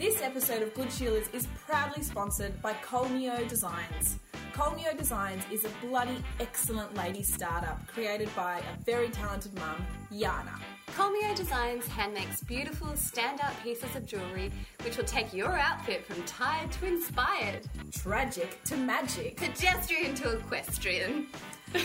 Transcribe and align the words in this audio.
This 0.00 0.22
episode 0.22 0.62
of 0.62 0.72
Good 0.72 0.88
Sheilas 0.88 1.28
is 1.34 1.46
proudly 1.66 2.02
sponsored 2.02 2.62
by 2.62 2.72
Kolmio 2.72 3.46
Designs. 3.46 4.18
Kolmio 4.54 4.96
Designs 4.96 5.42
is 5.52 5.66
a 5.66 5.86
bloody 5.86 6.24
excellent 6.40 6.94
lady 6.94 7.22
startup 7.22 7.86
created 7.86 8.34
by 8.34 8.60
a 8.60 8.82
very 8.84 9.10
talented 9.10 9.52
mum, 9.56 9.84
Yana. 10.10 10.58
Kolmio 10.96 11.36
Designs 11.36 11.86
hand 11.86 12.14
makes 12.14 12.42
beautiful 12.42 12.88
standout 12.94 13.52
pieces 13.62 13.94
of 13.94 14.06
jewellery 14.06 14.50
which 14.84 14.96
will 14.96 15.04
take 15.04 15.34
your 15.34 15.54
outfit 15.58 16.06
from 16.06 16.22
tired 16.22 16.72
to 16.72 16.86
inspired, 16.86 17.68
Tragic 17.92 18.64
to 18.64 18.78
magic. 18.78 19.36
pedestrian 19.36 20.14
to 20.14 20.38
equestrian. 20.38 21.26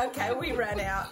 Okay, 0.00 0.32
we 0.32 0.52
ran 0.52 0.80
out. 0.80 1.08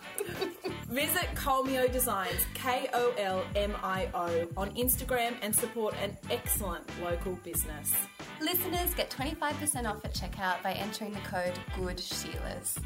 Visit 0.88 1.28
Kolmio 1.34 1.92
Designs, 1.92 2.40
K 2.54 2.88
O 2.94 3.12
L 3.18 3.44
M 3.54 3.76
I 3.82 4.08
O, 4.14 4.48
on 4.56 4.74
Instagram 4.74 5.34
and 5.42 5.54
support 5.54 5.94
an 6.02 6.16
excellent 6.30 6.82
local 7.02 7.34
business. 7.44 7.92
Listeners 8.40 8.94
get 8.94 9.10
25% 9.10 9.86
off 9.86 10.02
at 10.04 10.14
checkout 10.14 10.62
by 10.62 10.72
entering 10.72 11.12
the 11.12 11.20
code 11.20 11.58
GOODSHEILAS. 11.76 12.78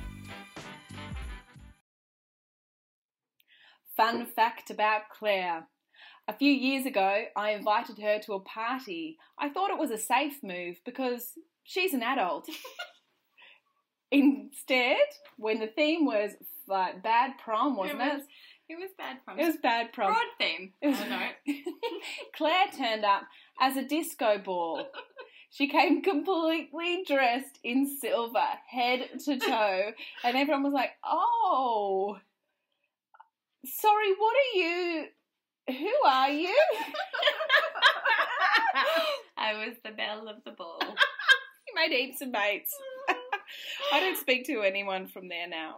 Fun 3.96 4.26
fact 4.26 4.70
about 4.70 5.02
Claire. 5.16 5.68
A 6.26 6.32
few 6.32 6.50
years 6.50 6.86
ago, 6.86 7.24
I 7.36 7.50
invited 7.50 7.98
her 8.00 8.18
to 8.20 8.32
a 8.32 8.40
party. 8.40 9.16
I 9.38 9.48
thought 9.48 9.70
it 9.70 9.78
was 9.78 9.92
a 9.92 9.98
safe 9.98 10.42
move 10.42 10.80
because 10.84 11.34
she's 11.62 11.94
an 11.94 12.02
adult. 12.02 12.48
Instead, 14.14 14.96
when 15.36 15.58
the 15.60 15.66
theme 15.66 16.04
was 16.06 16.30
like 16.68 17.02
bad 17.02 17.32
prom, 17.42 17.76
wasn't 17.76 18.00
it? 18.00 18.14
was- 18.14 18.22
It 18.68 18.78
was 18.78 18.90
bad 18.96 19.16
prom. 19.24 19.38
It 19.38 19.44
was 19.46 19.56
bad 19.62 19.92
prom. 19.92 20.12
broad 20.12 20.22
theme. 20.38 20.72
It 20.80 20.88
was- 20.88 21.00
I 21.00 21.08
know. 21.46 21.54
Claire 22.36 22.68
turned 22.76 23.04
up 23.04 23.22
as 23.60 23.76
a 23.76 23.84
disco 23.84 24.38
ball. 24.38 24.86
She 25.50 25.68
came 25.68 26.02
completely 26.02 27.04
dressed 27.06 27.60
in 27.62 27.86
silver, 27.86 28.44
head 28.68 29.08
to 29.24 29.38
toe, 29.38 29.92
and 30.24 30.36
everyone 30.36 30.64
was 30.64 30.72
like, 30.72 30.90
"Oh, 31.04 32.18
sorry, 33.64 34.14
what 34.18 34.34
are 34.34 34.58
you? 34.58 35.04
Who 35.68 35.92
are 36.08 36.30
you?" 36.30 36.58
I 39.36 39.54
was 39.64 39.76
the 39.84 39.92
belle 39.92 40.26
of 40.28 40.42
the 40.44 40.50
ball. 40.52 40.80
You 40.82 41.74
made 41.76 41.92
heaps 41.92 42.20
of 42.20 42.30
mates. 42.30 42.74
I 43.92 44.00
don't 44.00 44.18
speak 44.18 44.46
to 44.46 44.62
anyone 44.62 45.06
from 45.06 45.28
there 45.28 45.48
now. 45.48 45.76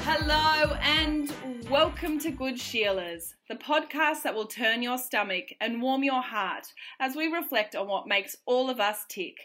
Hello 0.00 0.74
and 0.82 1.32
welcome 1.70 2.18
to 2.20 2.30
Good 2.30 2.56
Sheilas, 2.56 3.34
the 3.48 3.54
podcast 3.54 4.22
that 4.22 4.34
will 4.34 4.46
turn 4.46 4.82
your 4.82 4.98
stomach 4.98 5.46
and 5.60 5.82
warm 5.82 6.02
your 6.02 6.22
heart 6.22 6.72
as 6.98 7.14
we 7.14 7.26
reflect 7.28 7.74
on 7.74 7.88
what 7.88 8.06
makes 8.06 8.36
all 8.46 8.70
of 8.70 8.80
us 8.80 9.04
tick. 9.08 9.36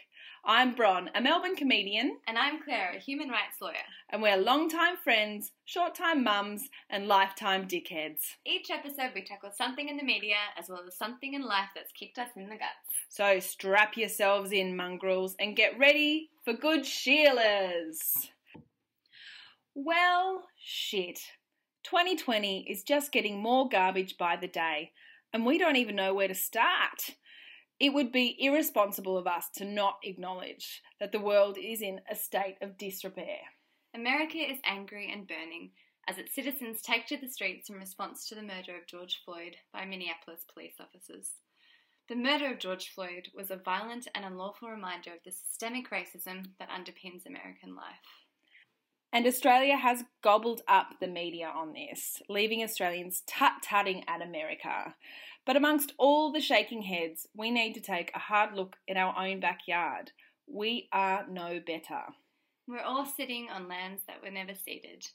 I'm 0.46 0.74
Bron, 0.74 1.08
a 1.14 1.22
Melbourne 1.22 1.56
comedian, 1.56 2.18
And 2.26 2.36
I'm 2.36 2.62
Claire, 2.62 2.92
a 2.96 2.98
human 2.98 3.30
rights 3.30 3.62
lawyer. 3.62 3.76
and 4.10 4.20
we're 4.20 4.36
longtime 4.36 4.96
friends, 5.02 5.52
short 5.64 5.94
time 5.94 6.22
mums, 6.22 6.68
and 6.90 7.08
lifetime 7.08 7.66
dickheads. 7.66 8.20
Each 8.44 8.70
episode, 8.70 9.12
we 9.14 9.22
tackle 9.24 9.52
something 9.56 9.88
in 9.88 9.96
the 9.96 10.02
media 10.04 10.36
as 10.58 10.68
well 10.68 10.82
as 10.86 10.98
something 10.98 11.32
in 11.32 11.42
life 11.42 11.70
that's 11.74 11.92
kicked 11.92 12.18
us 12.18 12.28
in 12.36 12.44
the 12.44 12.56
guts. 12.56 12.92
So 13.08 13.40
strap 13.40 13.96
yourselves 13.96 14.52
in, 14.52 14.76
mongrels, 14.76 15.34
and 15.38 15.56
get 15.56 15.78
ready 15.78 16.28
for 16.44 16.52
Good 16.52 16.82
Sheilas. 16.82 18.28
Well, 19.74 20.44
shit. 20.62 21.20
2020 21.84 22.66
is 22.68 22.82
just 22.82 23.12
getting 23.12 23.38
more 23.40 23.66
garbage 23.68 24.18
by 24.18 24.36
the 24.36 24.48
day, 24.48 24.92
and 25.32 25.46
we 25.46 25.56
don't 25.56 25.76
even 25.76 25.96
know 25.96 26.12
where 26.12 26.28
to 26.28 26.34
start. 26.34 27.12
It 27.80 27.92
would 27.92 28.12
be 28.12 28.36
irresponsible 28.38 29.18
of 29.18 29.26
us 29.26 29.48
to 29.56 29.64
not 29.64 29.98
acknowledge 30.02 30.82
that 31.00 31.12
the 31.12 31.20
world 31.20 31.58
is 31.58 31.82
in 31.82 32.00
a 32.10 32.14
state 32.14 32.56
of 32.62 32.78
disrepair. 32.78 33.38
America 33.94 34.38
is 34.38 34.58
angry 34.64 35.10
and 35.12 35.26
burning 35.26 35.70
as 36.08 36.18
its 36.18 36.34
citizens 36.34 36.82
take 36.82 37.06
to 37.06 37.16
the 37.16 37.28
streets 37.28 37.70
in 37.70 37.76
response 37.76 38.28
to 38.28 38.34
the 38.34 38.42
murder 38.42 38.76
of 38.76 38.86
George 38.86 39.20
Floyd 39.24 39.56
by 39.72 39.84
Minneapolis 39.84 40.44
police 40.52 40.74
officers. 40.80 41.30
The 42.08 42.16
murder 42.16 42.52
of 42.52 42.58
George 42.58 42.90
Floyd 42.94 43.28
was 43.34 43.50
a 43.50 43.56
violent 43.56 44.08
and 44.14 44.24
unlawful 44.24 44.68
reminder 44.68 45.10
of 45.12 45.20
the 45.24 45.32
systemic 45.32 45.90
racism 45.90 46.48
that 46.58 46.68
underpins 46.68 47.24
American 47.24 47.74
life. 47.74 48.24
And 49.12 49.26
Australia 49.26 49.76
has 49.76 50.04
gobbled 50.22 50.62
up 50.68 50.96
the 51.00 51.06
media 51.06 51.46
on 51.46 51.72
this, 51.72 52.20
leaving 52.28 52.62
Australians 52.62 53.22
tut 53.26 53.52
tutting 53.62 54.04
at 54.08 54.20
America. 54.20 54.96
But 55.46 55.56
amongst 55.56 55.92
all 55.98 56.32
the 56.32 56.40
shaking 56.40 56.82
heads, 56.82 57.26
we 57.36 57.50
need 57.50 57.74
to 57.74 57.80
take 57.80 58.10
a 58.14 58.18
hard 58.18 58.54
look 58.54 58.76
in 58.88 58.96
our 58.96 59.14
own 59.18 59.40
backyard. 59.40 60.12
We 60.46 60.88
are 60.92 61.26
no 61.28 61.60
better. 61.64 62.02
We're 62.66 62.80
all 62.80 63.04
sitting 63.04 63.48
on 63.50 63.68
lands 63.68 64.02
that 64.06 64.22
were 64.22 64.30
never 64.30 64.54
ceded. 64.54 65.06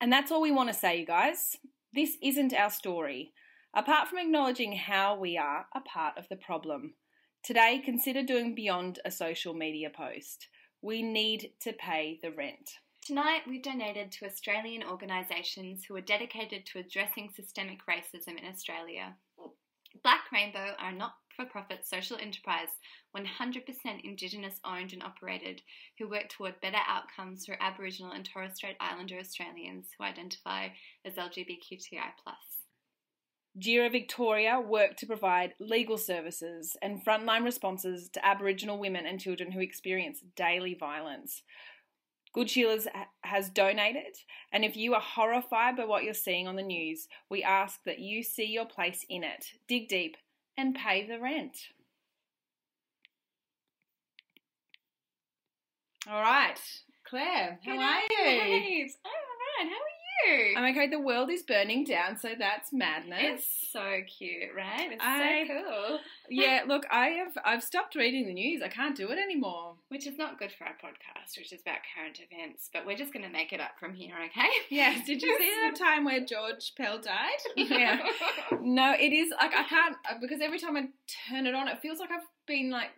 And 0.00 0.10
that's 0.10 0.30
all 0.30 0.40
we 0.40 0.50
want 0.50 0.70
to 0.70 0.74
say, 0.74 0.98
you 0.98 1.06
guys. 1.06 1.56
This 1.92 2.16
isn't 2.22 2.54
our 2.54 2.70
story, 2.70 3.32
apart 3.74 4.08
from 4.08 4.20
acknowledging 4.20 4.72
how 4.72 5.18
we 5.18 5.36
are 5.36 5.66
a 5.74 5.80
part 5.80 6.16
of 6.16 6.28
the 6.30 6.36
problem. 6.36 6.94
Today, 7.42 7.82
consider 7.84 8.22
doing 8.22 8.54
beyond 8.54 9.00
a 9.04 9.10
social 9.10 9.52
media 9.52 9.90
post. 9.90 10.48
We 10.80 11.02
need 11.02 11.52
to 11.60 11.72
pay 11.74 12.18
the 12.22 12.30
rent. 12.30 12.70
Tonight, 13.10 13.40
we've 13.48 13.60
donated 13.60 14.12
to 14.12 14.26
Australian 14.26 14.84
organisations 14.84 15.84
who 15.84 15.96
are 15.96 16.00
dedicated 16.00 16.64
to 16.66 16.78
addressing 16.78 17.28
systemic 17.34 17.80
racism 17.84 18.38
in 18.38 18.46
Australia. 18.48 19.16
Black 20.04 20.20
Rainbow 20.32 20.76
are 20.78 20.92
a 20.92 20.94
not 20.94 21.14
for 21.34 21.44
profit 21.44 21.80
social 21.84 22.16
enterprise, 22.18 22.68
100% 23.16 23.24
Indigenous 24.04 24.60
owned 24.64 24.92
and 24.92 25.02
operated, 25.02 25.60
who 25.98 26.08
work 26.08 26.28
toward 26.28 26.60
better 26.60 26.78
outcomes 26.86 27.44
for 27.44 27.56
Aboriginal 27.60 28.12
and 28.12 28.24
Torres 28.24 28.54
Strait 28.54 28.76
Islander 28.78 29.18
Australians 29.18 29.88
who 29.98 30.04
identify 30.04 30.68
as 31.04 31.14
LGBTQI. 31.14 32.12
Djirra 33.58 33.90
Victoria 33.90 34.60
work 34.60 34.96
to 34.98 35.06
provide 35.06 35.54
legal 35.58 35.98
services 35.98 36.76
and 36.80 37.04
frontline 37.04 37.42
responses 37.42 38.08
to 38.10 38.24
Aboriginal 38.24 38.78
women 38.78 39.04
and 39.04 39.18
children 39.18 39.50
who 39.50 39.58
experience 39.58 40.22
daily 40.36 40.74
violence. 40.74 41.42
Good 42.32 42.46
Sheilas 42.46 42.86
has 43.22 43.50
donated, 43.50 44.16
and 44.52 44.64
if 44.64 44.76
you 44.76 44.94
are 44.94 45.00
horrified 45.00 45.76
by 45.76 45.84
what 45.84 46.04
you're 46.04 46.14
seeing 46.14 46.46
on 46.46 46.54
the 46.54 46.62
news, 46.62 47.08
we 47.28 47.42
ask 47.42 47.82
that 47.84 47.98
you 47.98 48.22
see 48.22 48.46
your 48.46 48.66
place 48.66 49.04
in 49.08 49.24
it, 49.24 49.46
dig 49.66 49.88
deep, 49.88 50.16
and 50.56 50.76
pay 50.76 51.04
the 51.06 51.18
rent. 51.18 51.58
All 56.08 56.22
right, 56.22 56.58
Claire, 57.04 57.58
how 57.64 57.72
are 57.72 58.00
you? 58.00 58.88
I'm 59.04 59.12
alright, 59.12 59.68
how 59.68 59.82
are 59.82 59.89
I'm 60.56 60.64
okay. 60.72 60.86
The 60.88 61.00
world 61.00 61.30
is 61.30 61.42
burning 61.42 61.84
down, 61.84 62.18
so 62.18 62.30
that's 62.38 62.72
madness. 62.72 63.20
It's 63.22 63.46
so 63.72 64.00
cute, 64.18 64.50
right? 64.56 64.92
It's 64.92 65.02
I- 65.04 65.46
so 65.46 65.54
cool. 65.54 65.98
yeah, 66.28 66.62
look, 66.66 66.84
I 66.90 67.08
have 67.08 67.36
I've 67.44 67.62
stopped 67.62 67.94
reading 67.94 68.26
the 68.26 68.32
news. 68.34 68.62
I 68.62 68.68
can't 68.68 68.96
do 68.96 69.08
it 69.10 69.18
anymore. 69.18 69.74
Which 69.88 70.06
is 70.06 70.18
not 70.18 70.38
good 70.38 70.52
for 70.56 70.64
our 70.64 70.74
podcast, 70.74 71.36
which 71.38 71.52
is 71.52 71.60
about 71.62 71.78
current 71.96 72.20
events, 72.30 72.70
but 72.72 72.86
we're 72.86 72.96
just 72.96 73.12
going 73.12 73.24
to 73.24 73.30
make 73.30 73.52
it 73.52 73.60
up 73.60 73.72
from 73.78 73.94
here, 73.94 74.14
okay? 74.26 74.48
Yes, 74.68 75.06
did 75.06 75.22
you 75.22 75.36
see 75.38 75.70
the 75.70 75.76
time 75.84 76.04
where 76.04 76.20
George 76.24 76.72
Pell 76.76 77.00
died? 77.00 77.38
yeah. 77.56 77.98
No, 78.60 78.94
it 78.98 79.12
is 79.12 79.30
like 79.40 79.54
I 79.54 79.64
can't 79.64 79.96
because 80.20 80.40
every 80.40 80.58
time 80.58 80.76
I 80.76 80.88
turn 81.28 81.46
it 81.46 81.54
on, 81.54 81.68
it 81.68 81.80
feels 81.80 81.98
like 81.98 82.10
I've 82.10 82.26
been 82.50 82.70
like 82.70 82.90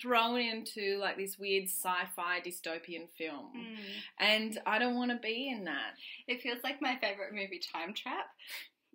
thrown 0.00 0.40
into 0.40 0.98
like 0.98 1.16
this 1.16 1.38
weird 1.38 1.64
sci-fi 1.64 2.40
dystopian 2.40 3.08
film, 3.16 3.52
Mm. 3.56 3.76
and 4.18 4.58
I 4.66 4.78
don't 4.78 4.96
want 4.96 5.12
to 5.12 5.16
be 5.18 5.48
in 5.48 5.64
that. 5.64 5.94
It 6.26 6.42
feels 6.42 6.58
like 6.64 6.82
my 6.82 6.96
favorite 7.00 7.32
movie, 7.32 7.60
Time 7.72 7.94
Trap. 7.94 8.26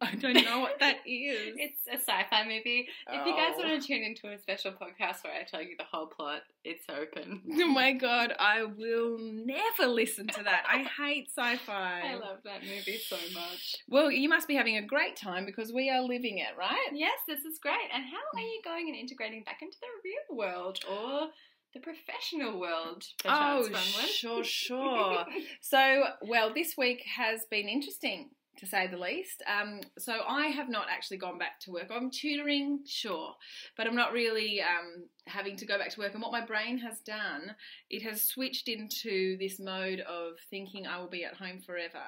I 0.04 0.16
don't 0.16 0.34
know 0.34 0.60
what 0.62 0.80
that 0.80 0.98
is. 1.06 1.56
It's 1.58 1.88
a 1.88 1.94
sci-fi 1.94 2.44
movie. 2.44 2.88
If 3.08 3.28
you 3.28 3.34
guys 3.34 3.54
Oh. 3.56 3.68
want 3.68 3.80
to 3.82 3.88
tune 3.88 4.02
into 4.02 4.30
a 4.32 4.40
special 4.40 4.72
podcast 4.72 5.24
where 5.24 5.34
I 5.34 5.44
tell 5.44 5.62
you 5.62 5.76
the 5.78 5.84
whole 5.84 6.08
plot, 6.08 6.42
it's 6.64 6.86
open. 6.90 7.42
Oh 7.62 7.68
my 7.68 7.94
god, 7.94 8.34
I 8.40 8.64
will 8.64 9.18
never 9.20 9.86
listen 9.88 10.28
to 10.28 10.44
that. 10.44 10.64
I 10.68 10.80
hate 10.84 11.30
sci-fi. 11.30 12.02
I 12.12 12.16
love 12.16 12.40
that 12.44 12.64
movie 12.64 12.98
so 12.98 13.16
much. 13.34 13.76
Well, 13.88 14.12
you 14.12 14.28
must 14.28 14.48
be 14.48 14.56
having 14.56 14.78
a 14.78 14.82
great 14.82 15.16
time 15.16 15.46
because 15.46 15.72
we 15.72 15.90
are 15.90 16.02
living 16.02 16.40
it, 16.40 16.58
right? 16.58 16.90
Yes, 16.92 17.20
this 17.28 17.46
is 17.46 17.60
great. 17.60 17.76
And 17.94 18.04
how 18.04 18.18
are 18.18 18.42
mm. 18.42 18.44
you 18.44 18.62
going 18.66 18.88
and 18.88 18.98
integrating 18.98 19.44
back 19.44 19.60
into 19.62 19.78
the 19.80 19.88
real 20.04 20.38
world 20.38 20.80
or 20.90 21.30
the 21.74 21.80
professional 21.80 22.60
world? 22.60 23.04
Oh, 23.26 23.64
perchance, 23.68 23.70
Bronwyn? 23.70 24.08
sure, 24.08 24.44
sure. 24.44 25.26
so, 25.62 26.04
well, 26.22 26.52
this 26.54 26.76
week 26.78 27.04
has 27.16 27.46
been 27.50 27.70
interesting, 27.70 28.30
to 28.62 28.68
say 28.68 28.88
the 28.88 28.98
least. 28.98 29.44
Um, 29.48 29.82
so 29.98 30.20
I 30.28 30.48
have 30.48 30.70
not 30.70 30.86
actually 30.90 31.18
gone 31.18 31.38
back 31.38 31.60
to 31.62 31.72
work. 31.72 31.88
I'm 31.92 32.12
tutoring, 32.12 32.80
sure, 32.86 33.34
but 33.76 33.88
I'm 33.88 33.96
not 33.96 34.14
really 34.14 34.62
um, 34.62 35.08
having 35.26 35.58
to 35.58 35.66
go 35.66 35.78
back 35.78 35.90
to 35.90 36.00
work. 36.00 36.14
And 36.14 36.22
what 36.22 36.32
my 36.32 36.46
brain 36.46 36.78
has 36.78 37.00
done, 37.00 37.56
it 37.90 38.04
has 38.04 38.22
switched 38.22 38.68
into 38.68 39.36
this 39.40 39.60
mode 39.60 40.02
of 40.02 40.34
thinking 40.50 40.86
I 40.86 41.00
will 41.00 41.10
be 41.10 41.26
at 41.26 41.36
home 41.36 41.60
forever. 41.60 42.04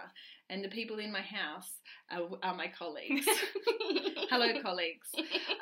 And 0.49 0.63
the 0.63 0.69
people 0.69 0.99
in 0.99 1.11
my 1.11 1.21
house 1.21 1.71
are, 2.11 2.29
are 2.43 2.55
my 2.55 2.67
colleagues. 2.67 3.25
Hello, 4.29 4.61
colleagues. 4.61 5.09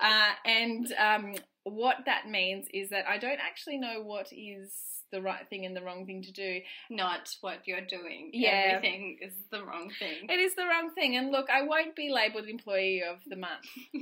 Uh, 0.01 0.31
and 0.45 0.93
um, 0.99 1.35
what 1.63 1.97
that 2.05 2.27
means 2.27 2.67
is 2.73 2.89
that 2.89 3.05
I 3.07 3.17
don't 3.17 3.39
actually 3.39 3.77
know 3.77 4.01
what 4.03 4.27
is 4.33 4.73
the 5.11 5.21
right 5.21 5.47
thing 5.49 5.65
and 5.65 5.75
the 5.75 5.81
wrong 5.81 6.05
thing 6.05 6.21
to 6.23 6.31
do. 6.31 6.61
Not 6.89 7.35
what 7.41 7.67
you're 7.67 7.81
doing. 7.81 8.31
Yeah. 8.33 8.73
Everything 8.75 9.17
is 9.21 9.33
the 9.51 9.63
wrong 9.63 9.91
thing. 9.99 10.27
It 10.29 10.39
is 10.39 10.55
the 10.55 10.65
wrong 10.65 10.91
thing. 10.93 11.15
And 11.15 11.31
look, 11.31 11.49
I 11.49 11.63
won't 11.63 11.95
be 11.95 12.11
labelled 12.11 12.47
employee 12.47 13.03
of 13.03 13.17
the 13.27 13.35
month. 13.35 13.65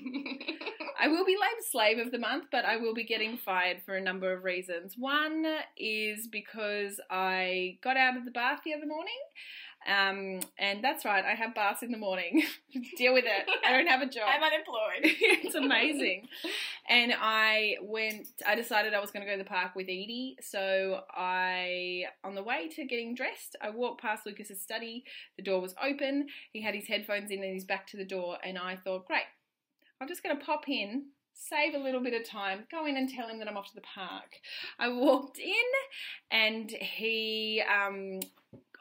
I 1.00 1.08
will 1.08 1.26
be 1.26 1.36
labelled 1.36 1.66
slave 1.70 1.98
of 2.00 2.12
the 2.12 2.20
month, 2.20 2.46
but 2.52 2.66
I 2.66 2.78
will 2.78 2.94
be 2.94 3.04
getting 3.04 3.38
fired 3.38 3.82
for 3.86 3.96
a 3.96 4.02
number 4.02 4.34
of 4.34 4.44
reasons. 4.44 4.96
One 4.98 5.46
is 5.78 6.28
because 6.28 7.00
I 7.10 7.78
got 7.82 7.98
out 7.98 8.18
of 8.18 8.26
the 8.26 8.32
bath 8.32 8.62
the 8.64 8.74
other 8.74 8.86
morning. 8.86 9.14
Um, 9.88 10.42
and 10.58 10.84
that's 10.84 11.06
right, 11.06 11.24
I 11.24 11.36
have 11.36 11.56
baths 11.56 11.84
in 11.84 11.92
the 11.92 11.98
morning. 11.98 12.44
Deal 12.98 13.14
with 13.14 13.26
it. 13.26 13.50
I 13.66 13.72
don't 13.72 13.88
have 13.88 14.02
a 14.02 14.06
job. 14.06 14.28
I'm 14.28 14.44
unemployed. 14.44 15.02
it's 15.04 15.56
amazing. 15.56 16.28
And 16.90 17.14
I 17.18 17.78
went, 17.81 18.28
I 18.46 18.56
decided 18.56 18.94
I 18.94 19.00
was 19.00 19.12
going 19.12 19.26
to 19.26 19.31
go 19.31 19.38
to 19.38 19.44
the 19.44 19.50
park 19.50 19.76
with 19.76 19.86
Edie. 19.86 20.38
So 20.42 21.02
I, 21.10 22.04
on 22.24 22.36
the 22.36 22.44
way 22.44 22.68
to 22.76 22.86
getting 22.86 23.16
dressed, 23.16 23.56
I 23.62 23.70
walked 23.70 24.02
past 24.02 24.26
Lucas's 24.26 24.62
study. 24.62 25.06
The 25.38 25.44
door 25.44 25.62
was 25.62 25.74
open. 25.82 26.28
He 26.52 26.62
had 26.62 26.75
his 26.75 26.88
headphones 26.88 27.32
in 27.32 27.42
and 27.42 27.54
he's 27.54 27.66
back 27.66 27.88
to 27.88 27.98
the 27.98 28.06
door. 28.06 28.38
And 28.44 28.58
I 28.58 28.75
thought, 28.75 29.08
great, 29.08 29.24
I'm 30.02 30.08
just 30.08 30.24
going 30.24 30.38
to 30.38 30.46
pop 30.46 30.68
in, 30.68 31.06
save 31.34 31.74
a 31.74 31.80
little 31.80 32.04
bit 32.04 32.14
of 32.14 32.28
time, 32.28 32.66
go 32.70 32.86
in 32.86 32.98
and 32.98 33.10
tell 33.10 33.28
him 33.28 33.40
that 33.40 33.48
I'm 33.48 33.58
off 33.58 33.70
to 33.70 33.75
the 33.75 33.82
park. 33.82 34.40
I 34.78 34.90
walked 34.90 35.40
in 35.40 35.54
and 36.32 36.70
he 36.70 37.64
um, 37.64 38.20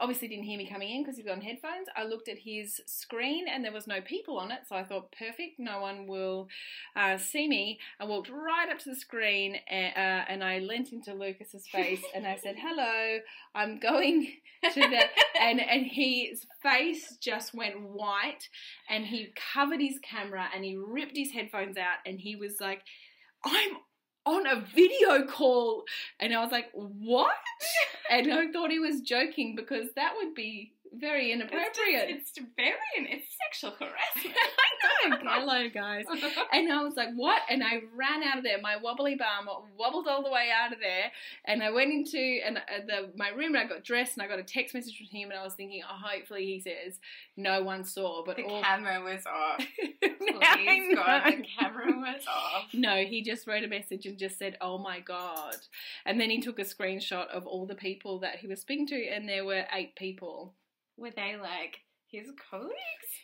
obviously 0.00 0.28
didn't 0.28 0.44
hear 0.44 0.58
me 0.58 0.68
coming 0.68 0.90
in 0.90 1.02
because 1.02 1.16
he's 1.16 1.26
on 1.26 1.40
headphones. 1.40 1.88
I 1.96 2.04
looked 2.04 2.28
at 2.28 2.38
his 2.38 2.80
screen 2.86 3.46
and 3.48 3.64
there 3.64 3.72
was 3.72 3.86
no 3.86 4.00
people 4.00 4.38
on 4.38 4.50
it, 4.50 4.60
so 4.68 4.76
I 4.76 4.84
thought, 4.84 5.12
perfect, 5.12 5.58
no 5.58 5.80
one 5.80 6.06
will 6.06 6.48
uh, 6.94 7.18
see 7.18 7.48
me. 7.48 7.78
I 7.98 8.04
walked 8.04 8.30
right 8.30 8.68
up 8.70 8.78
to 8.80 8.90
the 8.90 8.96
screen 8.96 9.56
and, 9.68 9.92
uh, 9.96 10.24
and 10.28 10.44
I 10.44 10.58
leant 10.58 10.92
into 10.92 11.14
Lucas's 11.14 11.66
face 11.66 12.02
and 12.14 12.26
I 12.26 12.36
said, 12.36 12.56
hello, 12.58 13.18
I'm 13.54 13.78
going 13.78 14.32
to 14.72 14.80
the. 14.80 15.02
and, 15.40 15.60
and 15.60 15.86
his 15.86 16.46
face 16.62 17.16
just 17.20 17.54
went 17.54 17.80
white 17.80 18.48
and 18.88 19.06
he 19.06 19.32
covered 19.54 19.80
his 19.80 19.98
camera 20.02 20.48
and 20.54 20.64
he 20.64 20.76
ripped 20.76 21.16
his 21.16 21.32
headphones 21.32 21.76
out 21.76 21.98
and 22.06 22.20
he 22.20 22.36
was 22.36 22.60
like, 22.60 22.82
I'm 23.44 23.78
on 24.28 24.46
a 24.46 24.60
video 24.74 25.26
call. 25.26 25.84
And 26.20 26.34
I 26.34 26.42
was 26.42 26.52
like, 26.52 26.70
what? 26.72 27.34
and 28.10 28.32
I 28.32 28.50
thought 28.52 28.70
he 28.70 28.78
was 28.78 29.00
joking 29.00 29.56
because 29.56 29.88
that 29.96 30.14
would 30.16 30.34
be 30.34 30.72
very 30.94 31.32
inappropriate. 31.32 32.10
It's, 32.10 32.32
just, 32.32 32.38
it's 32.38 32.48
very, 32.56 33.10
it's 33.10 33.26
sexual 33.42 33.72
harassment. 33.72 34.36
I 35.04 35.08
know. 35.08 35.30
Hello, 35.40 35.68
guys. 35.68 36.04
And 36.52 36.72
I 36.72 36.82
was 36.82 36.96
like, 36.96 37.10
what? 37.14 37.42
And 37.48 37.62
I 37.62 37.82
ran 37.94 38.22
out 38.22 38.38
of 38.38 38.44
there. 38.44 38.60
My 38.60 38.76
wobbly 38.76 39.14
bum 39.14 39.48
wobbled 39.76 40.06
all 40.06 40.22
the 40.22 40.30
way 40.30 40.48
out 40.54 40.72
of 40.72 40.80
there. 40.80 41.10
And 41.44 41.62
I 41.62 41.70
went 41.70 41.92
into 41.92 42.40
and 42.44 42.58
uh, 42.58 42.84
the 42.86 43.10
my 43.16 43.28
room 43.28 43.54
and 43.54 43.58
I 43.58 43.66
got 43.66 43.84
dressed 43.84 44.16
and 44.16 44.22
I 44.22 44.28
got 44.28 44.38
a 44.38 44.42
text 44.42 44.74
message 44.74 44.96
from 44.96 45.06
him 45.06 45.30
and 45.30 45.38
I 45.38 45.44
was 45.44 45.54
thinking, 45.54 45.82
oh, 45.88 45.96
hopefully 46.02 46.46
he 46.46 46.60
says 46.60 46.98
no 47.36 47.62
one 47.62 47.84
saw. 47.84 48.24
But 48.24 48.36
the 48.36 48.44
all... 48.44 48.62
camera 48.62 49.02
was 49.02 49.24
off. 49.26 49.58
Please 50.00 50.94
God, 50.94 51.24
the 51.26 51.44
camera 51.58 51.92
was 51.96 52.22
off. 52.26 52.64
No, 52.72 53.04
he 53.04 53.22
just 53.22 53.46
wrote 53.46 53.64
a 53.64 53.68
message 53.68 54.06
and 54.06 54.18
just 54.18 54.38
said, 54.38 54.56
"Oh 54.60 54.78
my 54.78 55.00
god!" 55.00 55.56
And 56.04 56.20
then 56.20 56.30
he 56.30 56.40
took 56.40 56.58
a 56.58 56.62
screenshot 56.62 57.28
of 57.28 57.46
all 57.46 57.66
the 57.66 57.74
people 57.74 58.18
that 58.20 58.36
he 58.36 58.46
was 58.46 58.60
speaking 58.60 58.86
to, 58.88 59.08
and 59.08 59.28
there 59.28 59.44
were 59.44 59.64
eight 59.72 59.94
people. 59.96 60.54
Were 60.98 61.10
they 61.14 61.36
like 61.40 61.76
his 62.10 62.26
colleagues? 62.50 62.72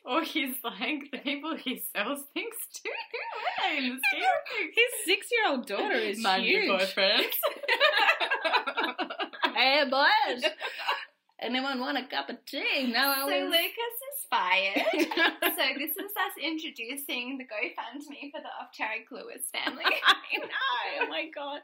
Or 0.04 0.22
his 0.22 0.54
like 0.62 1.10
the 1.10 1.18
people 1.18 1.56
he 1.56 1.82
sells 1.94 2.20
things 2.34 2.54
to? 2.74 2.90
Who 3.12 3.18
were 3.40 3.70
they 3.70 3.78
in 3.78 3.84
the 3.90 4.00
scheme? 4.10 4.70
His 4.74 4.90
six-year-old 5.06 5.66
daughter 5.66 5.94
is 5.94 6.18
My 6.22 6.38
huge. 6.38 6.64
new 6.66 6.72
boyfriend. 6.78 7.24
hey, 9.54 9.84
boys! 9.90 10.44
Anyone 11.40 11.80
want 11.80 11.98
a 11.98 12.04
cup 12.06 12.28
of 12.30 12.36
tea? 12.46 12.90
No, 12.92 13.08
I 13.08 13.16
so 13.20 13.26
was. 13.26 13.50
Lucas 13.50 13.96
is 14.24 14.28
fired. 14.30 14.84
so 15.56 15.62
this 15.78 15.90
is 15.90 16.12
us 16.16 16.34
introducing 16.42 17.38
the 17.38 17.44
GoFundMe 17.44 18.30
for 18.30 18.40
the 18.40 18.48
Off 18.60 18.70
Tarek 18.78 19.10
Lewis 19.10 19.42
family. 19.52 19.84
I 20.06 20.38
know. 20.38 20.48
Oh 21.02 21.08
my 21.08 21.28
god. 21.34 21.60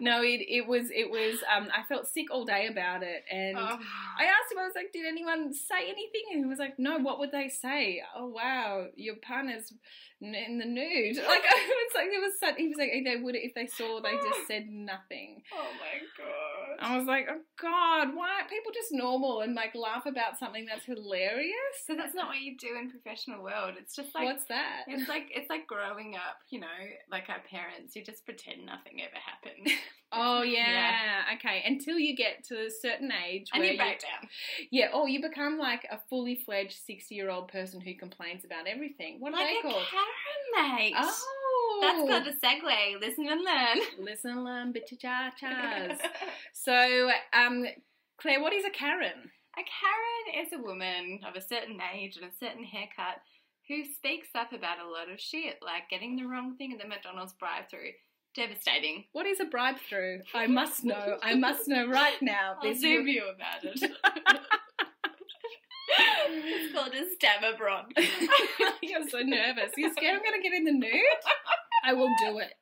No, 0.00 0.22
it 0.22 0.40
it 0.48 0.66
was 0.66 0.90
it 0.90 1.10
was. 1.10 1.38
Um, 1.54 1.68
I 1.76 1.82
felt 1.88 2.06
sick 2.08 2.26
all 2.30 2.44
day 2.44 2.66
about 2.70 3.02
it, 3.02 3.24
and 3.30 3.56
Oh. 3.58 3.78
I 4.18 4.24
asked 4.24 4.52
him. 4.52 4.58
I 4.58 4.64
was 4.64 4.74
like, 4.74 4.92
"Did 4.92 5.06
anyone 5.06 5.52
say 5.52 5.84
anything?" 5.84 6.22
And 6.32 6.40
he 6.44 6.46
was 6.48 6.58
like, 6.58 6.78
"No. 6.78 6.98
What 6.98 7.18
would 7.20 7.32
they 7.32 7.48
say? 7.48 8.02
Oh 8.16 8.26
wow, 8.28 8.86
your 8.96 9.16
partner's 9.16 9.72
n- 10.22 10.34
in 10.34 10.58
the 10.58 10.64
nude." 10.66 11.16
Like 11.28 11.42
it's 11.44 11.94
like 11.94 12.08
there 12.10 12.20
was 12.20 12.38
such. 12.40 12.56
He 12.56 12.68
was 12.68 12.78
like, 12.78 12.90
"They 13.04 13.16
would 13.20 13.34
if 13.36 13.54
they 13.54 13.66
saw. 13.66 14.00
They 14.00 14.16
just 14.16 14.46
said 14.46 14.66
nothing." 14.68 15.42
Oh 15.52 15.58
my 15.78 15.98
god. 16.16 16.78
I 16.80 16.96
was 16.96 17.06
like, 17.06 17.26
"Oh 17.30 17.40
God, 17.60 18.14
why 18.14 18.30
aren't 18.38 18.50
people 18.50 18.72
just 18.72 18.92
normal 18.92 19.40
and 19.40 19.54
like 19.54 19.74
laugh 19.74 20.06
about 20.06 20.38
something 20.38 20.66
that's 20.66 20.84
hilarious?" 20.84 21.54
So 21.86 21.94
that's 21.98 22.14
not 22.14 22.28
what 22.28 22.40
you 22.40 22.56
do 22.56 22.68
in 22.80 22.90
professional 22.90 23.42
world. 23.42 23.74
It's 23.78 23.94
just 23.94 24.14
like 24.14 24.24
What's 24.24 24.44
that? 24.46 24.84
it's 24.88 25.08
like 25.08 25.24
it's 25.30 25.50
like 25.50 25.66
growing 25.66 26.14
up, 26.14 26.38
you 26.48 26.60
know, 26.60 26.78
like 27.10 27.28
our 27.28 27.40
parents. 27.50 27.94
You 27.94 28.02
just 28.04 28.24
pretend 28.24 28.64
nothing 28.64 29.02
ever 29.02 29.16
happened, 29.22 29.68
Oh 30.12 30.40
yeah. 30.42 30.62
Yeah. 30.70 31.34
okay. 31.36 31.62
Until 31.66 31.98
you 31.98 32.16
get 32.16 32.44
to 32.44 32.54
a 32.66 32.70
certain 32.70 33.10
age 33.28 33.48
and 33.52 33.60
where 33.62 33.72
you 33.72 33.78
break 33.78 34.00
down. 34.00 34.28
yeah, 34.70 34.88
or 34.94 35.06
you 35.08 35.20
become 35.20 35.58
like 35.58 35.86
a 35.90 35.98
fully 36.08 36.36
fledged 36.36 36.78
sixty-year-old 36.86 37.48
person 37.48 37.80
who 37.82 37.94
complains 37.94 38.44
about 38.44 38.66
everything. 38.66 39.16
What 39.20 39.34
are 39.34 39.36
Like 39.42 39.48
they 39.62 39.68
a 39.68 39.72
called? 39.72 39.84
Karen, 39.90 40.76
mate. 40.78 40.94
Oh, 40.96 41.78
That's 41.82 41.98
called 41.98 42.26
a 42.26 42.32
segue. 42.46 43.00
Listen 43.00 43.28
and 43.28 43.42
learn. 43.44 43.86
listen, 44.04 44.30
and 44.30 44.44
learn, 44.44 44.72
bitchy 44.72 44.98
cha 44.98 45.30
chas. 45.38 45.98
so, 46.52 47.10
um, 47.34 47.66
Claire, 48.18 48.40
what 48.40 48.52
is 48.54 48.64
a 48.64 48.70
Karen? 48.70 49.30
A 49.58 49.64
Karen 49.66 50.46
is 50.46 50.52
a 50.52 50.62
woman 50.62 51.18
of 51.26 51.34
a 51.34 51.40
certain 51.40 51.80
age 51.92 52.16
and 52.16 52.24
a 52.24 52.36
certain 52.38 52.62
haircut 52.62 53.20
who 53.66 53.82
speaks 53.84 54.28
up 54.36 54.52
about 54.52 54.78
a 54.78 54.88
lot 54.88 55.10
of 55.12 55.18
shit, 55.18 55.58
like 55.60 55.90
getting 55.90 56.14
the 56.14 56.26
wrong 56.26 56.54
thing 56.56 56.72
at 56.72 56.80
the 56.80 56.86
McDonald's 56.86 57.34
drive-through. 57.40 57.90
Devastating. 58.36 59.06
What 59.10 59.26
is 59.26 59.40
a 59.40 59.46
bribe 59.46 59.78
through? 59.88 60.20
I 60.32 60.46
must 60.60 60.84
know. 60.84 61.18
I 61.24 61.34
must 61.34 61.66
know 61.66 61.88
right 61.88 62.22
now. 62.22 62.54
I'll 62.62 62.68
This 62.68 62.80
zoom 62.80 63.08
you 63.08 63.24
about 63.34 63.64
it. 63.64 63.82
it's 66.28 66.72
called 66.72 66.94
a 66.94 67.02
stababron. 67.16 67.86
You're 68.80 69.08
so 69.08 69.22
nervous. 69.22 69.72
You're 69.76 69.90
scared 69.90 70.18
I'm 70.18 70.22
going 70.22 70.40
to 70.40 70.48
get 70.48 70.56
in 70.56 70.62
the 70.66 70.72
nude? 70.72 70.92
I 71.84 71.94
will 71.94 72.14
do 72.20 72.38
it. 72.38 72.54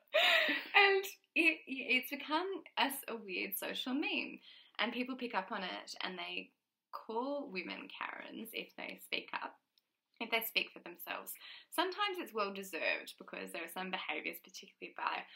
and 0.74 1.04
it, 1.34 1.58
it's 1.66 2.08
become 2.08 2.46
a, 2.78 2.88
a 3.12 3.16
weird 3.16 3.54
social 3.54 3.92
meme, 3.92 4.38
and 4.78 4.92
people 4.94 5.14
pick 5.16 5.34
up 5.34 5.52
on 5.52 5.62
it 5.62 5.94
and 6.02 6.16
they 6.16 6.52
call 6.96 7.50
women 7.52 7.88
Karens 7.92 8.48
if 8.52 8.72
they 8.76 9.00
speak 9.04 9.28
up, 9.34 9.54
if 10.20 10.30
they 10.30 10.40
speak 10.40 10.68
for 10.72 10.80
themselves. 10.80 11.32
Sometimes 11.70 12.16
it's 12.18 12.32
well 12.32 12.52
deserved 12.52 13.12
because 13.18 13.52
there 13.52 13.64
are 13.64 13.76
some 13.76 13.92
behaviours, 13.92 14.40
particularly 14.40 14.94
by 14.96 15.28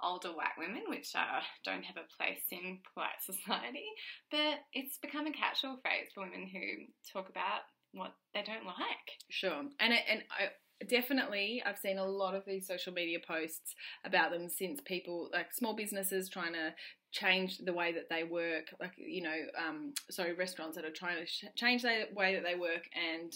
older 0.00 0.30
white 0.30 0.54
women, 0.56 0.82
which 0.88 1.10
uh, 1.14 1.42
don't 1.64 1.84
have 1.84 1.96
a 1.96 2.06
place 2.16 2.46
in 2.50 2.78
polite 2.94 3.18
society, 3.20 3.90
but 4.30 4.62
it's 4.72 4.98
become 4.98 5.26
a 5.26 5.32
catch-all 5.32 5.78
phrase 5.82 6.08
for 6.14 6.22
women 6.22 6.46
who 6.46 6.86
talk 7.12 7.28
about 7.28 7.66
what 7.92 8.14
they 8.34 8.42
don't 8.42 8.66
like. 8.66 9.08
Sure, 9.28 9.64
and 9.80 9.92
it, 9.92 10.02
and 10.08 10.22
I 10.30 10.54
definitely 10.86 11.62
I've 11.66 11.78
seen 11.78 11.98
a 11.98 12.04
lot 12.04 12.34
of 12.34 12.44
these 12.46 12.66
social 12.66 12.92
media 12.92 13.18
posts 13.26 13.74
about 14.04 14.30
them 14.30 14.48
since 14.48 14.80
people 14.84 15.28
like 15.32 15.52
small 15.52 15.74
businesses 15.74 16.28
trying 16.28 16.52
to 16.52 16.72
change 17.10 17.58
the 17.58 17.72
way 17.72 17.92
that 17.92 18.08
they 18.08 18.24
work, 18.24 18.66
like 18.80 18.92
you 18.96 19.22
know, 19.22 19.36
um, 19.58 19.94
sorry, 20.10 20.34
restaurants 20.34 20.76
that 20.76 20.84
are 20.84 20.90
trying 20.90 21.18
to 21.18 21.26
sh- 21.26 21.44
change 21.54 21.82
the 21.82 22.06
way 22.14 22.34
that 22.34 22.44
they 22.44 22.54
work 22.54 22.84
and 22.94 23.32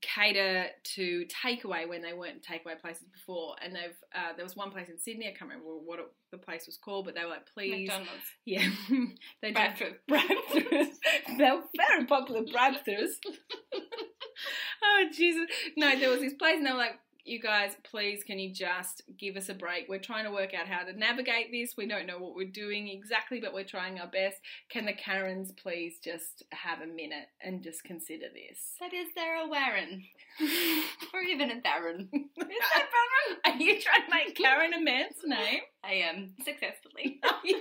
cater 0.00 0.66
to 0.82 1.24
takeaway 1.26 1.88
when 1.88 2.02
they 2.02 2.12
weren't 2.12 2.42
takeaway 2.42 2.80
places 2.80 3.06
before. 3.12 3.54
And 3.62 3.74
they've 3.74 3.96
uh, 4.14 4.32
there 4.36 4.44
was 4.44 4.56
one 4.56 4.70
place 4.70 4.88
in 4.88 4.98
Sydney, 4.98 5.26
I 5.26 5.30
can't 5.30 5.50
remember 5.50 5.68
what 5.68 5.98
it, 5.98 6.06
the 6.32 6.38
place 6.38 6.66
was 6.66 6.76
called, 6.76 7.04
but 7.04 7.14
they 7.14 7.22
were 7.22 7.30
like, 7.30 7.46
please, 7.52 7.88
McDonald's. 7.88 8.10
yeah, 8.44 8.68
they 9.42 9.48
did 9.48 9.54
Bradford. 9.54 9.94
bribe-throughs. 10.08 10.88
They're 11.38 11.62
very 11.76 12.06
popular 12.06 12.42
bribe-throughs. 12.50 13.12
oh 14.82 15.04
Jesus! 15.14 15.46
No, 15.76 15.98
there 15.98 16.10
was 16.10 16.20
this 16.20 16.34
place, 16.34 16.56
and 16.56 16.66
they 16.66 16.72
were 16.72 16.78
like, 16.78 16.98
you 17.24 17.40
guys, 17.40 17.72
please, 17.84 18.22
can 18.22 18.38
you 18.38 18.52
just 18.52 19.02
give 19.18 19.36
us 19.36 19.48
a 19.48 19.54
break? 19.54 19.88
We're 19.88 19.98
trying 19.98 20.24
to 20.24 20.30
work 20.30 20.52
out 20.54 20.68
how 20.68 20.84
to 20.84 20.92
navigate 20.92 21.50
this. 21.50 21.74
We 21.76 21.86
don't 21.86 22.06
know 22.06 22.18
what 22.18 22.34
we're 22.34 22.50
doing 22.50 22.88
exactly, 22.88 23.40
but 23.40 23.54
we're 23.54 23.64
trying 23.64 23.98
our 23.98 24.06
best. 24.06 24.36
Can 24.70 24.84
the 24.84 24.92
Karens 24.92 25.52
please 25.52 25.98
just 26.02 26.42
have 26.52 26.80
a 26.82 26.86
minute 26.86 27.28
and 27.42 27.62
just 27.62 27.82
consider 27.84 28.26
this? 28.32 28.74
That 28.78 28.92
is 28.92 29.08
there 29.16 29.42
a 29.42 29.48
Warren? 29.48 30.04
or 31.14 31.20
even 31.22 31.50
a 31.50 31.60
Baron. 31.60 32.08
Is 32.12 32.28
that 32.36 32.88
Baron? 32.92 33.40
Are 33.44 33.62
you 33.62 33.80
trying 33.80 34.04
to 34.04 34.10
make 34.10 34.36
Karen 34.36 34.74
a 34.74 34.80
man's 34.80 35.16
name? 35.24 35.60
I 35.82 35.94
am 35.94 36.34
successfully. 36.44 37.20
yeah. 37.44 37.58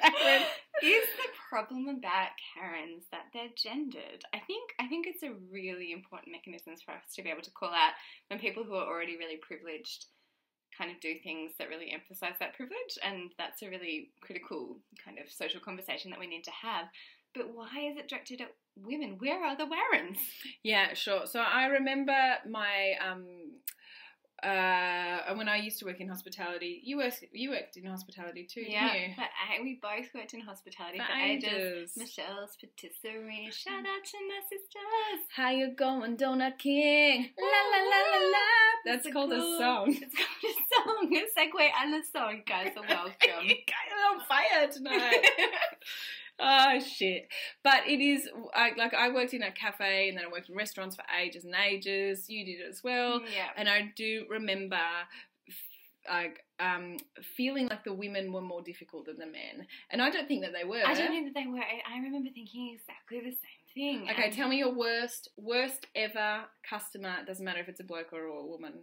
Baron. 0.00 0.42
is 0.82 1.06
the 1.16 1.30
problem 1.48 1.88
about 1.88 2.30
Karens 2.54 3.04
that 3.12 3.26
they're 3.32 3.54
gendered? 3.56 4.24
I 4.34 4.38
think 4.40 4.72
I 4.80 4.86
think 4.88 5.06
it's 5.06 5.22
a 5.22 5.32
really 5.50 5.92
important 5.92 6.32
mechanism 6.32 6.74
for 6.84 6.92
us 6.92 7.14
to 7.14 7.22
be 7.22 7.30
able 7.30 7.42
to 7.42 7.50
call 7.50 7.70
out 7.70 7.92
when 8.28 8.38
people 8.38 8.64
who 8.64 8.74
are 8.74 8.86
already 8.86 9.16
really 9.16 9.36
privileged 9.36 10.06
kind 10.76 10.90
of 10.90 11.00
do 11.00 11.14
things 11.22 11.52
that 11.58 11.68
really 11.68 11.90
emphasize 11.90 12.34
that 12.38 12.54
privilege 12.54 12.98
and 13.02 13.30
that's 13.38 13.62
a 13.62 13.68
really 13.70 14.10
critical 14.20 14.76
kind 15.02 15.18
of 15.18 15.30
social 15.30 15.60
conversation 15.60 16.10
that 16.10 16.20
we 16.20 16.26
need 16.26 16.44
to 16.44 16.50
have. 16.50 16.86
But 17.34 17.54
why 17.54 17.88
is 17.90 17.96
it 17.96 18.08
directed 18.08 18.40
at 18.40 18.52
women? 18.76 19.16
Where 19.18 19.42
are 19.44 19.56
the 19.56 19.66
Warrens? 19.66 20.18
Yeah, 20.62 20.94
sure. 20.94 21.26
So 21.26 21.40
I 21.40 21.66
remember 21.66 22.16
my 22.48 22.94
um 23.06 23.26
uh 24.46 25.34
when 25.34 25.48
I 25.48 25.56
used 25.56 25.78
to 25.80 25.84
work 25.86 26.00
in 26.00 26.08
hospitality. 26.08 26.80
You 26.84 26.98
worked 26.98 27.24
you 27.32 27.50
worked 27.50 27.76
in 27.76 27.84
hospitality 27.84 28.44
too, 28.52 28.62
Yeah, 28.62 28.92
didn't 28.92 29.08
you? 29.08 29.14
but 29.16 29.30
I, 29.44 29.62
we 29.62 29.72
both 29.82 30.08
worked 30.14 30.34
in 30.34 30.40
hospitality 30.40 30.98
For 30.98 31.04
for, 31.06 31.18
ages. 31.18 31.52
ages. 31.52 31.92
Michel's 31.96 32.56
patisserie. 32.60 33.48
Shout 33.52 33.84
out 33.92 34.04
to 34.12 34.18
my 34.30 34.40
sisters. 34.52 35.20
How 35.34 35.50
you 35.50 35.68
going, 35.74 36.16
Donut 36.16 36.58
King? 36.58 37.30
La 37.38 37.60
la 37.72 37.80
la 37.92 38.00
la 38.12 38.22
la. 38.36 38.46
That's 38.84 39.04
It's 39.06 39.12
called 39.12 39.32
a 39.32 39.36
cool- 39.40 39.58
song. 39.58 39.88
It's 40.04 40.14
called 40.14 40.44
a 40.52 40.54
song. 40.74 41.16
A 41.16 41.22
segue 41.36 41.68
and 41.82 41.94
a 41.94 42.02
song, 42.14 42.42
guys. 42.46 42.72
Are 42.76 42.86
welcome. 42.88 43.42
you 43.44 43.56
guys 43.72 43.90
are 43.96 44.14
on 44.14 44.20
fire 44.28 44.68
tonight. 44.72 45.26
oh 46.38 46.80
shit! 46.80 47.28
But 47.62 47.86
it 47.86 48.00
is 48.00 48.28
I, 48.54 48.72
like 48.76 48.94
I 48.94 49.10
worked 49.10 49.34
in 49.34 49.42
a 49.42 49.50
cafe 49.50 50.08
and 50.08 50.18
then 50.18 50.24
I 50.24 50.28
worked 50.28 50.48
in 50.48 50.56
restaurants 50.56 50.96
for 50.96 51.04
ages 51.20 51.44
and 51.44 51.54
ages. 51.54 52.28
You 52.28 52.44
did 52.44 52.60
it 52.60 52.68
as 52.68 52.82
well, 52.82 53.20
yeah. 53.20 53.48
and 53.56 53.68
I 53.68 53.92
do 53.96 54.26
remember. 54.30 54.80
Like 56.08 56.44
um, 56.60 56.98
feeling 57.36 57.66
like 57.66 57.82
the 57.82 57.92
women 57.92 58.32
were 58.32 58.40
more 58.40 58.62
difficult 58.62 59.06
than 59.06 59.18
the 59.18 59.26
men, 59.26 59.66
and 59.90 60.00
I 60.00 60.08
don't 60.08 60.28
think 60.28 60.44
that 60.44 60.52
they 60.52 60.62
were. 60.62 60.80
I 60.86 60.94
don't 60.94 61.08
think 61.08 61.26
that 61.26 61.34
they 61.34 61.48
were. 61.48 61.58
I, 61.58 61.96
remember 61.96 62.30
thinking 62.32 62.78
exactly 62.78 63.18
the 63.18 63.32
same 63.32 63.66
thing. 63.74 64.08
Okay, 64.12 64.26
and- 64.26 64.32
tell 64.32 64.48
me 64.48 64.58
your 64.58 64.72
worst, 64.72 65.30
worst 65.36 65.88
ever 65.96 66.42
customer. 66.70 67.16
It 67.22 67.26
doesn't 67.26 67.44
matter 67.44 67.58
if 67.58 67.68
it's 67.68 67.80
a 67.80 67.82
bloke 67.82 68.12
or 68.12 68.22
a 68.22 68.46
woman. 68.46 68.74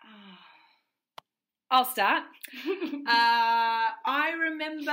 Ah. 0.00 0.38
I'll 1.70 1.84
start. 1.84 2.24
Uh, 3.06 3.90
I 4.06 4.32
remember 4.38 4.92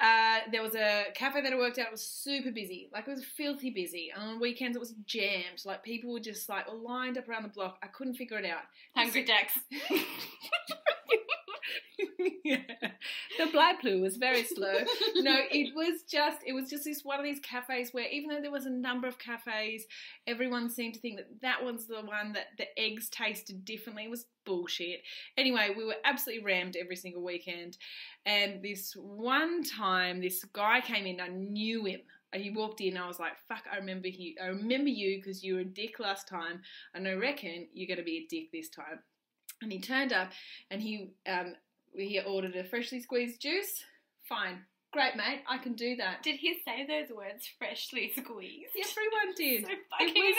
uh, 0.00 0.38
there 0.50 0.62
was 0.62 0.74
a 0.74 1.06
cafe 1.14 1.42
that 1.42 1.52
I 1.52 1.56
worked 1.56 1.78
at. 1.78 1.86
It 1.86 1.92
was 1.92 2.02
super 2.02 2.50
busy, 2.50 2.88
like 2.92 3.06
it 3.06 3.10
was 3.10 3.24
filthy 3.24 3.70
busy. 3.70 4.10
And 4.14 4.22
on 4.22 4.40
weekends, 4.40 4.76
it 4.76 4.80
was 4.80 4.94
jammed. 5.06 5.62
Like 5.64 5.82
people 5.82 6.12
were 6.12 6.20
just 6.20 6.48
like 6.48 6.64
lined 6.72 7.18
up 7.18 7.28
around 7.28 7.42
the 7.42 7.48
block. 7.48 7.78
I 7.82 7.86
couldn't 7.88 8.14
figure 8.14 8.38
it 8.38 8.46
out. 8.46 8.62
Hungry 8.96 9.24
Jacks. 9.24 9.58
yeah. 12.44 12.58
The 13.38 13.76
blue 13.82 14.00
was 14.00 14.16
very 14.16 14.44
slow. 14.44 14.74
No, 15.16 15.36
it 15.50 15.74
was 15.74 16.02
just 16.02 16.38
it 16.46 16.52
was 16.52 16.68
just 16.68 16.84
this 16.84 17.04
one 17.04 17.18
of 17.18 17.24
these 17.24 17.40
cafes 17.40 17.92
where 17.92 18.08
even 18.08 18.30
though 18.30 18.40
there 18.40 18.50
was 18.50 18.66
a 18.66 18.70
number 18.70 19.08
of 19.08 19.18
cafes, 19.18 19.86
everyone 20.26 20.70
seemed 20.70 20.94
to 20.94 21.00
think 21.00 21.16
that 21.16 21.40
that 21.42 21.64
was 21.64 21.86
the 21.86 22.02
one 22.02 22.32
that 22.32 22.48
the 22.58 22.66
eggs 22.78 23.08
tasted 23.08 23.64
differently. 23.64 24.04
It 24.04 24.10
was 24.10 24.26
bullshit. 24.44 25.02
Anyway, 25.36 25.74
we 25.76 25.84
were 25.84 25.96
absolutely 26.04 26.44
rammed 26.44 26.76
every 26.76 26.96
single 26.96 27.22
weekend, 27.22 27.76
and 28.26 28.62
this 28.62 28.94
one 28.96 29.62
time, 29.62 30.20
this 30.20 30.44
guy 30.44 30.80
came 30.80 31.06
in. 31.06 31.20
I 31.20 31.28
knew 31.28 31.84
him. 31.84 32.00
He 32.32 32.50
walked 32.50 32.80
in. 32.80 32.96
I 32.96 33.08
was 33.08 33.18
like, 33.18 33.38
"Fuck! 33.48 33.64
I 33.70 33.76
remember 33.76 34.08
you. 34.08 34.34
I 34.42 34.46
remember 34.46 34.88
you 34.88 35.18
because 35.18 35.42
you 35.42 35.54
were 35.54 35.60
a 35.60 35.64
dick 35.64 35.98
last 35.98 36.28
time, 36.28 36.62
and 36.94 37.06
I 37.08 37.14
reckon 37.14 37.68
you're 37.72 37.88
gonna 37.88 38.04
be 38.04 38.18
a 38.18 38.26
dick 38.28 38.52
this 38.52 38.68
time." 38.68 39.00
And 39.62 39.72
he 39.72 39.80
turned 39.80 40.12
up, 40.12 40.30
and 40.70 40.80
he 40.80 41.10
um, 41.26 41.54
he 41.94 42.20
ordered 42.20 42.56
a 42.56 42.64
freshly 42.64 43.00
squeezed 43.00 43.40
juice. 43.40 43.82
Fine, 44.28 44.64
great, 44.92 45.16
mate. 45.16 45.42
I 45.48 45.58
can 45.58 45.74
do 45.74 45.96
that. 45.96 46.22
Did 46.22 46.36
he 46.36 46.54
say 46.64 46.86
those 46.86 47.10
words 47.16 47.48
freshly 47.58 48.10
squeezed? 48.16 48.72
Everyone 48.76 49.34
did. 49.36 49.64
So 49.64 49.70
fucking 49.98 50.14
was-. 50.22 50.34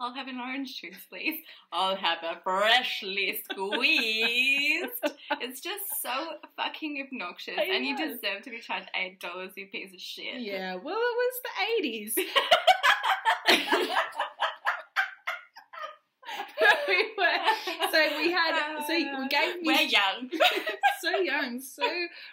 I'll 0.00 0.14
have 0.14 0.26
an 0.28 0.38
orange 0.40 0.80
juice, 0.80 0.96
please. 1.08 1.40
I'll 1.72 1.96
have 1.96 2.18
a 2.24 2.40
freshly 2.42 3.40
squeezed. 3.50 4.88
it's 5.40 5.60
just 5.60 6.02
so 6.02 6.10
fucking 6.56 7.06
obnoxious, 7.06 7.58
and 7.58 7.84
you 7.84 7.96
deserve 7.96 8.42
to 8.44 8.50
be 8.50 8.60
charged 8.60 8.88
eight 8.96 9.20
dollars, 9.20 9.52
you 9.56 9.66
piece 9.68 9.92
of 9.94 10.00
shit. 10.00 10.40
Yeah, 10.40 10.74
well, 10.74 10.96
it 10.96 11.16
was 11.16 11.40
the 11.44 11.50
eighties. 11.78 12.14
we 16.88 17.12
were, 17.16 17.33
so 17.94 18.18
we 18.18 18.30
had, 18.32 18.84
so 18.86 18.94
we 18.94 19.28
gave 19.28 19.54
him 19.54 19.60
We're 19.64 19.80
young, 19.80 20.30
so 21.02 21.10
young, 21.16 21.60
so 21.60 21.88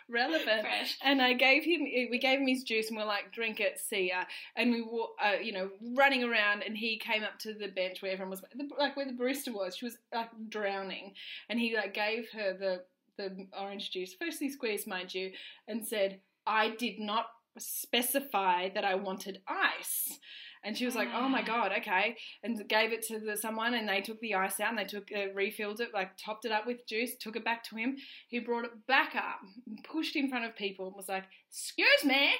relevant. 0.10 0.62
fresh. 0.62 0.98
And 1.03 1.22
I 1.22 1.34
gave 1.34 1.63
him, 1.63 1.82
we 2.10 2.20
gave 2.20 2.39
him 2.39 2.48
his 2.48 2.63
juice, 2.63 2.89
and 2.89 2.98
we're 2.98 3.06
like, 3.06 3.32
drink 3.32 3.60
it, 3.60 3.80
see 3.80 4.10
ya. 4.10 4.24
And 4.56 4.72
we 4.72 4.82
were, 4.82 5.08
uh, 5.24 5.39
you 5.41 5.51
know, 5.51 5.70
running 5.96 6.24
around, 6.24 6.63
and 6.63 6.75
he 6.75 6.98
came 6.98 7.24
up 7.24 7.39
to 7.39 7.53
the 7.53 7.68
bench 7.68 8.01
where 8.01 8.12
everyone 8.12 8.32
was, 8.32 8.41
like 8.77 8.96
where 8.96 9.06
the 9.06 9.13
barista 9.13 9.53
was. 9.53 9.75
She 9.77 9.86
was 9.86 9.98
like 10.13 10.30
drowning, 10.50 11.13
and 11.50 11.60
he 11.60 11.75
like 11.75 11.94
gave 11.94 12.30
her 12.34 12.53
the 12.53 12.84
the 13.18 13.48
orange 13.60 13.91
juice, 13.91 14.13
firstly 14.13 14.50
squeezed, 14.50 14.88
mind 14.88 15.13
you, 15.13 15.32
and 15.68 15.86
said, 15.86 16.20
"I 16.48 16.70
did 16.70 17.00
not 17.00 17.27
specify 17.58 18.70
that 18.70 18.86
I 18.86 18.96
wanted 18.96 19.41
ice." 19.48 20.20
And 20.63 20.77
she 20.77 20.86
was 20.86 20.96
like, 20.96 21.10
"Oh 21.13 21.27
my 21.27 21.41
god, 21.41 21.72
okay," 21.80 22.18
and 22.44 22.68
gave 22.68 22.94
it 22.94 23.01
to 23.08 23.20
the, 23.20 23.36
someone, 23.36 23.74
and 23.74 23.89
they 23.89 24.01
took 24.01 24.20
the 24.20 24.36
ice 24.36 24.60
out, 24.60 24.70
and 24.70 24.77
they 24.77 24.86
took 24.86 25.10
uh, 25.12 25.34
refilled 25.34 25.82
it, 25.82 25.94
like 25.94 26.18
topped 26.18 26.46
it 26.46 26.51
up 26.51 26.68
with 26.68 26.86
juice, 26.88 27.15
took 27.20 27.36
it 27.36 27.44
back 27.44 27.63
to 27.65 27.75
him. 27.75 27.98
He 28.27 28.39
brought 28.39 28.65
it 28.65 28.86
back 28.88 29.15
up, 29.15 29.39
pushed 29.84 30.15
in 30.15 30.30
front 30.30 30.46
of 30.46 30.56
people, 30.56 30.88
and 30.88 30.96
was 30.96 31.10
like, 31.10 31.24
"Excuse 31.50 32.06
me, 32.06 32.32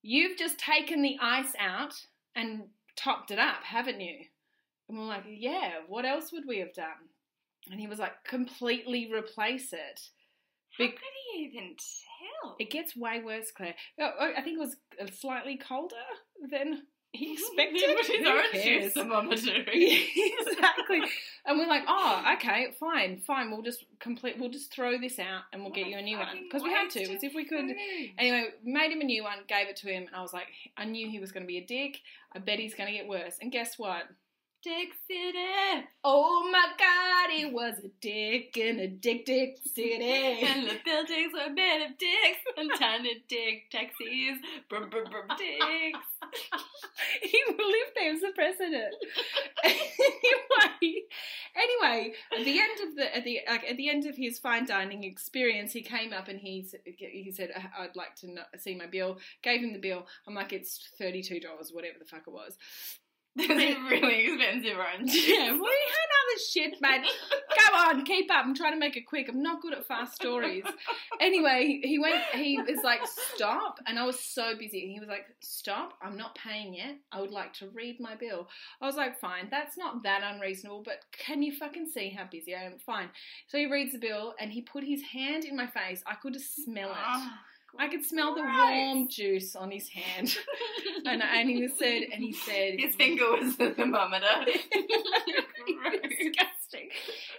you've 0.00 0.38
just 0.38 0.58
taken 0.58 1.02
the 1.02 1.18
ice 1.20 1.54
out 1.58 1.94
and 2.34 2.64
topped 2.96 3.30
it 3.30 3.38
up, 3.38 3.62
haven't 3.64 4.00
you?" 4.00 4.24
And 4.88 4.98
we're 4.98 5.04
like, 5.04 5.24
"Yeah. 5.28 5.80
What 5.88 6.06
else 6.06 6.32
would 6.32 6.46
we 6.46 6.58
have 6.60 6.72
done?" 6.72 7.10
And 7.70 7.78
he 7.78 7.86
was 7.86 7.98
like, 7.98 8.24
"Completely 8.24 9.10
replace 9.12 9.72
it." 9.72 10.00
How 10.78 10.86
could 10.86 10.98
he 11.34 11.42
even 11.44 11.76
tell? 11.76 12.56
It 12.58 12.70
gets 12.70 12.96
way 12.96 13.20
worse, 13.20 13.50
Claire. 13.50 13.74
Oh, 14.00 14.10
oh, 14.18 14.32
I 14.36 14.40
think 14.40 14.56
it 14.56 14.60
was 14.60 14.76
uh, 15.00 15.06
slightly 15.12 15.56
colder 15.58 15.96
than 16.50 16.84
he 17.18 17.34
expected. 17.34 17.94
With 17.94 18.06
his 18.06 18.26
Who 18.26 18.32
orange 18.32 18.52
cares? 18.52 18.84
juice 18.84 18.92
thermometer. 18.94 19.64
exactly. 19.72 21.00
And 21.44 21.58
we're 21.58 21.66
like, 21.66 21.82
oh, 21.86 22.24
okay, 22.36 22.68
fine, 22.80 23.20
fine. 23.26 23.50
We'll 23.50 23.62
just 23.62 23.84
complete. 23.98 24.38
We'll 24.38 24.50
just 24.50 24.72
throw 24.72 24.98
this 24.98 25.18
out, 25.18 25.42
and 25.52 25.62
we'll 25.62 25.70
What 25.70 25.76
get 25.76 25.88
you 25.88 25.98
a 25.98 26.02
new 26.02 26.18
one 26.18 26.44
because 26.44 26.62
we 26.62 26.70
had 26.70 26.88
to. 26.90 27.02
As 27.02 27.22
if 27.22 27.34
we 27.34 27.44
could. 27.44 27.66
Anyway, 28.18 28.46
made 28.64 28.92
him 28.92 29.00
a 29.00 29.04
new 29.04 29.24
one, 29.24 29.38
gave 29.46 29.68
it 29.68 29.76
to 29.76 29.88
him, 29.88 30.06
and 30.06 30.16
I 30.16 30.22
was 30.22 30.32
like, 30.32 30.46
I 30.76 30.84
knew 30.84 31.10
he 31.10 31.18
was 31.18 31.32
going 31.32 31.42
to 31.42 31.48
be 31.48 31.58
a 31.58 31.64
dick. 31.66 31.98
I 32.34 32.38
bet 32.38 32.58
he's 32.58 32.74
going 32.74 32.90
to 32.90 32.96
get 32.96 33.06
worse. 33.06 33.36
And 33.42 33.52
guess 33.52 33.78
what? 33.78 34.04
Dick 34.62 34.90
City. 35.08 35.86
Oh 36.04 36.48
my 36.52 36.68
God, 36.78 37.30
he 37.36 37.46
was 37.46 37.78
a 37.84 37.88
dick 38.00 38.56
in 38.56 38.78
a 38.78 38.86
dick 38.86 39.26
dick 39.26 39.58
city. 39.74 39.98
And 40.42 40.68
the 40.68 40.78
buildings 40.84 41.32
were 41.32 41.52
made 41.52 41.84
of 41.84 41.98
dicks 41.98 42.44
and 42.56 42.70
tiny 42.78 43.24
dick 43.28 43.70
taxis. 43.70 44.38
Brum, 44.68 44.88
brum, 44.88 45.04
brum, 45.10 45.36
dicks. 45.36 45.98
he 47.22 47.42
believed 47.46 47.92
there 47.96 48.12
as 48.12 48.20
the 48.20 48.30
president. 48.36 48.94
anyway, 49.64 51.02
anyway, 51.56 52.12
at 52.38 52.44
the 52.44 52.60
end 52.60 52.88
of 52.88 52.96
the 52.96 53.16
at 53.16 53.24
the 53.24 53.40
like, 53.48 53.64
at 53.68 53.76
the 53.76 53.88
end 53.88 54.06
of 54.06 54.16
his 54.16 54.38
fine 54.38 54.64
dining 54.64 55.02
experience, 55.02 55.72
he 55.72 55.82
came 55.82 56.12
up 56.12 56.28
and 56.28 56.38
he 56.38 56.64
he 56.84 57.32
said, 57.34 57.50
uh, 57.56 57.82
"I'd 57.82 57.96
like 57.96 58.14
to 58.16 58.28
see 58.58 58.76
my 58.76 58.86
bill." 58.86 59.18
Gave 59.42 59.60
him 59.60 59.72
the 59.72 59.80
bill. 59.80 60.06
I'm 60.26 60.34
like, 60.34 60.52
"It's 60.52 60.88
thirty 60.98 61.22
two 61.22 61.40
dollars, 61.40 61.72
whatever 61.72 61.98
the 61.98 62.04
fuck 62.04 62.22
it 62.28 62.32
was." 62.32 62.56
This 63.36 63.48
is 63.48 63.76
really 63.90 64.26
expensive 64.26 64.76
orange. 64.76 65.10
Yeah, 65.26 65.52
we 65.52 65.58
had 65.58 66.08
other 66.20 66.38
shit, 66.50 66.74
mate. 66.82 67.02
Go 67.30 67.78
on, 67.78 68.04
keep 68.04 68.30
up. 68.30 68.44
I'm 68.44 68.54
trying 68.54 68.72
to 68.74 68.78
make 68.78 68.96
it 68.96 69.06
quick. 69.06 69.28
I'm 69.28 69.42
not 69.42 69.62
good 69.62 69.72
at 69.72 69.86
fast 69.86 70.14
stories. 70.14 70.64
Anyway, 71.18 71.80
he 71.82 71.98
went. 71.98 72.22
He 72.34 72.58
was 72.60 72.84
like, 72.84 73.00
"Stop!" 73.34 73.78
And 73.86 73.98
I 73.98 74.04
was 74.04 74.20
so 74.20 74.54
busy. 74.58 74.92
He 74.92 75.00
was 75.00 75.08
like, 75.08 75.26
"Stop! 75.40 75.94
I'm 76.02 76.16
not 76.16 76.34
paying 76.34 76.74
yet. 76.74 76.96
I 77.10 77.20
would 77.22 77.30
like 77.30 77.54
to 77.54 77.68
read 77.70 78.00
my 78.00 78.14
bill." 78.16 78.48
I 78.82 78.86
was 78.86 78.96
like, 78.96 79.18
"Fine, 79.18 79.48
that's 79.50 79.78
not 79.78 80.02
that 80.02 80.22
unreasonable, 80.22 80.82
but 80.84 81.04
can 81.12 81.42
you 81.42 81.54
fucking 81.54 81.88
see 81.88 82.10
how 82.10 82.24
busy 82.30 82.54
I 82.54 82.64
am?" 82.64 82.78
Fine. 82.78 83.08
So 83.46 83.56
he 83.56 83.66
reads 83.66 83.92
the 83.92 83.98
bill 83.98 84.34
and 84.38 84.52
he 84.52 84.60
put 84.60 84.84
his 84.84 85.02
hand 85.02 85.44
in 85.44 85.56
my 85.56 85.66
face. 85.66 86.02
I 86.06 86.14
could 86.14 86.38
smell 86.40 86.90
it. 86.90 86.96
Ah. 86.98 87.38
I 87.78 87.88
could 87.88 88.04
smell 88.04 88.34
the 88.34 88.42
warm 88.42 89.08
juice 89.08 89.56
on 89.56 89.70
his 89.70 89.88
hand. 89.88 90.36
And, 91.04 91.20
and 91.20 91.50
he 91.50 91.66
said, 91.66 92.02
and 92.12 92.22
he 92.22 92.32
said, 92.32 92.74
His 92.78 92.94
finger 92.94 93.24
was 93.32 93.56
the 93.56 93.72
thermometer. 93.72 94.24
disgusting. 96.02 96.88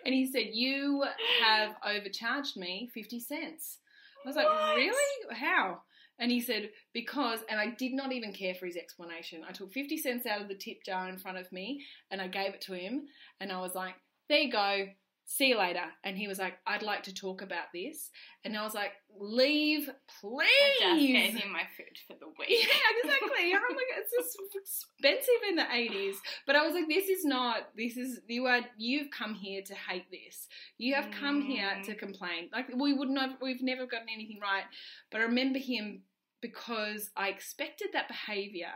And 0.06 0.13
he 0.13 0.30
said, 0.30 0.50
You 0.52 1.06
have 1.42 1.75
overcharged 1.86 2.58
me 2.58 2.90
50 2.94 3.20
cents. 3.20 3.80
I 4.25 4.30
was 4.30 4.36
like, 4.36 4.48
What? 4.48 4.75
Really? 4.75 5.36
How? 5.36 5.82
And 6.20 6.32
he 6.32 6.42
said, 6.42 6.70
Because, 6.94 7.40
and 7.50 7.60
I 7.60 7.68
did 7.68 7.94
not 7.94 8.12
even 8.12 8.34
care 8.34 8.56
for 8.56 8.66
his 8.66 8.75
explanation. 8.75 9.44
I 9.48 9.52
took 9.52 9.72
50 9.72 9.98
cents 9.98 10.25
out 10.25 10.42
of 10.42 10.48
the 10.48 10.56
tip 10.56 10.84
jar 10.86 11.10
in 11.10 11.18
front 11.18 11.38
of 11.38 11.52
me 11.52 11.84
and 12.12 12.22
I 12.22 12.28
gave 12.28 12.54
it 12.54 12.62
to 12.62 12.74
him. 12.74 13.06
And 13.40 13.52
I 13.52 13.62
was 13.62 13.75
like, 13.75 13.96
There 14.30 14.40
you 14.40 14.52
go. 14.52 14.88
See 15.25 15.48
you 15.50 15.58
later. 15.58 15.86
And 16.03 16.18
he 16.18 16.27
was 16.27 16.38
like, 16.38 16.56
I'd 16.68 16.84
like 16.84 17.03
to 17.03 17.13
talk 17.13 17.42
about 17.42 17.68
this. 17.74 18.10
And 18.44 18.56
I 18.58 18.63
was 18.63 18.74
like, 18.74 18.92
Leave, 19.20 19.89
please. 20.22 20.48
I 20.84 20.96
just 20.96 21.08
gave 21.08 21.34
him 21.36 21.51
my 21.51 21.63
food 21.77 21.98
for 22.08 22.13
the 22.20 22.27
week. 22.39 22.50
Yeah, 22.50 23.01
exactly. 23.03 23.53
I'm 23.53 23.75
like, 23.75 23.86
it's 23.98 24.12
just 24.12 24.38
expensive 24.56 25.42
in 25.50 25.56
the 25.56 25.65
eighties. 25.74 26.15
But 26.46 26.56
I 26.56 26.65
was 26.65 26.74
like, 26.75 26.88
this 26.89 27.08
is 27.10 27.24
not. 27.25 27.70
This 27.77 27.96
is 27.96 28.20
you 28.27 28.46
are. 28.48 28.62
You've 28.77 29.10
come 29.12 29.34
here 29.34 29.62
to 29.65 29.74
hate 29.75 30.10
this. 30.12 30.48
You 30.77 30.96
have 30.96 31.10
come 31.12 31.42
here 31.42 31.70
Mm. 31.77 31.86
to 31.86 31.96
complain. 31.96 32.50
Like 32.51 32.68
we 32.75 32.94
wouldn't 32.94 33.18
have. 33.20 33.38
We've 33.42 33.62
never 33.62 33.86
gotten 33.86 34.08
anything 34.13 34.39
right. 34.42 34.65
But 35.12 35.22
I 35.22 35.25
remember 35.25 35.60
him 35.60 36.01
because 36.42 37.10
I 37.15 37.30
expected 37.30 37.89
that 37.94 38.08
behaviour 38.10 38.74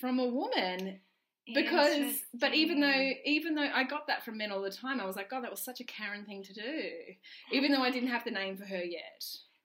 from 0.00 0.18
a 0.18 0.26
woman 0.26 1.00
because 1.52 2.24
but 2.32 2.54
even 2.54 2.80
though 2.80 2.86
mm. 2.86 3.16
even 3.24 3.54
though 3.54 3.68
I 3.68 3.84
got 3.84 4.06
that 4.06 4.24
from 4.24 4.38
men 4.38 4.50
all 4.50 4.62
the 4.62 4.70
time, 4.70 5.00
I 5.00 5.04
was 5.04 5.16
like, 5.16 5.30
God, 5.30 5.44
that 5.44 5.50
was 5.50 5.62
such 5.62 5.80
a 5.80 5.84
Karen 5.84 6.24
thing 6.24 6.42
to 6.42 6.54
do. 6.54 6.80
Even 7.52 7.72
though 7.72 7.82
I 7.82 7.90
didn't 7.90 8.08
have 8.08 8.24
the 8.24 8.30
name 8.30 8.56
for 8.56 8.64
her 8.64 8.82
yet. 8.82 9.24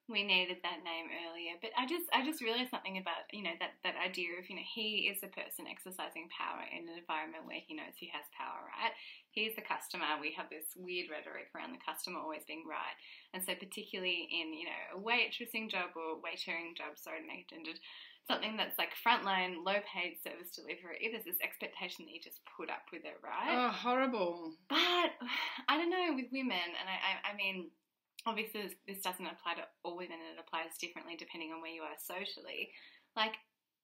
we 0.09 0.25
needed 0.25 0.57
that 0.65 0.81
name 0.83 1.07
earlier, 1.07 1.55
but 1.61 1.69
I 1.77 1.85
just 1.85 2.03
I 2.11 2.25
just 2.25 2.41
realized 2.41 2.73
something 2.73 2.97
about 2.97 3.29
you 3.31 3.43
know 3.43 3.55
that 3.63 3.79
that 3.87 3.95
idea 3.95 4.35
of 4.41 4.49
you 4.49 4.57
know 4.57 4.67
he 4.75 5.07
is 5.07 5.23
a 5.23 5.31
person 5.31 5.71
exercising 5.71 6.27
power 6.33 6.65
in 6.67 6.89
an 6.89 6.99
environment 6.99 7.47
where 7.47 7.63
he 7.63 7.77
knows 7.77 7.95
he 7.95 8.11
has 8.11 8.25
power, 8.35 8.59
right? 8.75 8.91
He's 9.31 9.55
the 9.55 9.63
customer. 9.63 10.19
We 10.19 10.33
have 10.33 10.49
this 10.49 10.73
weird 10.75 11.07
rhetoric 11.07 11.53
around 11.55 11.71
the 11.71 11.85
customer 11.85 12.19
always 12.19 12.43
being 12.43 12.67
right, 12.67 12.97
and 13.31 13.39
so 13.39 13.55
particularly 13.55 14.27
in 14.27 14.51
you 14.51 14.67
know 14.67 14.81
a 14.89 14.99
waitressing 14.99 15.71
job 15.71 15.95
or 15.95 16.19
waitering 16.19 16.75
job, 16.75 16.99
sorry 16.99 17.21
to 17.21 17.29
make 17.29 17.47
it 17.47 17.55
gendered, 17.55 17.79
something 18.29 18.53
that's 18.53 18.77
like 18.77 18.93
frontline, 18.93 19.65
low 19.65 19.81
paid 19.89 20.21
service 20.21 20.53
delivery. 20.53 21.09
There's 21.09 21.25
this 21.25 21.41
expectation 21.41 22.05
that 22.05 22.13
you 22.13 22.21
just 22.21 22.45
put 22.45 22.69
up 22.69 22.85
with 22.93 23.01
it, 23.01 23.17
right? 23.25 23.57
Oh, 23.57 23.73
horrible. 23.73 24.53
But 24.69 25.17
I 25.67 25.81
don't 25.81 25.89
know 25.89 26.13
with 26.13 26.29
women, 26.29 26.69
and 26.77 26.85
I, 26.85 26.97
I, 27.01 27.33
I 27.33 27.33
mean, 27.33 27.73
obviously 28.29 28.69
this, 28.69 28.77
this 28.85 29.01
doesn't 29.01 29.25
apply 29.25 29.57
to 29.57 29.65
all 29.81 29.97
women, 29.97 30.21
and 30.21 30.37
it 30.37 30.43
applies 30.45 30.77
differently 30.77 31.17
depending 31.17 31.49
on 31.49 31.65
where 31.65 31.73
you 31.73 31.81
are 31.81 31.97
socially. 31.97 32.69
Like 33.17 33.33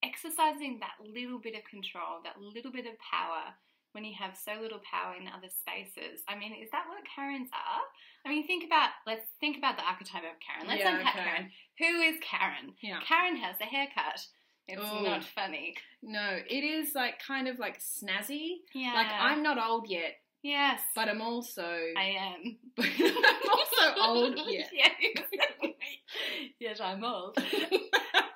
exercising 0.06 0.78
that 0.86 1.02
little 1.02 1.42
bit 1.42 1.58
of 1.58 1.66
control, 1.66 2.22
that 2.22 2.38
little 2.38 2.72
bit 2.72 2.86
of 2.86 2.94
power 3.02 3.50
when 3.96 4.04
you 4.04 4.14
have 4.20 4.36
so 4.36 4.52
little 4.62 4.82
power 4.84 5.16
in 5.16 5.26
other 5.32 5.48
spaces. 5.48 6.20
I 6.28 6.36
mean, 6.38 6.52
is 6.54 6.70
that 6.72 6.84
what 6.92 7.00
Karens 7.16 7.48
are? 7.56 7.82
I 8.26 8.30
mean, 8.30 8.46
think 8.46 8.66
about 8.66 8.90
let's 9.08 9.24
think 9.40 9.58
about 9.58 9.78
the 9.78 9.84
archetype 9.88 10.24
of 10.28 10.36
Karen. 10.44 10.68
Let's 10.68 10.82
Yeah, 10.84 10.98
unpack 10.98 11.16
okay. 11.16 11.24
Karen. 11.24 11.52
Who 11.80 12.02
is 12.02 12.16
Karen? 12.20 12.74
Yeah. 12.84 13.00
Karen 13.08 13.38
has 13.38 13.56
a 13.62 13.66
haircut. 13.66 14.20
It's 14.68 14.82
Oh. 14.84 15.02
not 15.02 15.24
funny. 15.24 15.76
No, 16.04 16.40
it 16.50 16.64
is 16.64 16.94
like 16.94 17.22
kind 17.26 17.48
of 17.48 17.58
like 17.58 17.80
snazzy. 17.80 18.58
Yeah. 18.74 18.94
Like 18.94 19.08
I'm 19.12 19.42
not 19.44 19.58
old 19.58 19.88
yet, 19.90 20.16
Yes. 20.44 20.82
but 20.96 21.08
I'm 21.08 21.22
also 21.22 21.64
I 21.96 22.18
am. 22.20 22.58
I'm 22.78 23.50
also 23.50 24.02
old 24.02 24.40
yet. 24.48 24.70
yes. 24.74 25.24
yes, 26.60 26.80
I'm 26.82 27.04
old. 27.04 27.38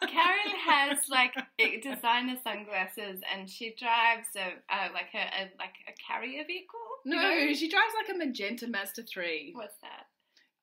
Karen 0.07 0.55
has 0.65 0.99
like 1.09 1.33
designer 1.81 2.37
sunglasses, 2.43 3.21
and 3.33 3.49
she 3.49 3.75
drives 3.77 4.27
a 4.35 4.53
uh, 4.73 4.89
like 4.93 5.13
a, 5.13 5.19
a 5.19 5.41
like 5.57 5.75
a 5.87 5.93
carrier 6.05 6.43
vehicle. 6.45 6.79
No, 7.05 7.17
know? 7.17 7.53
she 7.53 7.69
drives 7.69 7.93
like 7.95 8.13
a 8.15 8.17
magenta 8.17 8.67
Mazda 8.67 9.03
three. 9.03 9.51
What's 9.55 9.75
that? 9.81 10.07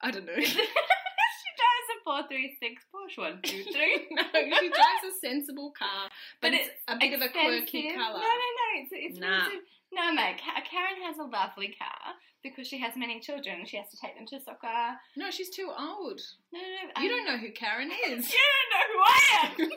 I 0.02 0.10
don't 0.10 0.26
know. 0.26 0.34
she 0.40 0.52
drives 0.52 1.88
a 1.92 2.04
four 2.04 2.22
three 2.28 2.56
six 2.62 2.84
Porsche 2.94 3.18
one 3.18 3.40
two 3.42 3.62
three. 3.72 4.06
no, 4.10 4.22
she 4.32 4.68
drives 4.68 5.04
a 5.08 5.12
sensible 5.20 5.72
car, 5.78 6.08
but, 6.40 6.52
But 6.52 6.54
it's, 6.54 6.68
it's 6.68 6.82
a 6.88 6.96
bit 6.96 7.14
of 7.14 7.22
a 7.22 7.28
quirky 7.28 7.86
Expensive. 7.88 7.96
colour. 7.96 8.18
No, 8.20 8.28
no, 8.28 8.48
no. 8.60 8.66
It's 8.82 8.90
it's 8.92 9.18
Nah. 9.18 9.48
No, 9.92 10.12
mate. 10.12 10.36
Karen 10.70 11.00
has 11.06 11.16
a 11.18 11.22
lovely 11.24 11.74
car 11.78 12.12
because 12.42 12.66
she 12.66 12.80
has 12.80 12.94
many 12.96 13.20
children. 13.20 13.64
She 13.66 13.76
has 13.76 13.88
to 13.90 13.96
take 13.96 14.16
them 14.16 14.26
to 14.26 14.40
soccer. 14.40 14.96
No, 15.16 15.30
she's 15.30 15.50
too 15.50 15.70
old. 15.70 16.20
No, 16.52 16.60
no, 16.60 16.66
no. 16.66 17.02
You 17.02 17.10
um, 17.10 17.16
don't 17.16 17.26
know 17.26 17.38
who 17.38 17.52
Karen 17.52 17.90
is. 18.08 18.32
You 18.32 18.40
don't 18.52 18.70
know 18.72 18.86
who 18.92 19.00
I 19.04 19.20
am. 19.42 19.70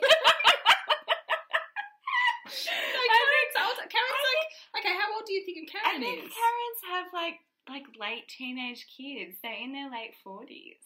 No, 2.50 3.02
Karen's 3.14 3.56
old. 3.62 3.78
Karen's 3.78 4.24
like, 4.26 4.44
okay, 4.82 4.94
how 4.98 5.14
old 5.14 5.24
do 5.26 5.32
you 5.32 5.44
think 5.46 5.70
Karen 5.70 5.86
I 5.86 6.00
think 6.02 6.24
is? 6.26 6.34
Karens 6.34 6.80
have 6.90 7.06
like 7.14 7.38
like 7.68 7.86
late 7.94 8.26
teenage 8.26 8.86
kids. 8.90 9.38
They're 9.42 9.54
in 9.62 9.72
their 9.72 9.90
late 9.90 10.14
forties. 10.24 10.82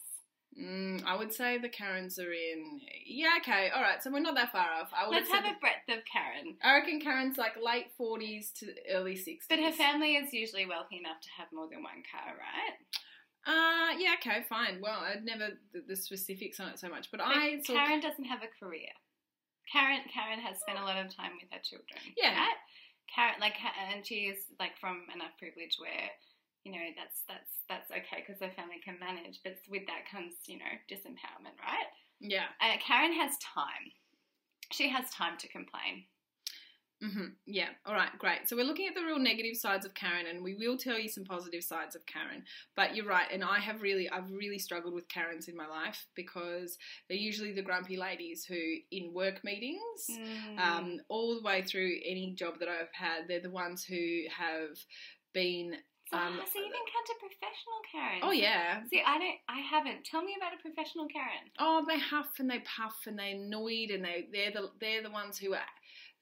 Mm, 0.59 1.03
I 1.05 1.17
would 1.17 1.33
say 1.33 1.57
the 1.57 1.67
Karens 1.67 2.17
are 2.17 2.31
in. 2.31 2.79
Yeah, 3.05 3.33
okay, 3.41 3.69
all 3.75 3.81
right. 3.81 4.01
So 4.01 4.09
we're 4.09 4.19
not 4.19 4.35
that 4.35 4.53
far 4.53 4.71
off. 4.79 4.89
I 4.95 5.05
would 5.05 5.13
Let's 5.13 5.29
have 5.29 5.43
a 5.43 5.59
breadth 5.59 5.89
of 5.89 6.03
Karen. 6.05 6.55
I 6.63 6.75
reckon 6.75 7.01
Karen's 7.01 7.37
like 7.37 7.55
late 7.61 7.91
forties 7.97 8.51
to 8.59 8.67
early 8.93 9.17
sixties. 9.17 9.47
But 9.49 9.59
her 9.59 9.73
family 9.73 10.15
is 10.15 10.31
usually 10.31 10.65
wealthy 10.65 10.97
enough 10.97 11.19
to 11.21 11.29
have 11.37 11.47
more 11.51 11.67
than 11.67 11.83
one 11.83 12.03
car, 12.07 12.35
right? 12.39 12.75
Uh, 13.45 13.99
yeah, 13.99 14.15
okay, 14.15 14.45
fine. 14.47 14.79
Well, 14.81 14.99
I'd 14.99 15.25
never 15.25 15.49
the, 15.73 15.83
the 15.87 15.95
specifics 15.95 16.59
on 16.59 16.69
it 16.69 16.79
so 16.79 16.89
much, 16.89 17.11
but, 17.11 17.19
But 17.19 17.27
I. 17.27 17.59
Karen 17.65 17.99
doesn't 17.99 18.25
have 18.25 18.39
a 18.41 18.49
career. 18.63 18.95
Karen 19.71 20.01
Karen 20.07 20.39
has 20.39 20.59
spent 20.61 20.79
a 20.79 20.85
lot 20.85 21.03
of 21.03 21.13
time 21.13 21.33
with 21.41 21.51
her 21.51 21.59
children. 21.61 21.99
Yeah. 22.15 22.33
Right? 22.33 22.59
Karen 23.13 23.35
like 23.39 23.55
and 23.91 24.05
she 24.05 24.31
is 24.31 24.39
like 24.59 24.79
from 24.79 25.03
enough 25.13 25.35
privilege 25.37 25.75
where 25.77 26.09
you 26.65 26.71
know 26.73 26.87
that's 26.97 27.21
that's 27.29 27.51
that's 27.69 27.91
okay 27.91 28.23
because 28.25 28.41
her 28.41 28.51
family 28.55 28.81
can 28.83 28.97
manage, 28.99 29.39
but 29.43 29.55
with 29.69 29.85
that 29.87 30.09
comes 30.11 30.33
you 30.47 30.57
know 30.59 30.73
disempowerment, 30.91 31.55
right? 31.63 31.87
yeah. 32.19 32.45
Uh, 32.59 32.77
Karen 32.85 33.13
has 33.13 33.37
time. 33.37 33.91
She 34.71 34.89
has 34.89 35.09
time 35.11 35.37
to 35.37 35.47
complain. 35.47 36.05
mm-hmm. 37.03 37.25
Yeah. 37.45 37.67
All 37.85 37.93
right. 37.93 38.09
Great. 38.17 38.47
So 38.49 38.55
we're 38.55 38.65
looking 38.65 38.87
at 38.87 38.95
the 38.95 39.03
real 39.03 39.19
negative 39.19 39.57
sides 39.57 39.85
of 39.85 39.93
Karen, 39.93 40.25
and 40.27 40.41
we 40.43 40.55
will 40.55 40.77
tell 40.77 40.97
you 40.97 41.09
some 41.09 41.23
positive 41.25 41.63
sides 41.63 41.95
of 41.95 42.05
Karen. 42.05 42.43
But 42.75 42.95
you're 42.95 43.05
right, 43.05 43.27
and 43.31 43.43
I 43.43 43.59
have 43.59 43.81
really, 43.81 44.09
I've 44.09 44.31
really 44.31 44.57
struggled 44.57 44.93
with 44.93 45.07
Karens 45.09 45.47
in 45.47 45.55
my 45.57 45.67
life 45.67 46.07
because 46.15 46.77
they're 47.07 47.17
usually 47.17 47.51
the 47.53 47.61
grumpy 47.61 47.97
ladies 47.97 48.45
who, 48.45 48.55
in 48.91 49.13
work 49.13 49.43
meetings, 49.43 50.07
Mm. 50.09 50.59
um, 50.59 51.01
all 51.09 51.35
the 51.35 51.43
way 51.43 51.61
through 51.61 51.99
any 52.05 52.31
job 52.31 52.59
that 52.59 52.69
I've 52.69 52.93
had, 52.93 53.27
they're 53.27 53.39
the 53.41 53.49
ones 53.51 53.83
who 53.83 54.23
have 54.35 54.77
been. 55.33 55.75
So 56.09 56.17
um, 56.17 56.33
even 56.33 56.71
come 56.93 57.05
to 57.05 57.15
professional 57.19 57.79
Karen? 57.91 58.19
Oh 58.23 58.31
yeah. 58.31 58.83
See, 58.89 59.01
I 59.05 59.17
don't. 59.17 59.37
I 59.49 59.59
haven't. 59.59 60.03
Tell 60.05 60.21
me 60.21 60.35
about 60.37 60.53
a 60.53 60.61
professional 60.61 61.07
Karen. 61.07 61.49
Oh, 61.59 61.83
they 61.87 61.99
huff 61.99 62.29
and 62.39 62.49
they 62.49 62.59
puff 62.59 62.95
and 63.07 63.17
they're 63.17 63.35
annoyed 63.35 63.89
and 63.89 64.03
they 64.03 64.27
they're 64.31 64.51
the 64.51 64.69
they're 64.79 65.03
the 65.03 65.09
ones 65.09 65.37
who 65.37 65.53
are 65.53 65.61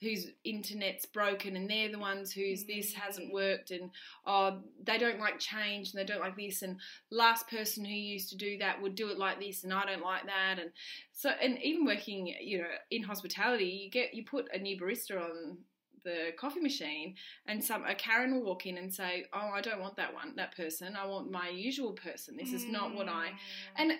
whose 0.01 0.27
internet's 0.43 1.05
broken 1.05 1.55
and 1.55 1.69
they're 1.69 1.89
the 1.89 1.97
ones 1.99 2.33
whose 2.33 2.65
this 2.65 2.93
hasn't 2.93 3.29
Mm. 3.29 3.33
worked 3.33 3.71
and 3.71 3.89
oh 4.25 4.59
they 4.83 4.97
don't 4.97 5.19
like 5.19 5.39
change 5.39 5.91
and 5.91 5.99
they 5.99 6.03
don't 6.05 6.19
like 6.19 6.35
this 6.35 6.61
and 6.61 6.77
last 7.09 7.47
person 7.47 7.85
who 7.85 7.93
used 7.93 8.29
to 8.29 8.35
do 8.35 8.57
that 8.57 8.81
would 8.81 8.95
do 8.95 9.07
it 9.09 9.17
like 9.17 9.39
this 9.39 9.63
and 9.63 9.71
I 9.73 9.85
don't 9.85 10.01
like 10.03 10.25
that 10.25 10.59
and 10.59 10.71
so 11.13 11.29
and 11.29 11.57
even 11.63 11.85
working 11.85 12.27
you 12.41 12.57
know 12.57 12.67
in 12.91 13.03
hospitality 13.03 13.65
you 13.65 13.89
get 13.89 14.13
you 14.13 14.25
put 14.25 14.49
a 14.53 14.57
new 14.57 14.77
barista 14.77 15.21
on 15.21 15.59
the 16.03 16.31
coffee 16.37 16.59
machine 16.59 17.15
and 17.47 17.63
some 17.63 17.83
a 17.85 17.95
Karen 17.95 18.33
will 18.33 18.43
walk 18.43 18.65
in 18.65 18.77
and 18.77 18.93
say 18.93 19.25
oh 19.33 19.49
I 19.53 19.61
don't 19.61 19.81
want 19.81 19.95
that 19.97 20.13
one 20.13 20.35
that 20.35 20.55
person 20.55 20.95
I 20.95 21.05
want 21.05 21.31
my 21.31 21.49
usual 21.49 21.93
person 21.93 22.37
this 22.37 22.53
is 22.53 22.65
not 22.65 22.93
what 22.95 23.07
I 23.09 23.29
Mm. 23.29 23.37
and 23.77 23.91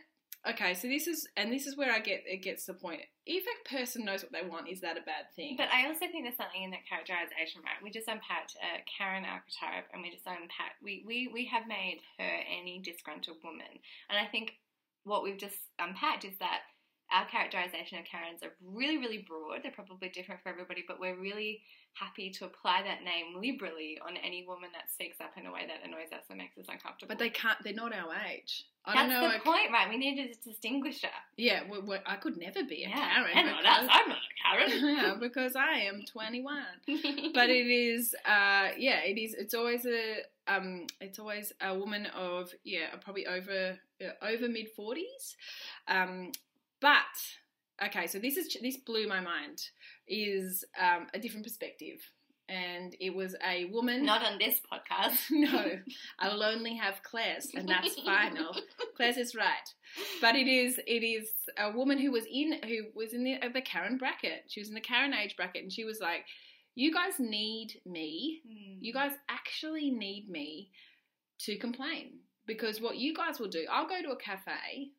okay, 0.45 0.73
so 0.73 0.87
this 0.87 1.07
is 1.07 1.27
and 1.37 1.51
this 1.51 1.67
is 1.67 1.77
where 1.77 1.91
I 1.91 1.99
get 1.99 2.23
it 2.25 2.43
gets 2.43 2.65
to 2.65 2.73
the 2.73 2.79
point. 2.79 3.01
If 3.25 3.45
a 3.47 3.69
person 3.69 4.03
knows 4.03 4.21
what 4.23 4.33
they 4.33 4.45
want, 4.47 4.67
is 4.67 4.81
that 4.81 4.97
a 4.97 5.01
bad 5.01 5.31
thing? 5.35 5.55
But 5.57 5.69
I 5.71 5.87
also 5.87 5.99
think 6.11 6.25
there's 6.25 6.35
something 6.35 6.63
in 6.63 6.71
that 6.71 6.85
characterization, 6.89 7.61
right? 7.63 7.79
We 7.81 7.89
just 7.89 8.09
unpacked 8.09 8.55
a 8.59 8.83
Karen 8.83 9.23
archetype, 9.23 9.87
and 9.93 10.01
we 10.03 10.11
just 10.11 10.27
unpacked. 10.27 10.83
We 10.83 11.03
we 11.07 11.29
we 11.31 11.45
have 11.45 11.65
made 11.67 12.01
her 12.19 12.35
any 12.59 12.81
disgruntled 12.83 13.37
woman, 13.43 13.79
and 14.09 14.19
I 14.19 14.25
think 14.29 14.59
what 15.05 15.23
we've 15.23 15.37
just 15.37 15.59
unpacked 15.79 16.25
is 16.25 16.35
that 16.39 16.61
our 17.11 17.25
characterization 17.27 17.99
of 17.99 18.05
Karens 18.05 18.41
are 18.43 18.53
really 18.63 18.97
really 18.97 19.25
broad. 19.27 19.61
They're 19.63 19.71
probably 19.71 20.09
different 20.09 20.41
for 20.41 20.49
everybody, 20.49 20.83
but 20.87 20.99
we're 20.99 21.19
really 21.19 21.61
happy 21.95 22.31
to 22.31 22.45
apply 22.45 22.81
that 22.81 23.03
name 23.03 23.39
liberally 23.39 23.99
on 24.05 24.17
any 24.17 24.43
woman 24.47 24.69
that 24.73 24.91
speaks 24.91 25.21
up 25.21 25.31
in 25.37 25.45
a 25.45 25.51
way 25.53 25.67
that 25.67 25.87
annoys 25.87 26.11
us 26.11 26.23
or 26.27 26.35
makes 26.35 26.57
us 26.57 26.65
uncomfortable. 26.67 27.07
But 27.09 27.19
they 27.19 27.29
can't. 27.29 27.57
They're 27.63 27.73
not 27.73 27.93
our 27.93 28.09
age. 28.31 28.65
I 28.85 28.93
That's 28.95 29.13
don't 29.13 29.21
know. 29.21 29.29
the 29.29 29.35
I- 29.35 29.39
point, 29.39 29.71
right? 29.71 29.87
We 29.89 29.97
need 29.97 30.15
to 30.33 30.33
distinguish 30.49 31.03
her. 31.03 31.09
Yeah, 31.37 31.61
well, 31.69 31.83
well, 31.85 31.99
I 32.05 32.15
could 32.15 32.35
never 32.37 32.63
be 32.63 32.83
a 32.83 32.89
Yeah. 32.89 32.95
Karen. 33.13 33.31
And 33.37 33.47
not 33.47 33.57
because- 33.61 33.77
us. 33.77 33.89
I'm 33.93 34.09
not 34.09 34.17
a 34.17 34.67
Karen. 34.81 34.97
yeah, 34.97 35.15
because 35.19 35.55
I 35.55 35.77
am 35.81 36.03
21. 36.11 36.63
But 37.33 37.49
it 37.49 37.67
is, 37.67 38.13
uh, 38.25 38.69
yeah, 38.77 39.01
it 39.05 39.17
is. 39.19 39.35
It's 39.35 39.53
always 39.53 39.85
a, 39.85 40.23
um, 40.47 40.87
it's 40.99 41.19
always 41.19 41.53
a 41.61 41.77
woman 41.77 42.07
of, 42.07 42.51
yeah, 42.65 42.87
probably 43.01 43.25
over, 43.27 43.77
uh, 44.03 44.25
over 44.25 44.49
mid 44.49 44.67
40s. 44.77 45.35
Um, 45.87 46.31
but 46.83 47.85
okay, 47.87 48.07
so 48.07 48.19
this 48.19 48.35
is 48.35 48.55
this 48.61 48.77
blew 48.77 49.07
my 49.07 49.21
mind. 49.21 49.59
Is 50.05 50.65
um, 50.79 51.07
a 51.13 51.19
different 51.19 51.45
perspective. 51.45 51.99
and 52.49 52.93
it 52.99 53.15
was 53.15 53.35
a 53.47 53.65
woman. 53.71 54.05
Not 54.05 54.21
on 54.21 54.37
this 54.37 54.59
podcast. 54.69 55.17
no, 55.31 55.79
I 56.19 56.27
will 56.27 56.43
only 56.43 56.75
have 56.75 57.01
Claire's, 57.01 57.47
and 57.55 57.67
that's 57.69 57.95
final. 58.05 58.53
Claire's 58.97 59.15
is 59.15 59.33
right, 59.33 59.67
but 60.19 60.35
it 60.35 60.47
is 60.47 60.77
it 60.85 61.03
is 61.03 61.29
a 61.57 61.71
woman 61.71 61.97
who 61.97 62.11
was 62.11 62.25
in 62.29 62.59
who 62.67 62.87
was 62.93 63.13
in 63.13 63.23
the, 63.23 63.37
the 63.53 63.61
Karen 63.61 63.97
bracket. 63.97 64.43
She 64.49 64.59
was 64.59 64.67
in 64.67 64.75
the 64.75 64.81
Karen 64.81 65.13
age 65.13 65.37
bracket, 65.37 65.63
and 65.63 65.71
she 65.71 65.85
was 65.85 66.01
like, 66.01 66.25
"You 66.75 66.93
guys 66.93 67.13
need 67.17 67.79
me. 67.85 68.41
Mm. 68.45 68.77
You 68.81 68.91
guys 68.91 69.13
actually 69.29 69.89
need 69.89 70.29
me 70.29 70.69
to 71.45 71.57
complain 71.57 72.19
because 72.45 72.81
what 72.81 72.97
you 72.97 73.15
guys 73.15 73.39
will 73.39 73.47
do, 73.47 73.65
I'll 73.71 73.87
go 73.87 74.01
to 74.01 74.11
a 74.11 74.17
cafe." 74.17 74.91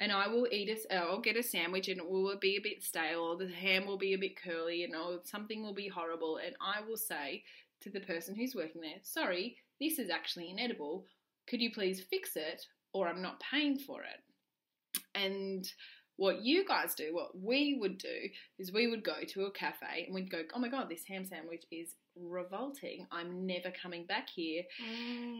And 0.00 0.10
I 0.10 0.26
will 0.26 0.48
eat 0.50 0.68
a, 0.90 0.96
I'll 0.96 1.20
get 1.20 1.36
a 1.36 1.42
sandwich 1.42 1.88
and 1.88 1.98
it 2.00 2.08
will 2.08 2.36
be 2.40 2.56
a 2.56 2.60
bit 2.60 2.82
stale, 2.82 3.20
or 3.20 3.36
the 3.36 3.52
ham 3.52 3.86
will 3.86 3.98
be 3.98 4.14
a 4.14 4.18
bit 4.18 4.34
curly, 4.42 4.82
and 4.82 4.94
or 4.96 5.20
something 5.24 5.62
will 5.62 5.74
be 5.74 5.88
horrible. 5.88 6.38
And 6.44 6.56
I 6.60 6.80
will 6.80 6.96
say 6.96 7.44
to 7.82 7.90
the 7.90 8.00
person 8.00 8.34
who's 8.34 8.54
working 8.54 8.80
there, 8.80 8.98
sorry, 9.02 9.56
this 9.78 9.98
is 9.98 10.10
actually 10.10 10.50
inedible. 10.50 11.04
Could 11.46 11.60
you 11.60 11.70
please 11.70 12.00
fix 12.00 12.34
it, 12.34 12.66
or 12.92 13.08
I'm 13.08 13.22
not 13.22 13.40
paying 13.52 13.78
for 13.78 14.00
it? 14.02 15.00
And 15.14 15.70
what 16.16 16.42
you 16.42 16.66
guys 16.66 16.94
do, 16.94 17.14
what 17.14 17.38
we 17.38 17.76
would 17.80 17.98
do, 17.98 18.28
is 18.58 18.72
we 18.72 18.86
would 18.86 19.02
go 19.04 19.16
to 19.28 19.44
a 19.44 19.50
cafe 19.50 20.04
and 20.06 20.14
we'd 20.14 20.30
go, 20.30 20.42
oh 20.54 20.58
my 20.58 20.68
god, 20.68 20.88
this 20.90 21.04
ham 21.06 21.24
sandwich 21.24 21.64
is 21.70 21.94
revolting. 22.14 23.06
I'm 23.10 23.46
never 23.46 23.70
coming 23.70 24.04
back 24.04 24.28
here. 24.28 24.62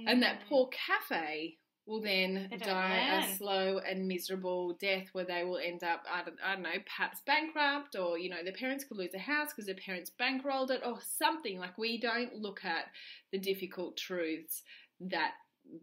And 0.07 0.23
that 0.23 0.41
Mm. 0.41 0.49
poor 0.49 0.69
cafe 0.69 1.59
will 1.87 2.01
then 2.01 2.49
die 2.63 3.25
a 3.25 3.37
slow 3.37 3.79
and 3.79 4.07
miserable 4.07 4.77
death 4.81 5.09
where 5.13 5.25
they 5.25 5.45
will 5.45 5.59
end 5.59 5.83
up, 5.83 6.05
I 6.13 6.23
don't, 6.23 6.37
I 6.45 6.55
don't 6.55 6.63
know, 6.63 6.71
perhaps 6.87 7.21
bankrupt 7.27 7.97
or, 7.97 8.19
you 8.19 8.31
know, 8.31 8.45
their 8.45 8.53
parents 8.53 8.85
could 8.85 8.97
lose 8.99 9.15
a 9.15 9.19
house 9.19 9.49
because 9.49 9.67
their 9.67 9.75
parents 9.75 10.13
bankrolled 10.21 10.71
it 10.71 10.83
or 10.85 10.99
something. 11.19 11.59
Like, 11.59 11.77
we 11.79 11.99
don't 11.99 12.37
look 12.37 12.65
at 12.65 12.87
the 13.33 13.39
difficult 13.39 13.97
truths 13.97 14.63
that 15.01 15.33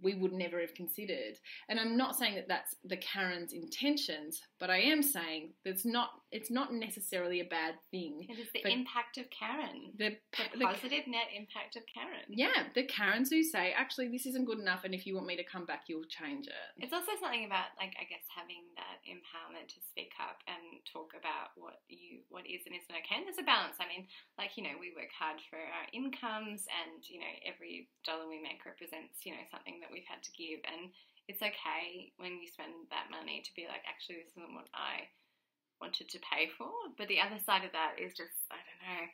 we 0.02 0.16
would 0.16 0.34
never 0.34 0.60
have 0.60 0.74
considered. 0.74 1.38
And 1.70 1.80
I'm 1.80 1.98
not 1.98 2.16
saying 2.16 2.36
that 2.36 2.48
that's 2.48 2.76
the 2.84 2.98
Karen's 2.98 3.54
intentions, 3.54 4.42
but 4.60 4.70
I 4.70 4.80
am 4.80 5.02
saying 5.02 5.54
that's 5.64 5.86
not, 5.86 6.10
it's 6.32 6.52
not 6.52 6.74
necessarily 6.74 7.40
a 7.40 7.48
bad 7.48 7.76
thing. 7.90 8.28
It 8.28 8.40
is 8.40 8.52
the 8.52 8.68
impact 8.68 9.18
of 9.18 9.32
Karen. 9.32 9.96
The, 9.96 10.20
The 10.36 10.60
the 10.60 10.66
positive 10.66 11.08
net 11.08 11.32
impact 11.32 11.80
of 11.80 11.84
Karen. 11.88 12.28
yeah, 12.28 12.68
the 12.76 12.84
Karens 12.84 13.32
who 13.32 13.44
say, 13.44 13.72
actually, 13.72 14.12
this 14.12 14.26
isn't 14.28 14.44
good 14.44 14.60
enough, 14.60 14.84
and 14.84 14.94
if 14.94 15.08
you 15.08 15.16
want 15.16 15.28
me 15.28 15.40
to 15.40 15.48
come 15.48 15.66
back, 15.66 15.88
you'll 15.88 16.10
change 16.12 16.48
it. 16.48 16.68
It's 16.84 16.92
also 16.92 17.16
something 17.20 17.48
about, 17.48 17.72
like, 17.80 17.96
I 17.96 18.04
guess 18.12 18.28
having 18.28 18.68
that 18.76 19.00
empowerment 19.08 19.72
to 19.72 19.80
speak 19.88 20.12
up 20.20 20.44
and 20.52 20.84
talk 20.84 21.16
about 21.16 21.56
what 21.56 21.80
you 21.88 22.28
what 22.28 22.44
is 22.44 22.68
and 22.68 22.76
isn't 22.76 22.92
okay. 22.92 23.24
And 23.24 23.26
there's 23.26 23.40
a 23.40 23.48
balance. 23.48 23.80
I 23.80 23.88
mean, 23.88 24.08
like 24.36 24.60
you 24.60 24.68
know, 24.68 24.76
we 24.76 24.92
work 24.92 25.16
hard 25.16 25.40
for 25.48 25.60
our 25.60 25.88
incomes, 25.96 26.68
and 26.68 27.00
you 27.08 27.24
know, 27.24 27.34
every 27.48 27.88
dollar 28.04 28.28
we 28.28 28.44
make 28.44 28.68
represents 28.68 29.24
you 29.24 29.32
know 29.32 29.46
something 29.48 29.80
that 29.80 29.92
we've 29.96 30.08
had 30.08 30.20
to 30.28 30.32
give, 30.36 30.60
and 30.68 30.92
it's 31.32 31.44
okay 31.44 32.12
when 32.20 32.40
you 32.40 32.48
spend 32.48 32.72
that 32.92 33.12
money 33.12 33.44
to 33.44 33.52
be 33.56 33.68
like, 33.68 33.84
actually, 33.88 34.24
this 34.24 34.32
isn't 34.36 34.56
what 34.56 34.68
I 34.76 35.08
wanted 35.82 36.10
to 36.10 36.20
pay 36.20 36.50
for. 36.58 36.70
But 36.98 37.08
the 37.08 37.20
other 37.20 37.40
side 37.46 37.64
of 37.66 37.72
that 37.74 37.96
is 38.00 38.14
just, 38.14 38.32
I 38.52 38.56
don't 38.56 39.00
know, 39.00 39.08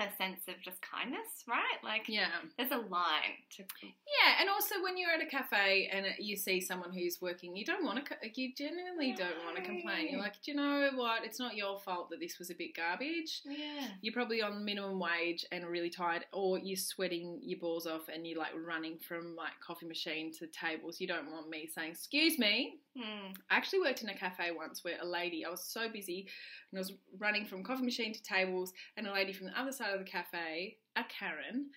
a 0.00 0.08
sense 0.18 0.40
of 0.48 0.60
just 0.60 0.82
kindness, 0.82 1.44
right? 1.46 1.78
Like, 1.84 2.08
Yeah. 2.08 2.28
there's 2.58 2.72
a 2.72 2.78
line 2.78 3.38
to 3.50 3.64
Yeah, 3.80 4.40
and 4.40 4.50
also 4.50 4.82
when 4.82 4.96
you're 4.96 5.12
at 5.12 5.22
a 5.22 5.26
cafe 5.26 5.88
and 5.92 6.04
you 6.18 6.36
see 6.36 6.60
someone 6.60 6.92
who's 6.92 7.22
working, 7.22 7.54
you 7.54 7.64
don't 7.64 7.84
want 7.84 8.04
to, 8.04 8.16
you 8.34 8.52
genuinely 8.58 9.12
don't 9.12 9.44
want 9.44 9.54
to 9.56 9.62
complain. 9.62 10.08
You're 10.10 10.18
like, 10.20 10.42
do 10.42 10.50
you 10.50 10.56
know 10.56 10.90
what? 10.96 11.24
It's 11.24 11.38
not 11.38 11.54
your 11.54 11.78
fault 11.78 12.10
that 12.10 12.18
this 12.18 12.40
was 12.40 12.50
a 12.50 12.54
bit 12.54 12.74
garbage. 12.74 13.42
yeah. 13.44 13.86
You're 14.00 14.14
probably 14.14 14.42
on 14.42 14.64
minimum 14.64 14.98
wage 14.98 15.46
and 15.52 15.64
really 15.64 15.90
tired, 15.90 16.24
or 16.32 16.58
you're 16.58 16.76
sweating 16.76 17.38
your 17.44 17.60
balls 17.60 17.86
off 17.86 18.08
and 18.12 18.26
you're 18.26 18.38
like 18.40 18.52
running 18.66 18.98
from 18.98 19.36
like 19.36 19.52
coffee 19.64 19.86
machine 19.86 20.32
to 20.40 20.48
tables. 20.48 21.00
You 21.00 21.06
don't 21.06 21.30
want 21.30 21.48
me 21.48 21.68
saying, 21.72 21.92
"Excuse 21.92 22.36
me." 22.36 22.80
Hmm. 22.96 23.32
I 23.50 23.56
actually 23.56 23.80
worked 23.80 24.02
in 24.02 24.08
a 24.08 24.16
cafe 24.16 24.50
once 24.56 24.84
where 24.84 24.98
a 25.00 25.06
lady, 25.06 25.44
I 25.44 25.50
was 25.50 25.64
so 25.64 25.88
busy 25.88 26.28
and 26.70 26.78
I 26.78 26.80
was 26.80 26.92
running 27.18 27.44
from 27.44 27.64
coffee 27.64 27.84
machine 27.84 28.12
to 28.12 28.22
tables, 28.22 28.72
and 28.96 29.06
a 29.06 29.12
lady 29.12 29.32
from 29.32 29.46
the 29.48 29.60
other 29.60 29.72
side 29.72 29.92
of 29.92 29.98
the 29.98 30.10
cafe, 30.10 30.76
a 30.96 31.04
Karen, 31.04 31.70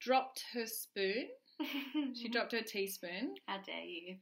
dropped 0.00 0.44
her 0.54 0.66
spoon. 0.66 1.28
She 2.14 2.28
dropped 2.28 2.52
her 2.52 2.62
teaspoon. 2.62 3.34
How 3.46 3.58
dare 3.58 3.84
you? 3.84 4.16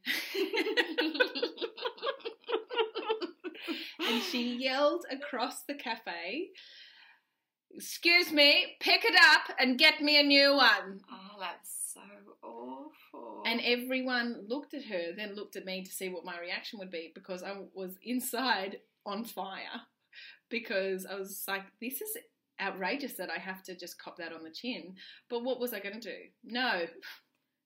and 4.07 4.21
she 4.21 4.57
yelled 4.57 5.05
across 5.09 5.63
the 5.63 5.73
cafe, 5.73 6.49
Excuse 7.73 8.31
me, 8.31 8.75
pick 8.79 9.05
it 9.05 9.15
up 9.15 9.55
and 9.59 9.77
get 9.79 10.01
me 10.01 10.19
a 10.19 10.23
new 10.23 10.53
one. 10.55 11.01
Oh, 11.11 11.39
that's. 11.39 11.80
And 13.51 13.59
everyone 13.65 14.45
looked 14.47 14.73
at 14.73 14.85
her, 14.85 15.11
then 15.13 15.35
looked 15.35 15.57
at 15.57 15.65
me 15.65 15.83
to 15.83 15.91
see 15.91 16.07
what 16.07 16.23
my 16.23 16.39
reaction 16.39 16.79
would 16.79 16.89
be 16.89 17.11
because 17.13 17.43
I 17.43 17.53
was 17.73 17.97
inside 18.01 18.77
on 19.05 19.25
fire. 19.25 19.81
Because 20.49 21.05
I 21.05 21.15
was 21.15 21.43
like, 21.49 21.63
this 21.81 21.99
is 21.99 22.17
outrageous 22.61 23.15
that 23.15 23.29
I 23.29 23.39
have 23.39 23.61
to 23.63 23.75
just 23.75 24.01
cop 24.01 24.19
that 24.19 24.31
on 24.31 24.45
the 24.45 24.51
chin. 24.51 24.95
But 25.29 25.43
what 25.43 25.59
was 25.59 25.73
I 25.73 25.81
going 25.81 25.99
to 25.99 25.99
do? 25.99 26.15
No, 26.45 26.85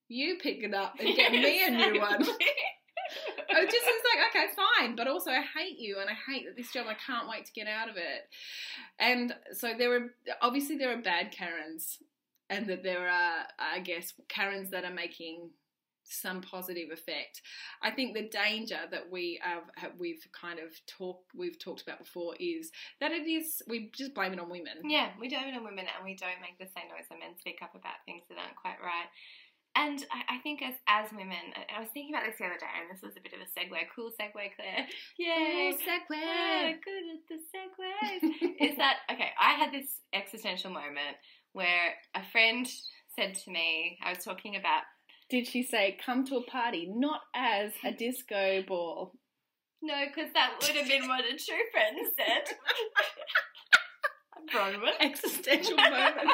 you 0.08 0.38
pick 0.41 0.63
it 0.63 0.74
up 0.74 0.95
and 1.00 1.15
get 1.15 1.32
me 1.32 1.63
a 1.67 1.69
new 1.69 2.02
one. 2.02 2.24
I 3.52 3.65
just 3.65 3.86
was 3.86 4.04
like, 4.15 4.30
okay, 4.30 4.45
fine, 4.80 4.95
but 4.95 5.08
also 5.08 5.30
I 5.30 5.43
hate 5.56 5.78
you 5.78 6.00
and 6.02 6.10
I 6.10 6.32
hate 6.32 6.48
that 6.48 6.58
this 6.58 6.71
job. 6.74 6.88
I 6.89 6.95
can't 6.95 7.30
wait 7.30 7.45
to 7.45 7.54
get 7.54 7.67
out 7.67 7.89
of 7.89 7.98
it. 7.98 8.28
And 8.98 9.36
so 9.54 9.74
there 9.78 9.95
are 9.95 10.10
obviously 10.41 10.78
there 10.78 10.98
are 10.98 11.02
bad 11.02 11.32
Karens, 11.32 12.00
and 12.50 12.67
that 12.67 12.84
there 12.84 13.08
are, 13.08 13.45
I 13.60 13.80
guess, 13.80 14.13
Karens 14.28 14.71
that 14.71 14.84
are 14.84 14.93
making 14.93 15.52
some 16.08 16.41
positive 16.41 16.89
effect. 16.91 17.41
I 17.82 17.91
think 17.91 18.13
the 18.13 18.30
danger 18.30 18.80
that 18.91 19.12
we 19.12 19.39
have, 19.41 19.63
we've 19.98 20.26
kind 20.39 20.60
of 20.60 20.70
talked 20.88 21.32
we've 21.36 21.60
talked 21.60 21.82
about 21.82 22.00
before 22.00 22.36
is 22.39 22.72
that 23.02 23.12
it 23.12 23.28
is 23.28 23.62
we 23.68 23.91
just 23.96 24.13
blame 24.13 24.34
it 24.34 24.39
on 24.39 24.50
women. 24.50 24.86
yeah, 24.88 25.10
we 25.20 25.30
don't 25.30 25.48
it 25.48 25.56
on 25.56 25.63
women 25.63 25.86
and 25.86 26.06
we 26.06 26.15
don't 26.15 26.41
make 26.41 26.58
the 26.60 26.72
same 26.76 26.89
noise 26.89 27.06
when 27.10 27.20
men 27.20 27.38
speak 27.39 27.60
up 27.62 27.76
about 27.76 28.04
things 28.06 28.24
that 28.30 28.38
aren't 28.38 28.56
quite 28.56 28.78
right. 28.84 29.10
And 29.78 30.00
I, 30.10 30.36
I 30.36 30.38
think 30.39 30.62
as 30.62 30.76
as 30.88 31.12
women, 31.12 31.52
I, 31.52 31.78
I 31.78 31.80
was 31.82 31.89
thinking 31.94 32.15
about 32.15 32.26
this 32.26 32.39
the 32.39 32.46
other 32.46 32.56
day, 32.56 32.76
and 32.80 32.88
this 32.88 33.04
was 33.04 33.18
a 33.18 33.22
bit 33.22 33.34
of 33.36 33.44
a 33.44 33.50
segue. 33.52 33.76
Cool 33.94 34.12
segue, 34.15 34.32
Claire. 34.56 34.88
Yay! 35.20 35.76
Ah, 35.76 36.72
good 36.80 37.06
at 37.12 37.24
the 37.28 37.39
segues. 37.52 38.72
is 38.72 38.78
that 38.82 39.00
okay? 39.12 39.32
I 39.39 39.54
had 39.60 39.74
this 39.74 40.00
existential 40.13 40.72
moment 40.72 41.20
where 41.52 41.96
a 42.15 42.24
friend 42.32 42.65
said 43.15 43.36
to 43.36 43.52
me, 43.52 43.98
I 44.04 44.10
was 44.10 44.24
talking 44.24 44.56
about 44.56 44.84
Did 45.30 45.48
she 45.48 45.64
say 45.64 45.98
come 46.06 46.26
to 46.28 46.38
a 46.38 46.44
party 46.44 46.88
not 46.94 47.22
as 47.36 47.72
a 47.84 47.92
disco 47.92 48.64
ball? 48.68 49.14
no, 49.82 50.06
because 50.08 50.32
that 50.34 50.54
would 50.62 50.76
have 50.76 50.88
been 50.88 51.08
what 51.08 51.24
a 51.26 51.38
true 51.38 51.66
friend 51.72 51.98
said. 52.18 52.56
Bronwyn. 54.54 54.94
Existential 55.00 55.76
moment. 55.78 56.32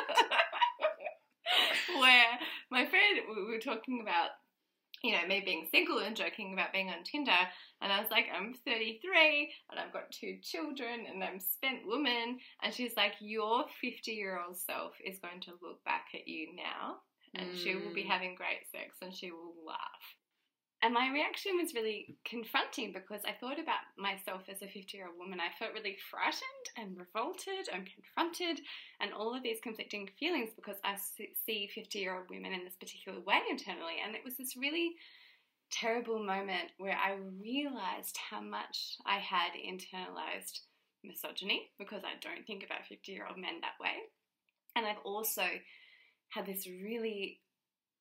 where 2.00 2.40
my 2.72 2.86
friend 2.86 3.20
we 3.30 3.44
were 3.46 3.60
talking 3.60 4.00
about 4.02 4.30
you 5.04 5.12
know 5.14 5.26
me 5.28 5.42
being 5.44 5.68
single 5.72 6.00
and 6.00 6.16
joking 6.16 6.54
about 6.54 6.72
being 6.72 6.90
on 6.90 7.04
Tinder 7.04 7.32
and 7.82 7.92
I 7.92 8.00
was 8.00 8.10
like 8.12 8.26
I'm 8.34 8.54
33 8.66 9.52
and 9.70 9.80
I've 9.80 9.94
got 9.94 10.12
two 10.12 10.38
children 10.42 11.06
and 11.10 11.24
I'm 11.24 11.40
spent 11.40 11.86
woman 11.86 12.38
and 12.64 12.74
she's 12.74 12.96
like 12.96 13.14
your 13.20 13.66
50 13.82 14.12
year 14.12 14.40
old 14.46 14.58
self 14.58 14.94
is 15.06 15.20
going 15.20 15.42
to 15.42 15.52
look 15.62 15.84
back 15.84 16.08
at 16.14 16.28
you 16.28 16.56
now 16.56 16.98
and 17.36 17.58
she 17.58 17.76
will 17.76 17.94
be 17.94 18.04
Mm. 18.04 18.10
having 18.10 18.36
great 18.36 18.70
sex 18.72 18.98
and 19.02 19.16
she 19.16 19.32
will 19.32 19.54
laugh 19.66 20.16
and 20.84 20.94
my 20.94 21.10
reaction 21.12 21.58
was 21.62 21.76
really 21.76 22.18
confronting 22.26 22.92
because 22.92 23.22
I 23.24 23.34
thought 23.40 23.60
about 23.60 23.86
myself 23.98 24.42
as 24.50 24.64
a 24.64 24.68
50 24.68 24.98
year 24.98 25.08
old 25.08 25.18
woman. 25.18 25.40
I 25.40 25.54
felt 25.60 25.74
really 25.74 25.98
frightened 26.10 26.68
and 26.76 26.98
revolted 26.98 27.70
and 27.72 27.86
confronted 27.86 28.66
and 29.00 29.14
all 29.14 29.36
of 29.36 29.44
these 29.44 29.60
conflicting 29.62 30.10
feelings 30.20 30.50
because 30.56 30.78
I 30.84 30.96
see 31.46 31.70
50 31.74 32.00
year 32.00 32.18
old 32.18 32.30
women 32.32 32.54
in 32.54 32.64
this 32.64 32.76
particular 32.76 33.20
way 33.20 33.42
internally. 33.50 34.02
And 34.04 34.16
it 34.16 34.24
was 34.26 34.38
this 34.38 34.58
really 34.58 34.94
terrible 35.72 36.18
moment 36.18 36.74
where 36.80 36.98
I 36.98 37.18
realized 37.40 38.18
how 38.18 38.42
much 38.42 38.98
I 39.06 39.20
had 39.20 39.54
internalized 39.54 40.62
misogyny 41.04 41.70
because 41.78 42.02
I 42.04 42.18
don't 42.22 42.46
think 42.48 42.64
about 42.66 42.88
50 42.90 43.12
year 43.12 43.28
old 43.28 43.38
men 43.38 43.62
that 43.62 43.78
way. 43.80 44.10
And 44.76 44.88
I've 44.88 45.04
also 45.06 45.44
had 46.32 46.46
this 46.46 46.68
really 46.68 47.40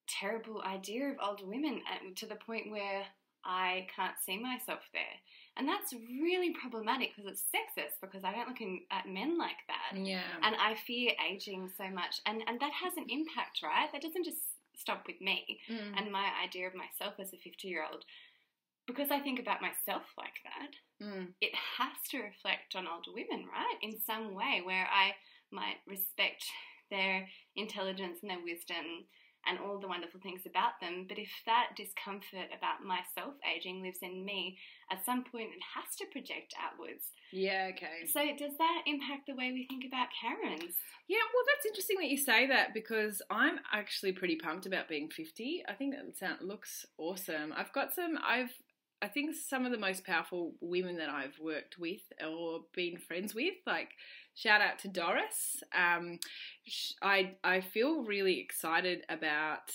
terrible 0.08 0.62
idea 0.62 1.08
of 1.10 1.16
older 1.22 1.46
women 1.46 1.82
to 2.16 2.26
the 2.26 2.34
point 2.34 2.70
where 2.70 3.02
I 3.44 3.86
can't 3.94 4.14
see 4.24 4.38
myself 4.38 4.80
there. 4.92 5.16
And 5.56 5.68
that's 5.68 5.92
really 5.92 6.50
problematic 6.60 7.10
because 7.14 7.30
it's 7.30 7.44
sexist 7.54 8.00
because 8.00 8.24
I 8.24 8.32
don't 8.32 8.48
look 8.48 8.60
in, 8.60 8.80
at 8.90 9.08
men 9.08 9.38
like 9.38 9.60
that. 9.68 9.98
Yeah. 9.98 10.22
And 10.42 10.54
I 10.56 10.74
fear 10.86 11.12
aging 11.28 11.70
so 11.76 11.88
much. 11.90 12.20
And, 12.26 12.42
and 12.46 12.60
that 12.60 12.72
has 12.72 12.92
an 12.96 13.06
impact, 13.08 13.60
right? 13.62 13.88
That 13.92 14.02
doesn't 14.02 14.24
just 14.24 14.42
stop 14.76 15.04
with 15.06 15.20
me 15.20 15.58
Mm. 15.70 15.92
and 15.98 16.12
my 16.12 16.30
idea 16.42 16.66
of 16.66 16.74
myself 16.74 17.14
as 17.18 17.32
a 17.32 17.36
50 17.36 17.68
year 17.68 17.84
old. 17.90 18.04
Because 18.86 19.10
I 19.10 19.20
think 19.20 19.38
about 19.38 19.60
myself 19.62 20.02
like 20.16 20.38
that, 20.44 20.72
Mm. 21.04 21.28
it 21.40 21.54
has 21.78 21.92
to 22.10 22.18
reflect 22.20 22.76
on 22.76 22.86
older 22.86 23.12
women, 23.14 23.46
right? 23.46 23.76
In 23.82 23.98
some 24.00 24.34
way 24.34 24.60
where 24.62 24.86
I 24.92 25.14
might 25.50 25.80
respect 25.86 26.44
their 26.90 27.26
intelligence 27.56 28.18
and 28.22 28.30
their 28.30 28.44
wisdom 28.44 29.06
and 29.46 29.58
all 29.58 29.78
the 29.78 29.88
wonderful 29.88 30.20
things 30.20 30.42
about 30.44 30.76
them. 30.80 31.06
But 31.08 31.18
if 31.18 31.30
that 31.46 31.72
discomfort 31.76 32.52
about 32.56 32.84
myself 32.84 33.34
aging 33.44 33.82
lives 33.82 34.00
in 34.02 34.24
me, 34.24 34.58
at 34.92 35.04
some 35.04 35.24
point 35.24 35.48
it 35.56 35.64
has 35.74 35.96
to 35.96 36.06
project 36.12 36.54
outwards. 36.60 37.12
Yeah, 37.32 37.70
okay. 37.72 38.06
So 38.06 38.20
does 38.36 38.56
that 38.58 38.82
impact 38.86 39.26
the 39.26 39.34
way 39.34 39.52
we 39.52 39.66
think 39.68 39.84
about 39.86 40.08
Karens? 40.20 40.74
Yeah, 41.08 41.24
well, 41.32 41.44
that's 41.48 41.66
interesting 41.66 41.96
that 42.00 42.10
you 42.10 42.18
say 42.18 42.46
that 42.48 42.74
because 42.74 43.22
I'm 43.30 43.58
actually 43.72 44.12
pretty 44.12 44.36
pumped 44.36 44.66
about 44.66 44.88
being 44.88 45.08
50. 45.08 45.64
I 45.68 45.72
think 45.72 45.94
that 45.94 46.18
sound, 46.18 46.42
looks 46.42 46.84
awesome. 46.98 47.54
I've 47.56 47.72
got 47.72 47.94
some, 47.94 48.18
I've, 48.26 48.52
I 49.00 49.08
think 49.08 49.34
some 49.34 49.64
of 49.64 49.72
the 49.72 49.78
most 49.78 50.04
powerful 50.04 50.52
women 50.60 50.98
that 50.98 51.08
I've 51.08 51.38
worked 51.40 51.78
with 51.78 52.02
or 52.22 52.60
been 52.74 52.98
friends 52.98 53.34
with, 53.34 53.54
like 53.66 53.90
shout 54.40 54.60
out 54.62 54.78
to 54.80 54.88
Doris. 54.88 55.62
Um, 55.76 56.18
I 57.02 57.32
I 57.44 57.60
feel 57.60 58.04
really 58.04 58.40
excited 58.40 59.04
about 59.08 59.70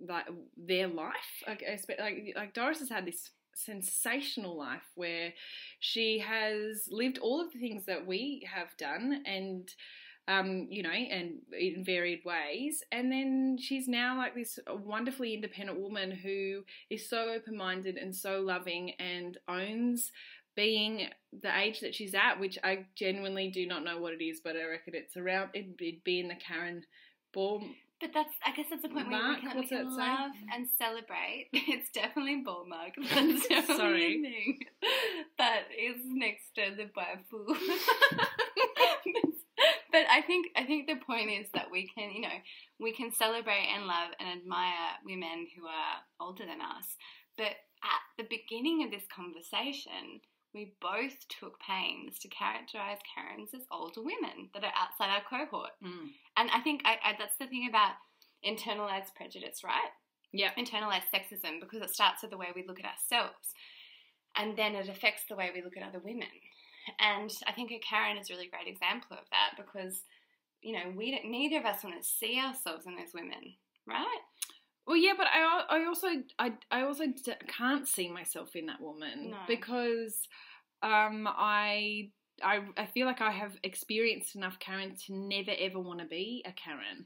like 0.00 0.26
their 0.56 0.86
life. 0.86 1.42
Like, 1.46 1.64
like 1.98 2.32
like 2.36 2.54
Doris 2.54 2.78
has 2.78 2.88
had 2.88 3.06
this 3.06 3.30
sensational 3.54 4.56
life 4.56 4.86
where 4.94 5.32
she 5.80 6.20
has 6.20 6.88
lived 6.90 7.18
all 7.18 7.40
of 7.40 7.52
the 7.52 7.58
things 7.58 7.86
that 7.86 8.06
we 8.06 8.48
have 8.54 8.76
done 8.76 9.22
and 9.26 9.68
um, 10.28 10.66
you 10.70 10.82
know, 10.82 10.90
and 10.90 11.38
in 11.58 11.82
varied 11.82 12.20
ways. 12.24 12.84
And 12.92 13.10
then 13.10 13.56
she's 13.58 13.88
now 13.88 14.18
like 14.18 14.34
this 14.34 14.58
wonderfully 14.68 15.32
independent 15.32 15.80
woman 15.80 16.10
who 16.10 16.64
is 16.90 17.08
so 17.08 17.30
open 17.30 17.56
minded 17.56 17.96
and 17.96 18.14
so 18.14 18.40
loving 18.40 18.90
and 19.00 19.38
owns 19.48 20.12
being 20.58 21.06
the 21.40 21.56
age 21.56 21.78
that 21.78 21.94
she's 21.94 22.14
at, 22.14 22.40
which 22.40 22.58
I 22.64 22.86
genuinely 22.96 23.48
do 23.48 23.64
not 23.64 23.84
know 23.84 24.00
what 24.00 24.12
it 24.12 24.24
is, 24.24 24.40
but 24.42 24.56
I 24.56 24.64
reckon 24.64 24.96
it's 24.96 25.16
around, 25.16 25.50
it'd 25.54 25.76
be 25.76 26.18
in 26.18 26.26
the 26.26 26.34
Karen 26.34 26.82
ball 27.32 27.62
but 28.00 28.10
that's, 28.14 28.34
I 28.46 28.52
guess 28.54 28.66
that's 28.70 28.82
the 28.82 28.88
point 28.88 29.10
where 29.10 29.28
we 29.28 29.40
can, 29.40 29.58
we 29.58 29.66
can 29.66 29.96
love 29.96 30.30
and 30.54 30.68
celebrate. 30.78 31.48
It's 31.52 31.90
definitely 31.90 32.42
ball 32.44 32.64
mark. 32.68 32.94
That's 32.96 33.48
definitely 33.48 33.76
Sorry. 33.76 34.22
thing. 34.22 34.58
But 35.36 35.66
it's 35.70 36.02
next 36.04 36.54
to 36.54 36.76
the 36.76 36.84
waifu. 36.84 37.56
but 39.90 40.04
I 40.08 40.22
think 40.22 40.46
I 40.56 40.62
think 40.62 40.86
the 40.86 40.94
point 41.04 41.30
is 41.30 41.48
that 41.54 41.72
we 41.72 41.90
can, 41.92 42.12
you 42.12 42.20
know, 42.20 42.38
we 42.78 42.92
can 42.92 43.10
celebrate 43.10 43.66
and 43.74 43.86
love 43.86 44.10
and 44.20 44.40
admire 44.40 44.94
women 45.04 45.48
who 45.56 45.66
are 45.66 45.98
older 46.20 46.46
than 46.46 46.60
us. 46.60 46.86
But 47.36 47.58
at 47.82 48.02
the 48.16 48.28
beginning 48.30 48.84
of 48.84 48.92
this 48.92 49.06
conversation, 49.14 50.20
we 50.58 50.74
both 50.82 51.14
took 51.28 51.60
pains 51.62 52.18
to 52.18 52.26
characterize 52.28 52.98
Karens 53.06 53.54
as 53.54 53.62
older 53.70 54.02
women 54.02 54.50
that 54.52 54.64
are 54.64 54.74
outside 54.74 55.14
our 55.14 55.22
cohort. 55.22 55.70
Mm. 55.78 56.10
And 56.36 56.50
I 56.50 56.58
think 56.60 56.82
I, 56.84 56.98
I, 57.04 57.14
that's 57.16 57.38
the 57.38 57.46
thing 57.46 57.68
about 57.70 57.94
internalized 58.42 59.14
prejudice, 59.14 59.62
right? 59.62 59.94
Yeah. 60.32 60.50
Internalized 60.58 61.14
sexism, 61.14 61.60
because 61.60 61.80
it 61.80 61.94
starts 61.94 62.22
with 62.22 62.32
the 62.32 62.36
way 62.36 62.48
we 62.54 62.66
look 62.66 62.80
at 62.80 62.90
ourselves 62.90 63.54
and 64.36 64.56
then 64.56 64.74
it 64.74 64.88
affects 64.88 65.22
the 65.28 65.36
way 65.36 65.50
we 65.54 65.62
look 65.62 65.76
at 65.76 65.86
other 65.86 66.02
women. 66.02 66.34
And 66.98 67.30
I 67.46 67.52
think 67.52 67.70
a 67.70 67.78
Karen 67.78 68.18
is 68.18 68.28
a 68.28 68.34
really 68.34 68.48
great 68.48 68.66
example 68.66 69.16
of 69.16 69.30
that 69.30 69.62
because, 69.62 70.02
you 70.60 70.72
know, 70.72 70.90
we 70.96 71.12
don't, 71.12 71.30
neither 71.30 71.58
of 71.58 71.66
us 71.66 71.84
want 71.84 72.02
to 72.02 72.08
see 72.08 72.38
ourselves 72.38 72.86
in 72.86 72.96
those 72.96 73.14
women, 73.14 73.54
right? 73.86 74.22
Well, 74.88 74.96
yeah, 74.96 75.12
but 75.18 75.26
I, 75.26 75.64
I 75.68 75.84
also 75.84 76.08
I, 76.38 76.52
I 76.70 76.82
also 76.82 77.04
can't 77.46 77.86
see 77.86 78.08
myself 78.08 78.56
in 78.56 78.66
that 78.66 78.80
woman 78.80 79.32
no. 79.32 79.36
because 79.46 80.26
um, 80.82 81.28
I 81.28 82.08
I 82.42 82.60
I 82.74 82.86
feel 82.86 83.06
like 83.06 83.20
I 83.20 83.30
have 83.30 83.52
experienced 83.62 84.34
enough 84.34 84.58
Karen 84.58 84.96
to 85.06 85.14
never 85.14 85.50
ever 85.58 85.78
want 85.78 86.00
to 86.00 86.06
be 86.06 86.42
a 86.46 86.52
Karen. 86.52 87.04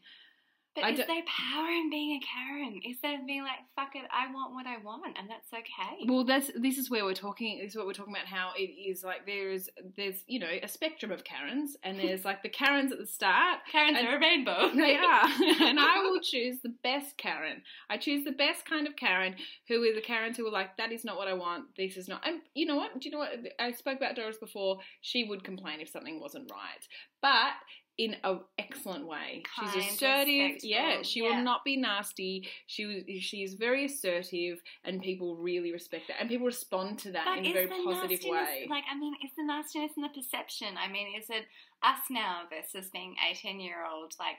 But 0.74 0.85
I 0.85 0.90
is 0.90 0.98
there 0.98 1.06
power 1.06 1.68
in 1.68 1.90
being 1.90 2.18
a 2.18 2.20
Karen? 2.24 2.80
Is 2.88 2.96
there 3.02 3.18
being 3.26 3.42
like, 3.42 3.58
fuck 3.76 3.94
it, 3.94 4.04
I 4.11 4.32
want 4.32 4.54
what 4.54 4.66
I 4.66 4.78
want, 4.78 5.18
and 5.18 5.28
that's 5.28 5.52
okay? 5.52 6.06
Well, 6.08 6.24
that's 6.24 6.50
this 6.56 6.78
is 6.78 6.90
where 6.90 7.04
we're 7.04 7.12
talking. 7.12 7.58
This 7.58 7.72
is 7.72 7.76
what 7.76 7.87
we're 7.87 7.92
talking 7.92 8.14
about. 8.14 8.26
How 8.26 8.52
it 8.56 8.70
is 8.70 9.04
like 9.04 9.26
there's 9.26 9.68
there's 9.96 10.24
you 10.26 10.38
know 10.38 10.48
a 10.62 10.68
spectrum 10.68 11.12
of 11.12 11.24
Karens, 11.24 11.76
and 11.82 11.98
there's 11.98 12.24
like 12.24 12.42
the 12.42 12.48
Karens 12.48 12.90
at 12.90 12.98
the 12.98 13.06
start. 13.06 13.58
Karens 13.72 13.98
are 13.98 14.16
a 14.16 14.20
rainbow. 14.20 14.70
They 14.82 14.96
are, 14.96 15.28
and 15.61 15.78
I 15.78 16.02
will 16.02 16.20
choose 16.20 16.58
the 16.62 16.74
best 16.82 17.16
Karen. 17.16 17.62
I 17.88 17.98
choose 17.98 18.24
the 18.24 18.32
best 18.32 18.64
kind 18.64 18.87
of 18.87 18.96
Karen, 18.96 19.37
who 19.68 19.82
are 19.82 19.94
the 19.94 20.00
Karens 20.00 20.37
who 20.37 20.46
are 20.46 20.50
like, 20.50 20.76
that 20.78 20.90
is 20.90 21.04
not 21.04 21.16
what 21.16 21.28
I 21.28 21.35
want. 21.35 21.66
This 21.76 21.96
is 21.96 22.08
not. 22.08 22.26
And 22.26 22.40
you 22.54 22.66
know 22.66 22.76
what? 22.76 22.98
Do 22.98 23.08
you 23.08 23.12
know 23.12 23.18
what? 23.18 23.30
I 23.61 23.72
spoke 23.72 23.98
about 23.98 24.16
Doris 24.16 24.38
before. 24.38 24.78
She 25.02 25.24
would 25.24 25.44
complain 25.44 25.80
if 25.80 25.88
something 25.88 26.18
wasn't 26.20 26.50
right, 26.50 26.88
but 27.20 27.52
in 27.98 28.16
an 28.24 28.40
excellent 28.59 29.07
way. 29.07 29.42
Kind, 29.57 29.72
she's 29.74 29.94
assertive. 29.94 30.62
Yeah, 30.62 31.02
she 31.02 31.22
yeah. 31.22 31.37
will 31.37 31.44
not 31.44 31.64
be 31.64 31.76
nasty. 31.76 32.48
She 32.66 32.87
was. 32.87 33.02
She 33.20 33.42
is 33.42 33.55
very 33.55 33.85
assertive, 33.87 34.61
and 34.85 35.02
people 35.02 35.37
really 35.37 35.72
respect 35.72 36.09
that, 36.09 36.16
and 36.20 36.28
people 36.28 36.46
respond 36.46 36.98
to 37.00 37.12
that 37.12 37.24
but 37.26 37.38
in 37.38 37.46
a 37.46 37.52
very 37.52 37.68
positive 37.85 38.20
way. 38.24 38.66
Like, 38.68 38.85
I 38.90 38.98
mean, 38.98 39.14
is 39.24 39.31
the 39.37 39.44
nastiness 39.44 39.92
in 39.96 40.02
the 40.02 40.09
perception? 40.09 40.68
I 40.83 40.90
mean, 40.90 41.09
is 41.18 41.28
it 41.28 41.44
us 41.83 42.00
now 42.11 42.42
versus 42.48 42.90
being 42.90 43.16
eighteen 43.31 43.61
year 43.61 43.85
old? 43.85 44.14
Like, 44.18 44.38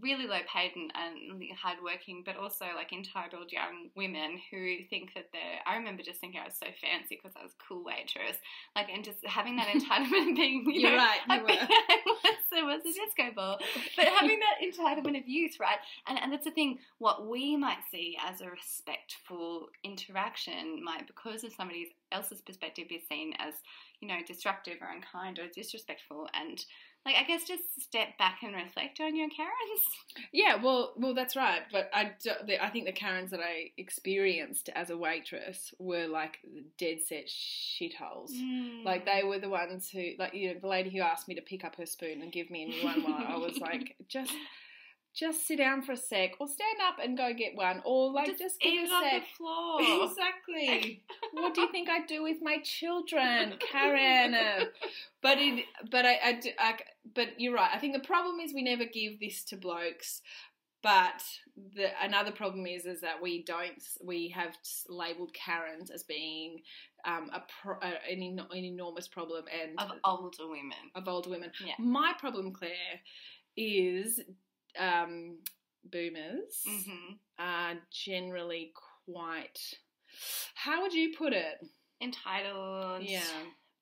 really 0.00 0.26
low 0.26 0.40
paid 0.52 0.72
and, 0.76 0.92
and 0.94 1.42
hardworking, 1.60 2.22
but 2.24 2.36
also 2.36 2.64
like 2.74 2.92
entitled 2.92 3.52
young 3.52 3.90
women 3.94 4.40
who 4.50 4.78
think 4.88 5.12
that 5.14 5.28
they're. 5.32 5.60
I 5.66 5.76
remember 5.76 6.02
just 6.02 6.20
thinking 6.20 6.40
I 6.40 6.46
was 6.46 6.56
so 6.56 6.66
fancy 6.80 7.20
because 7.20 7.36
I 7.38 7.42
was 7.42 7.52
a 7.52 7.64
cool 7.68 7.84
waitress, 7.84 8.36
like, 8.74 8.88
and 8.88 9.04
just 9.04 9.18
having 9.26 9.56
that 9.56 9.68
entitlement 9.74 10.36
being. 10.36 10.64
You 10.66 10.80
You're 10.80 10.90
know, 10.92 10.96
right. 10.96 11.20
You 11.28 11.42
were. 11.42 11.48
was, 12.62 12.80
was 12.84 12.96
a 12.96 13.00
disco 13.00 13.34
ball, 13.34 13.58
but 13.96 14.06
having 14.06 14.40
that 14.40 14.64
entitlement 14.64 15.18
of 15.18 15.28
youth, 15.28 15.56
right? 15.60 15.78
And 16.08 16.18
and 16.18 16.32
that's 16.32 16.44
the 16.44 16.50
thing. 16.50 16.78
What 16.98 17.28
we 17.28 17.56
might 17.56 17.84
see 17.90 18.16
as 18.24 18.40
a 18.40 18.50
respectful 18.50 19.68
interaction 19.82 20.82
might, 20.82 21.06
because 21.06 21.44
of 21.44 21.52
somebody 21.52 21.94
else's 22.12 22.40
perspective, 22.40 22.88
be 22.88 23.02
seen 23.08 23.34
as 23.38 23.54
you 24.00 24.08
know 24.08 24.18
disruptive 24.26 24.78
or 24.80 24.88
unkind 24.88 25.38
or 25.38 25.46
disrespectful 25.54 26.28
and 26.34 26.64
like 27.04 27.16
I 27.16 27.24
guess 27.24 27.44
just 27.44 27.62
step 27.80 28.16
back 28.18 28.38
and 28.42 28.54
reflect 28.54 29.00
on 29.00 29.14
your 29.14 29.28
Karens. 29.28 29.82
Yeah, 30.32 30.56
well, 30.62 30.94
well, 30.96 31.14
that's 31.14 31.36
right. 31.36 31.62
But 31.70 31.90
I, 31.92 32.12
I 32.60 32.70
think 32.70 32.86
the 32.86 32.92
Karens 32.92 33.30
that 33.30 33.40
I 33.40 33.70
experienced 33.76 34.70
as 34.74 34.90
a 34.90 34.96
waitress 34.96 35.74
were 35.78 36.06
like 36.06 36.38
dead 36.78 36.98
set 37.06 37.26
shitholes. 37.26 38.32
Mm. 38.32 38.84
Like 38.84 39.04
they 39.04 39.22
were 39.22 39.38
the 39.38 39.48
ones 39.50 39.90
who, 39.90 40.12
like 40.18 40.34
you 40.34 40.54
know, 40.54 40.60
the 40.60 40.68
lady 40.68 40.90
who 40.90 41.00
asked 41.00 41.28
me 41.28 41.34
to 41.34 41.42
pick 41.42 41.64
up 41.64 41.76
her 41.76 41.86
spoon 41.86 42.22
and 42.22 42.32
give 42.32 42.50
me 42.50 42.62
a 42.62 42.66
new 42.66 42.84
one 42.84 43.02
while 43.02 43.24
I 43.28 43.36
was 43.36 43.58
like, 43.58 43.96
just 44.08 44.32
just 45.14 45.46
sit 45.46 45.58
down 45.58 45.82
for 45.82 45.92
a 45.92 45.96
sec, 45.96 46.32
or 46.40 46.48
stand 46.48 46.78
up 46.86 46.96
and 47.02 47.16
go 47.16 47.32
get 47.32 47.54
one, 47.54 47.80
or 47.84 48.12
like 48.12 48.26
just, 48.26 48.40
just 48.40 48.60
give 48.60 48.72
eat 48.72 48.84
a 48.84 48.88
sec. 48.88 49.22
the 49.22 49.36
floor. 49.36 49.80
exactly. 50.10 51.02
what 51.32 51.54
do 51.54 51.60
you 51.62 51.70
think 51.70 51.88
I 51.88 52.04
do 52.04 52.22
with 52.22 52.38
my 52.42 52.58
children, 52.64 53.54
Karen? 53.70 54.34
but 55.22 55.38
it, 55.38 55.64
but 55.90 56.04
I, 56.04 56.18
I, 56.24 56.32
do, 56.32 56.50
I, 56.58 56.74
but 57.14 57.40
you're 57.40 57.54
right. 57.54 57.70
I 57.72 57.78
think 57.78 57.94
the 57.94 58.06
problem 58.06 58.40
is 58.40 58.52
we 58.52 58.62
never 58.62 58.84
give 58.84 59.20
this 59.20 59.44
to 59.44 59.56
blokes. 59.56 60.20
But 60.82 61.22
the 61.74 61.86
another 62.02 62.30
problem 62.30 62.66
is 62.66 62.84
is 62.84 63.00
that 63.00 63.22
we 63.22 63.42
don't 63.42 63.82
we 64.04 64.28
have 64.36 64.54
labelled 64.86 65.32
Karens 65.32 65.90
as 65.90 66.02
being 66.02 66.60
um, 67.06 67.30
a 67.32 67.42
pro, 67.62 67.76
an, 67.80 68.38
an 68.38 68.64
enormous 68.64 69.08
problem 69.08 69.44
and 69.62 69.80
of 69.80 69.92
older 70.04 70.46
women 70.46 70.76
of 70.94 71.08
older 71.08 71.30
women. 71.30 71.52
Yeah. 71.64 71.72
My 71.78 72.12
problem, 72.18 72.52
Claire, 72.52 73.00
is 73.56 74.20
um, 74.78 75.38
boomers 75.90 76.62
mm-hmm. 76.68 77.14
are 77.38 77.74
generally 77.90 78.72
quite. 79.06 79.58
How 80.54 80.82
would 80.82 80.92
you 80.92 81.14
put 81.16 81.32
it? 81.32 81.64
Entitled. 82.00 83.02
Yeah. 83.02 83.20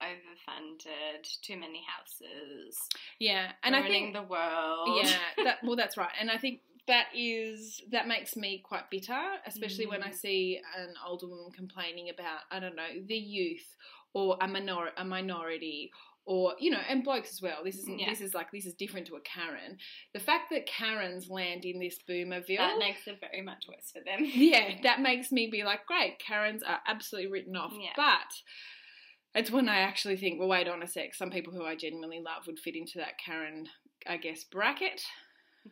Overfunded, 0.02 1.40
too 1.42 1.56
many 1.56 1.84
houses. 1.86 2.76
Yeah, 3.20 3.52
and 3.62 3.76
I 3.76 3.82
think 3.82 4.14
the 4.14 4.22
world. 4.22 5.00
Yeah, 5.00 5.16
that, 5.44 5.58
well, 5.62 5.76
that's 5.76 5.96
right, 5.96 6.10
and 6.20 6.28
I 6.28 6.38
think 6.38 6.58
that 6.88 7.06
is 7.14 7.80
that 7.92 8.08
makes 8.08 8.34
me 8.34 8.60
quite 8.64 8.90
bitter, 8.90 9.20
especially 9.46 9.86
mm. 9.86 9.90
when 9.90 10.02
I 10.02 10.08
mm. 10.08 10.14
see 10.14 10.60
an 10.76 10.94
older 11.06 11.28
woman 11.28 11.52
complaining 11.52 12.10
about 12.10 12.40
I 12.50 12.58
don't 12.58 12.74
know 12.74 12.88
the 13.06 13.16
youth 13.16 13.76
or 14.14 14.36
a 14.40 14.48
minor 14.48 14.90
a 14.96 15.04
minority 15.04 15.90
or 16.24 16.54
you 16.58 16.70
know, 16.70 16.80
and 16.88 17.02
blokes 17.02 17.32
as 17.32 17.42
well. 17.42 17.58
This 17.64 17.76
is 17.76 17.88
yeah. 17.88 18.08
this 18.08 18.20
is 18.20 18.34
like 18.34 18.50
this 18.52 18.66
is 18.66 18.74
different 18.74 19.06
to 19.08 19.16
a 19.16 19.20
Karen. 19.20 19.76
The 20.14 20.20
fact 20.20 20.50
that 20.50 20.66
Karens 20.66 21.28
land 21.28 21.64
in 21.64 21.80
this 21.80 21.98
boomerville 22.08 22.58
that 22.58 22.78
makes 22.78 23.06
it 23.06 23.18
very 23.20 23.42
much 23.42 23.64
worse 23.68 23.90
for 23.92 24.00
them. 24.04 24.24
yeah, 24.34 24.74
that 24.82 25.00
makes 25.00 25.32
me 25.32 25.48
be 25.50 25.64
like, 25.64 25.86
great, 25.86 26.18
Karens 26.18 26.62
are 26.62 26.80
absolutely 26.86 27.30
written 27.30 27.56
off. 27.56 27.72
Yeah. 27.74 27.90
But 27.96 29.40
it's 29.40 29.50
when 29.50 29.68
I 29.68 29.78
actually 29.78 30.16
think, 30.16 30.38
well, 30.38 30.48
wait 30.48 30.68
on 30.68 30.82
a 30.82 30.86
sec. 30.86 31.14
Some 31.14 31.30
people 31.30 31.52
who 31.52 31.64
I 31.64 31.74
genuinely 31.74 32.20
love 32.20 32.46
would 32.46 32.58
fit 32.58 32.76
into 32.76 32.98
that 32.98 33.18
Karen, 33.24 33.66
I 34.06 34.16
guess, 34.16 34.44
bracket. 34.44 35.02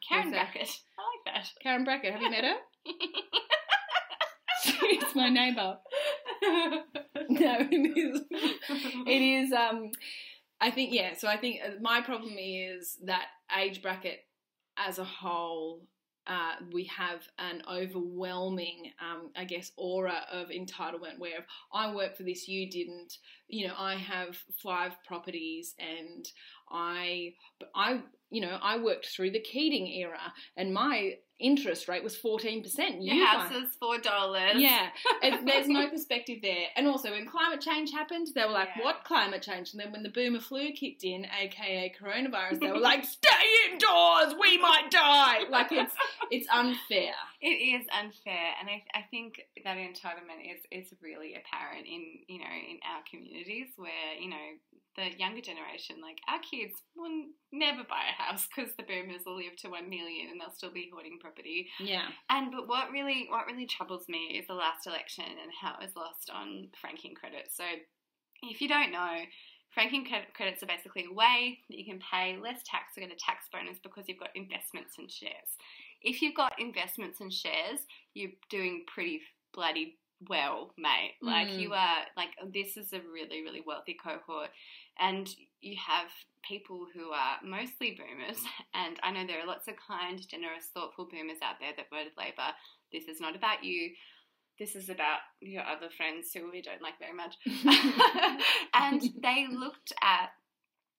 Karen 0.08 0.30
bracket. 0.30 0.68
I 0.98 1.32
like 1.32 1.34
that. 1.34 1.50
Karen 1.62 1.84
bracket. 1.84 2.12
Have 2.12 2.22
you 2.22 2.30
met 2.30 2.44
her? 2.44 2.56
it's 4.64 5.14
my 5.14 5.28
neighbour. 5.28 5.78
no, 6.42 7.56
it 7.70 7.98
is. 7.98 8.20
It 9.06 9.22
is. 9.22 9.52
Um, 9.52 9.90
I 10.60 10.70
think 10.70 10.92
yeah. 10.92 11.14
So 11.16 11.28
I 11.28 11.36
think 11.36 11.60
uh, 11.64 11.70
my 11.80 12.00
problem 12.00 12.36
is 12.38 12.98
that 13.04 13.26
age 13.56 13.82
bracket 13.82 14.20
as 14.76 14.98
a 14.98 15.04
whole, 15.04 15.82
uh, 16.26 16.54
we 16.72 16.84
have 16.84 17.26
an 17.38 17.62
overwhelming, 17.70 18.92
um, 19.00 19.30
I 19.36 19.44
guess, 19.44 19.72
aura 19.76 20.26
of 20.30 20.48
entitlement 20.48 21.18
where 21.18 21.46
I 21.72 21.94
work 21.94 22.16
for 22.16 22.22
this, 22.22 22.46
you 22.46 22.70
didn't. 22.70 23.14
You 23.48 23.68
know, 23.68 23.74
I 23.76 23.96
have 23.96 24.36
five 24.62 24.96
properties 25.06 25.74
and 25.78 26.26
I, 26.70 27.34
I, 27.74 28.00
you 28.30 28.42
know, 28.42 28.58
I 28.62 28.78
worked 28.78 29.06
through 29.06 29.32
the 29.32 29.40
Keating 29.40 29.88
era 29.88 30.32
and 30.56 30.72
my 30.72 31.14
interest 31.40 31.88
rate 31.88 32.04
was 32.04 32.16
14%. 32.16 32.98
Your 33.00 33.26
house 33.26 33.50
guys- 33.50 33.62
is 33.64 33.68
four 33.78 33.98
dollars. 33.98 34.54
yeah, 34.56 34.88
it, 35.22 35.44
there's 35.46 35.68
no 35.68 35.88
perspective 35.88 36.38
there. 36.42 36.66
And 36.76 36.86
also, 36.86 37.10
when 37.10 37.26
climate 37.26 37.60
change 37.60 37.90
happened, 37.92 38.28
they 38.34 38.44
were 38.44 38.50
like, 38.50 38.68
Yeah. 38.76 38.84
"What 38.84 39.04
climate 39.04 39.42
change?" 39.42 39.72
And 39.72 39.80
then 39.80 39.92
when 39.92 40.02
the 40.02 40.08
boomer 40.10 40.40
flu 40.40 40.72
kicked 40.72 41.04
in, 41.04 41.26
aka 41.40 41.92
coronavirus, 42.00 42.60
they 42.60 42.70
were 42.70 42.78
like, 42.78 43.04
"Stay 43.04 43.28
indoors, 43.80 44.34
we 44.40 44.58
might 44.58 44.90
die." 44.90 45.48
Like 45.48 45.72
it's 45.72 45.94
it's 46.30 46.48
unfair. 46.52 47.14
It 47.40 47.80
is 47.80 47.86
unfair, 47.92 48.54
and 48.60 48.68
I, 48.68 48.82
I 48.94 49.02
think 49.10 49.40
that 49.64 49.76
entitlement 49.76 50.44
is, 50.44 50.60
is 50.70 50.92
really 51.02 51.34
apparent 51.34 51.86
in 51.86 52.20
you 52.28 52.38
know 52.38 52.52
in 52.52 52.78
our 52.84 53.02
communities 53.10 53.68
where 53.76 54.14
you 54.20 54.28
know 54.28 54.46
the 54.96 55.16
younger 55.18 55.40
generation, 55.40 55.96
like 56.02 56.18
our 56.28 56.40
kids, 56.40 56.74
will 56.96 57.26
never 57.52 57.84
buy 57.84 58.02
a 58.10 58.22
house 58.22 58.46
because 58.48 58.72
the 58.76 58.82
boomers 58.82 59.22
will 59.24 59.36
live 59.36 59.56
to 59.58 59.70
one 59.70 59.88
million 59.88 60.28
and 60.30 60.40
they'll 60.40 60.50
still 60.52 60.72
be 60.72 60.90
hoarding 60.92 61.18
property. 61.20 61.68
Yeah, 61.78 62.08
And 62.28 62.50
but 62.50 62.68
what 62.68 62.90
really 62.90 63.26
what 63.28 63.46
really 63.46 63.66
troubles 63.66 64.08
me 64.08 64.36
is 64.38 64.46
the 64.46 64.54
last 64.54 64.86
election 64.86 65.24
and 65.24 65.50
how 65.60 65.74
it 65.78 65.86
was 65.86 65.96
lost 65.96 66.30
on 66.34 66.68
franking 66.80 67.14
credits. 67.14 67.56
So 67.56 67.64
if 68.42 68.60
you 68.60 68.68
don't 68.68 68.92
know. 68.92 69.18
Franking 69.72 70.06
credits 70.34 70.62
are 70.62 70.66
basically 70.66 71.06
a 71.10 71.14
way 71.14 71.58
that 71.68 71.78
you 71.78 71.84
can 71.84 72.00
pay 72.00 72.36
less 72.36 72.60
tax 72.64 72.96
or 72.96 73.00
get 73.00 73.12
a 73.12 73.16
tax 73.16 73.46
bonus 73.52 73.78
because 73.82 74.04
you've 74.08 74.18
got 74.18 74.30
investments 74.34 74.98
and 74.98 75.10
shares 75.10 75.56
if 76.02 76.22
you've 76.22 76.34
got 76.34 76.58
investments 76.58 77.20
and 77.20 77.32
shares, 77.32 77.80
you're 78.14 78.30
doing 78.48 78.84
pretty 78.86 79.20
bloody 79.52 79.96
well, 80.28 80.72
mate. 80.76 81.14
Like 81.22 81.48
Mm. 81.48 81.58
you 81.60 81.74
are 81.74 82.06
like 82.16 82.30
this 82.52 82.76
is 82.76 82.92
a 82.92 83.00
really 83.00 83.42
really 83.42 83.60
wealthy 83.60 83.94
cohort, 83.94 84.50
and 84.98 85.34
you 85.60 85.76
have 85.76 86.10
people 86.42 86.86
who 86.92 87.10
are 87.10 87.38
mostly 87.42 87.92
boomers. 87.92 88.42
And 88.74 88.98
I 89.02 89.12
know 89.12 89.26
there 89.26 89.40
are 89.40 89.46
lots 89.46 89.68
of 89.68 89.74
kind, 89.76 90.26
generous, 90.26 90.66
thoughtful 90.72 91.04
boomers 91.06 91.38
out 91.42 91.56
there 91.60 91.72
that 91.76 91.90
voted 91.90 92.12
Labor. 92.16 92.54
This 92.92 93.08
is 93.08 93.20
not 93.20 93.36
about 93.36 93.62
you. 93.62 93.94
This 94.60 94.76
is 94.76 94.90
about 94.90 95.20
your 95.40 95.62
other 95.62 95.88
friends 95.96 96.32
who 96.32 96.50
we 96.52 96.60
don't 96.60 96.82
like 96.82 96.98
very 97.00 97.14
much. 97.14 97.34
and 98.74 99.00
they 99.22 99.46
looked 99.50 99.92
at 100.02 100.30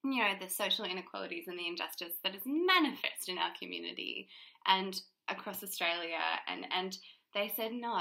you 0.03 0.17
know 0.17 0.33
the 0.41 0.49
social 0.49 0.83
inequalities 0.83 1.45
and 1.47 1.59
the 1.59 1.67
injustice 1.67 2.13
that 2.23 2.33
is 2.35 2.41
manifest 2.45 3.29
in 3.29 3.37
our 3.37 3.51
community 3.61 4.27
and 4.65 4.99
across 5.29 5.63
Australia 5.63 6.17
and 6.47 6.65
and 6.75 6.97
they 7.35 7.51
said 7.55 7.71
no 7.71 7.99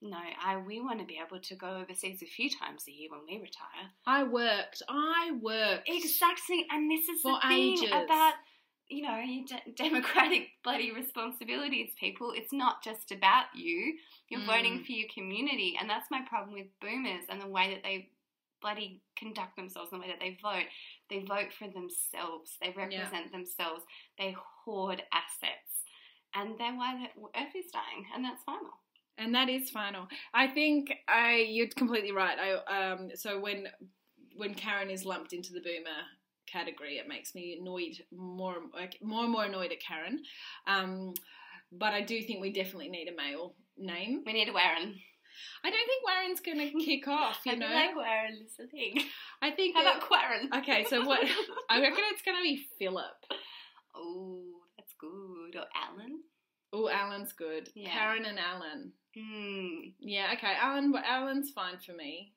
no 0.00 0.16
I 0.42 0.56
we 0.56 0.80
want 0.80 1.00
to 1.00 1.04
be 1.06 1.20
able 1.24 1.40
to 1.40 1.54
go 1.54 1.76
overseas 1.82 2.22
a 2.22 2.26
few 2.26 2.48
times 2.48 2.84
a 2.88 2.90
year 2.90 3.10
when 3.10 3.20
we 3.28 3.34
retire 3.34 3.90
I 4.06 4.24
worked. 4.24 4.82
I 4.88 5.32
worked. 5.42 5.88
exactly 5.90 6.66
and 6.70 6.90
this 6.90 7.06
is 7.08 7.20
For 7.20 7.32
the 7.42 7.48
thing 7.48 7.72
ages. 7.74 7.90
about 7.90 8.32
you 8.88 9.02
know 9.02 9.18
your 9.18 9.44
de- 9.46 9.72
democratic 9.76 10.48
bloody 10.64 10.92
responsibilities 10.92 11.90
people. 11.98 12.32
It's 12.34 12.52
not 12.52 12.82
just 12.82 13.10
about 13.12 13.46
you. 13.54 13.94
You're 14.28 14.40
Mm. 14.40 14.46
voting 14.46 14.84
for 14.84 14.92
your 14.92 15.08
community. 15.14 15.76
And 15.80 15.88
that's 15.88 16.10
my 16.10 16.22
problem 16.28 16.54
with 16.54 16.66
boomers 16.80 17.24
and 17.28 17.40
the 17.40 17.46
way 17.48 17.74
that 17.74 17.82
they 17.82 18.10
bloody 18.60 19.00
conduct 19.16 19.56
themselves 19.56 19.90
and 19.92 20.00
the 20.00 20.06
way 20.06 20.10
that 20.12 20.20
they 20.20 20.38
vote. 20.42 20.66
They 21.10 21.20
vote 21.20 21.52
for 21.52 21.68
themselves. 21.68 22.52
They 22.60 22.72
represent 22.76 23.32
themselves. 23.32 23.82
They 24.18 24.34
hoard 24.64 25.02
assets. 25.12 25.84
And 26.34 26.58
then 26.58 26.76
why 26.78 26.94
the 26.96 27.40
earth 27.40 27.54
is 27.56 27.70
dying. 27.72 28.06
And 28.14 28.24
that's 28.24 28.42
final. 28.44 28.70
And 29.18 29.34
that 29.34 29.48
is 29.50 29.68
final. 29.70 30.08
I 30.32 30.46
think 30.48 30.92
I 31.08 31.46
you're 31.50 31.68
completely 31.68 32.12
right. 32.12 32.38
I 32.38 32.92
um 32.92 33.10
so 33.14 33.38
when 33.38 33.68
when 34.36 34.54
Karen 34.54 34.88
is 34.90 35.04
lumped 35.04 35.32
into 35.34 35.52
the 35.52 35.60
boomer 35.60 36.00
category, 36.52 36.96
it 36.98 37.08
makes 37.08 37.34
me 37.34 37.58
annoyed 37.60 37.96
more 38.16 38.56
like 38.74 38.98
more 39.02 39.24
and 39.24 39.32
more 39.32 39.44
annoyed 39.44 39.72
at 39.72 39.80
Karen. 39.80 40.22
Um, 40.66 41.14
but 41.72 41.92
I 41.94 42.02
do 42.02 42.20
think 42.22 42.40
we 42.40 42.52
definitely 42.52 42.90
need 42.90 43.08
a 43.08 43.16
male 43.16 43.54
name. 43.78 44.22
we 44.26 44.32
need 44.34 44.48
a 44.48 44.52
Warren 44.52 44.94
I 45.64 45.70
don't 45.70 45.86
think 45.86 46.04
Warren's 46.06 46.40
going 46.40 46.58
to 46.78 46.84
kick 46.84 47.08
off. 47.08 47.40
You 47.46 47.52
I 47.52 47.54
know, 47.56 47.66
like 47.66 47.96
Warren 47.96 48.38
is 48.44 48.54
the 48.58 48.66
thing 48.66 49.00
I 49.40 49.50
think. 49.50 49.74
how 49.74 49.82
about 49.82 50.02
Quarren 50.02 50.50
okay, 50.58 50.84
so 50.84 51.04
what? 51.06 51.20
I 51.70 51.80
reckon 51.80 52.04
it's 52.12 52.22
going 52.22 52.36
to 52.36 52.42
be 52.42 52.66
Philip. 52.78 53.16
oh 53.96 54.42
that's 54.76 54.92
good 54.98 55.56
or 55.58 55.66
Alan 55.74 56.20
Oh, 56.74 56.88
Alan's 56.88 57.34
good. 57.34 57.68
Yeah. 57.74 57.90
Karen 57.90 58.24
and 58.24 58.38
Alan. 58.38 58.92
hmm 59.14 59.90
Yeah, 60.00 60.30
okay. 60.38 60.54
Alan, 60.58 60.90
well, 60.90 61.02
Alan's 61.06 61.50
fine 61.50 61.76
for 61.84 61.92
me. 61.92 62.32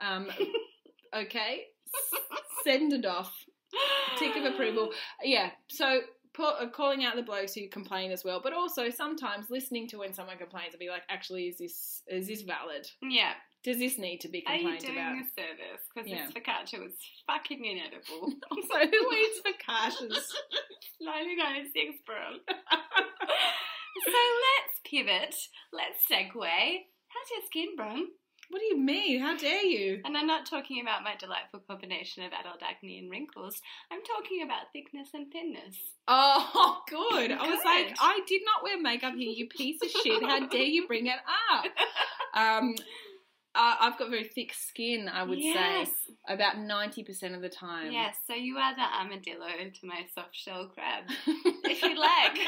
Um, 0.00 0.28
okay, 1.14 1.64
send 2.64 2.94
it 2.94 3.04
off. 3.04 3.43
Tick 4.18 4.36
of 4.36 4.44
approval. 4.44 4.90
Yeah, 5.22 5.50
so 5.68 6.00
uh, 6.38 6.66
calling 6.72 7.04
out 7.04 7.14
the 7.16 7.22
blokes 7.22 7.54
who 7.54 7.68
complain 7.68 8.10
as 8.10 8.24
well, 8.24 8.40
but 8.42 8.52
also 8.52 8.90
sometimes 8.90 9.46
listening 9.50 9.86
to 9.88 9.98
when 9.98 10.12
someone 10.12 10.36
complains 10.38 10.72
and 10.72 10.80
be 10.80 10.88
like, 10.88 11.02
actually, 11.08 11.44
is 11.48 11.58
this 11.58 12.02
is 12.08 12.26
this 12.26 12.42
valid? 12.42 12.86
yeah 13.02 13.32
Does 13.62 13.78
this 13.78 13.98
need 13.98 14.18
to 14.22 14.28
be 14.28 14.42
Are 14.46 14.54
you 14.56 14.60
complained 14.76 14.84
doing 14.84 14.98
about? 14.98 15.14
a 15.14 15.24
service? 15.40 15.82
Because 15.94 16.10
Yeah. 16.10 16.26
this 16.26 16.34
focaccia 16.34 16.80
was 16.82 16.92
fucking 17.26 17.64
inedible. 17.64 18.32
So 18.70 18.78
who 18.78 19.12
eats 19.14 19.40
focaccias? 19.46 20.26
1996, 21.00 21.98
bro. 22.06 22.16
so 22.48 24.20
let's 24.46 24.80
pivot. 24.84 25.34
Let's 25.72 26.00
segue. 26.10 26.34
How's 27.08 27.30
your 27.30 27.44
skin, 27.46 27.76
bro? 27.76 27.94
What 28.50 28.58
do 28.58 28.64
you 28.66 28.78
mean? 28.78 29.20
How 29.20 29.36
dare 29.36 29.64
you? 29.64 30.00
And 30.04 30.16
I'm 30.16 30.26
not 30.26 30.46
talking 30.46 30.80
about 30.80 31.02
my 31.02 31.14
delightful 31.18 31.60
combination 31.60 32.24
of 32.24 32.32
adult 32.32 32.62
acne 32.62 32.98
and 32.98 33.10
wrinkles. 33.10 33.60
I'm 33.90 34.02
talking 34.02 34.42
about 34.42 34.72
thickness 34.72 35.08
and 35.14 35.32
thinness. 35.32 35.76
Oh, 36.06 36.82
good. 36.88 37.32
I 37.32 37.48
was 37.48 37.60
like, 37.64 37.96
I 38.00 38.20
did 38.26 38.42
not 38.44 38.62
wear 38.62 38.80
makeup 38.80 39.14
here, 39.14 39.30
you 39.30 39.48
piece 39.48 39.80
of 39.82 39.90
shit. 39.90 40.22
How 40.22 40.46
dare 40.48 40.62
you 40.62 40.86
bring 40.86 41.06
it 41.06 41.18
up? 41.52 41.64
Um, 42.34 42.74
uh, 43.56 43.76
I've 43.80 43.98
got 43.98 44.10
very 44.10 44.24
thick 44.24 44.52
skin, 44.52 45.08
I 45.08 45.22
would 45.22 45.40
yes. 45.40 45.88
say, 45.88 46.14
about 46.28 46.56
90% 46.56 47.36
of 47.36 47.40
the 47.40 47.48
time. 47.48 47.92
Yes, 47.92 48.16
so 48.26 48.34
you 48.34 48.56
are 48.56 48.74
the 48.74 48.82
armadillo 48.82 49.46
to 49.46 49.86
my 49.86 50.06
soft 50.12 50.34
shell 50.34 50.70
crab. 50.74 51.04
If 51.66 51.82
you 51.82 51.98
like. 51.98 52.38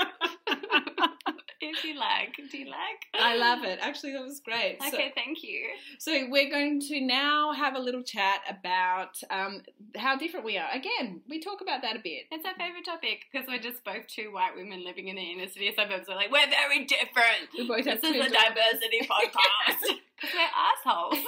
if 1.77 1.85
you 1.85 1.99
like. 1.99 2.37
Do 2.51 2.59
you 2.59 2.67
like? 2.67 3.07
I 3.15 3.37
love 3.37 3.65
it. 3.65 3.79
Actually, 3.83 4.13
that 4.13 4.23
was 4.25 4.41
great. 4.41 4.79
So- 4.83 4.89
Okay, 4.89 5.13
thank 5.15 5.43
you. 5.43 5.67
So, 5.99 6.27
we're 6.31 6.51
going 6.51 6.81
to 6.81 7.01
now 7.01 7.53
have 7.53 7.75
a 7.75 7.79
little 7.79 8.03
chat 8.03 8.41
about 8.49 9.21
um, 9.31 9.63
how 9.97 10.17
different 10.17 10.45
we 10.47 10.57
are. 10.59 10.69
Again, 10.73 11.21
we 11.29 11.41
talk 11.41 11.61
about 11.61 11.83
that 11.83 11.97
a 11.97 12.01
bit. 12.01 12.25
It's 12.31 12.45
our 12.45 12.55
favourite 12.55 12.85
topic 12.85 13.27
because 13.31 13.47
we're 13.49 13.59
just 13.61 13.85
both 13.85 14.07
two 14.07 14.33
white 14.33 14.55
women 14.57 14.85
living 14.85 15.09
in 15.09 15.17
the 15.17 15.23
inner 15.23 15.49
city 15.49 15.73
suburbs. 15.77 16.07
We're 16.09 16.15
like, 16.17 16.31
we're 16.31 16.49
very 16.51 16.85
different. 16.85 17.51
We 17.57 17.67
both 17.67 17.85
have 17.87 18.01
This 18.01 18.15
is 18.17 18.27
a 18.27 18.31
diversity 18.31 19.01
podcast. 19.11 19.97
Because 20.21 20.35
we're 20.35 20.93
assholes. 20.93 21.19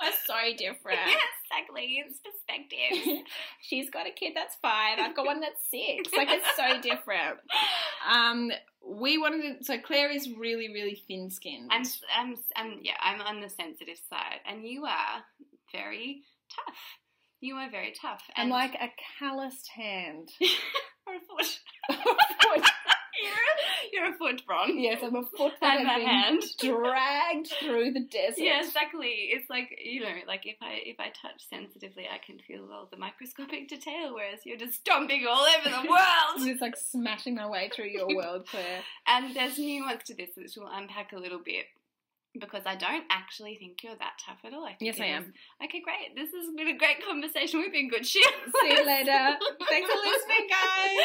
We're 0.00 0.12
so 0.26 0.56
different. 0.56 0.98
yes, 1.06 1.18
exactly. 1.44 2.02
It's 2.04 2.18
perspective. 2.20 3.24
She's 3.60 3.90
got 3.90 4.06
a 4.06 4.10
kid 4.10 4.32
that's 4.34 4.56
five. 4.56 4.98
I've 4.98 5.14
got 5.16 5.26
one 5.26 5.40
that's 5.40 5.62
six. 5.70 6.12
Like 6.16 6.28
it's 6.30 6.46
so 6.56 6.80
different. 6.80 7.38
Um, 8.10 8.50
we 9.00 9.18
wanted 9.18 9.58
to. 9.58 9.64
So 9.64 9.78
Claire 9.78 10.10
is 10.10 10.28
really, 10.38 10.68
really 10.72 11.02
thin 11.06 11.30
skinned. 11.30 11.70
I'm, 11.70 11.84
I'm, 12.16 12.36
I'm, 12.56 12.78
yeah, 12.82 12.96
I'm 13.00 13.20
on 13.20 13.40
the 13.40 13.48
sensitive 13.48 13.98
side, 14.08 14.40
and 14.46 14.66
you 14.66 14.84
are 14.84 15.22
very 15.72 16.22
tough. 16.54 16.76
You 17.40 17.56
are 17.56 17.70
very 17.70 17.92
tough. 18.00 18.22
I'm 18.36 18.50
like 18.50 18.74
a 18.74 18.92
calloused 19.18 19.68
hand. 19.68 20.30
or 21.06 21.14
a 21.14 21.20
foot. 21.20 21.60
You're, 23.22 24.02
you're 24.04 24.14
a 24.14 24.16
foot, 24.18 24.42
Bron. 24.46 24.78
yes, 24.78 25.00
I'm 25.02 25.14
a 25.16 25.22
foot 25.36 25.52
that 25.60 25.78
And 25.80 25.88
has 25.88 25.98
been 25.98 26.06
hand. 26.06 26.42
dragged 26.58 27.48
through 27.60 27.92
the 27.92 28.00
desert. 28.00 28.38
Yeah, 28.42 28.64
exactly. 28.64 29.30
It's 29.30 29.48
like 29.50 29.78
you 29.82 30.00
know, 30.00 30.12
like 30.26 30.46
if 30.46 30.56
I 30.60 30.80
if 30.84 30.98
I 31.00 31.06
touch 31.08 31.42
sensitively, 31.48 32.06
I 32.12 32.18
can 32.24 32.38
feel 32.38 32.68
all 32.72 32.88
the 32.90 32.96
microscopic 32.96 33.68
detail, 33.68 34.14
whereas 34.14 34.40
you're 34.44 34.56
just 34.58 34.74
stomping 34.74 35.26
all 35.28 35.44
over 35.58 35.68
the 35.70 35.88
world. 35.88 36.48
It's 36.48 36.60
like 36.60 36.76
smashing 36.76 37.34
my 37.34 37.48
way 37.48 37.70
through 37.74 37.88
your 37.88 38.08
world, 38.14 38.46
Claire. 38.48 38.80
and 39.06 39.34
there's 39.36 39.58
nuance 39.58 40.04
to 40.04 40.14
this, 40.14 40.30
which 40.36 40.52
we'll 40.56 40.68
unpack 40.72 41.12
a 41.12 41.18
little 41.18 41.40
bit. 41.44 41.66
Because 42.38 42.62
I 42.64 42.76
don't 42.76 43.04
actually 43.10 43.56
think 43.56 43.82
you're 43.82 43.96
that 43.96 44.14
tough 44.24 44.38
at 44.44 44.54
all. 44.54 44.64
I 44.64 44.74
think 44.74 44.80
Yes, 44.96 45.00
I 45.00 45.06
am. 45.06 45.32
Okay, 45.62 45.80
great. 45.80 46.16
This 46.16 46.30
has 46.32 46.54
been 46.56 46.68
a 46.68 46.78
great 46.78 47.04
conversation. 47.06 47.60
We've 47.60 47.72
been 47.72 47.90
good 47.90 48.06
shit. 48.06 48.24
See 48.62 48.68
you 48.72 48.86
later. 48.86 49.36
Thanks 49.68 49.90
for 49.90 49.98
listening, 49.98 50.48
guys. 50.48 50.96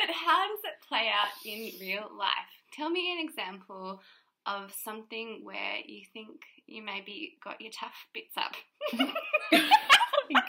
But 0.00 0.10
how 0.10 0.48
does 0.48 0.58
it 0.64 0.86
play 0.88 1.08
out 1.08 1.30
in 1.44 1.70
real 1.80 2.08
life? 2.18 2.50
Tell 2.72 2.90
me 2.90 3.12
an 3.12 3.24
example 3.24 4.00
of 4.46 4.72
something 4.82 5.40
where 5.44 5.76
you 5.86 6.02
think 6.12 6.30
you 6.66 6.82
maybe 6.82 7.34
got 7.44 7.60
your 7.60 7.70
tough 7.70 7.94
bits 8.12 8.36
up. 8.36 8.54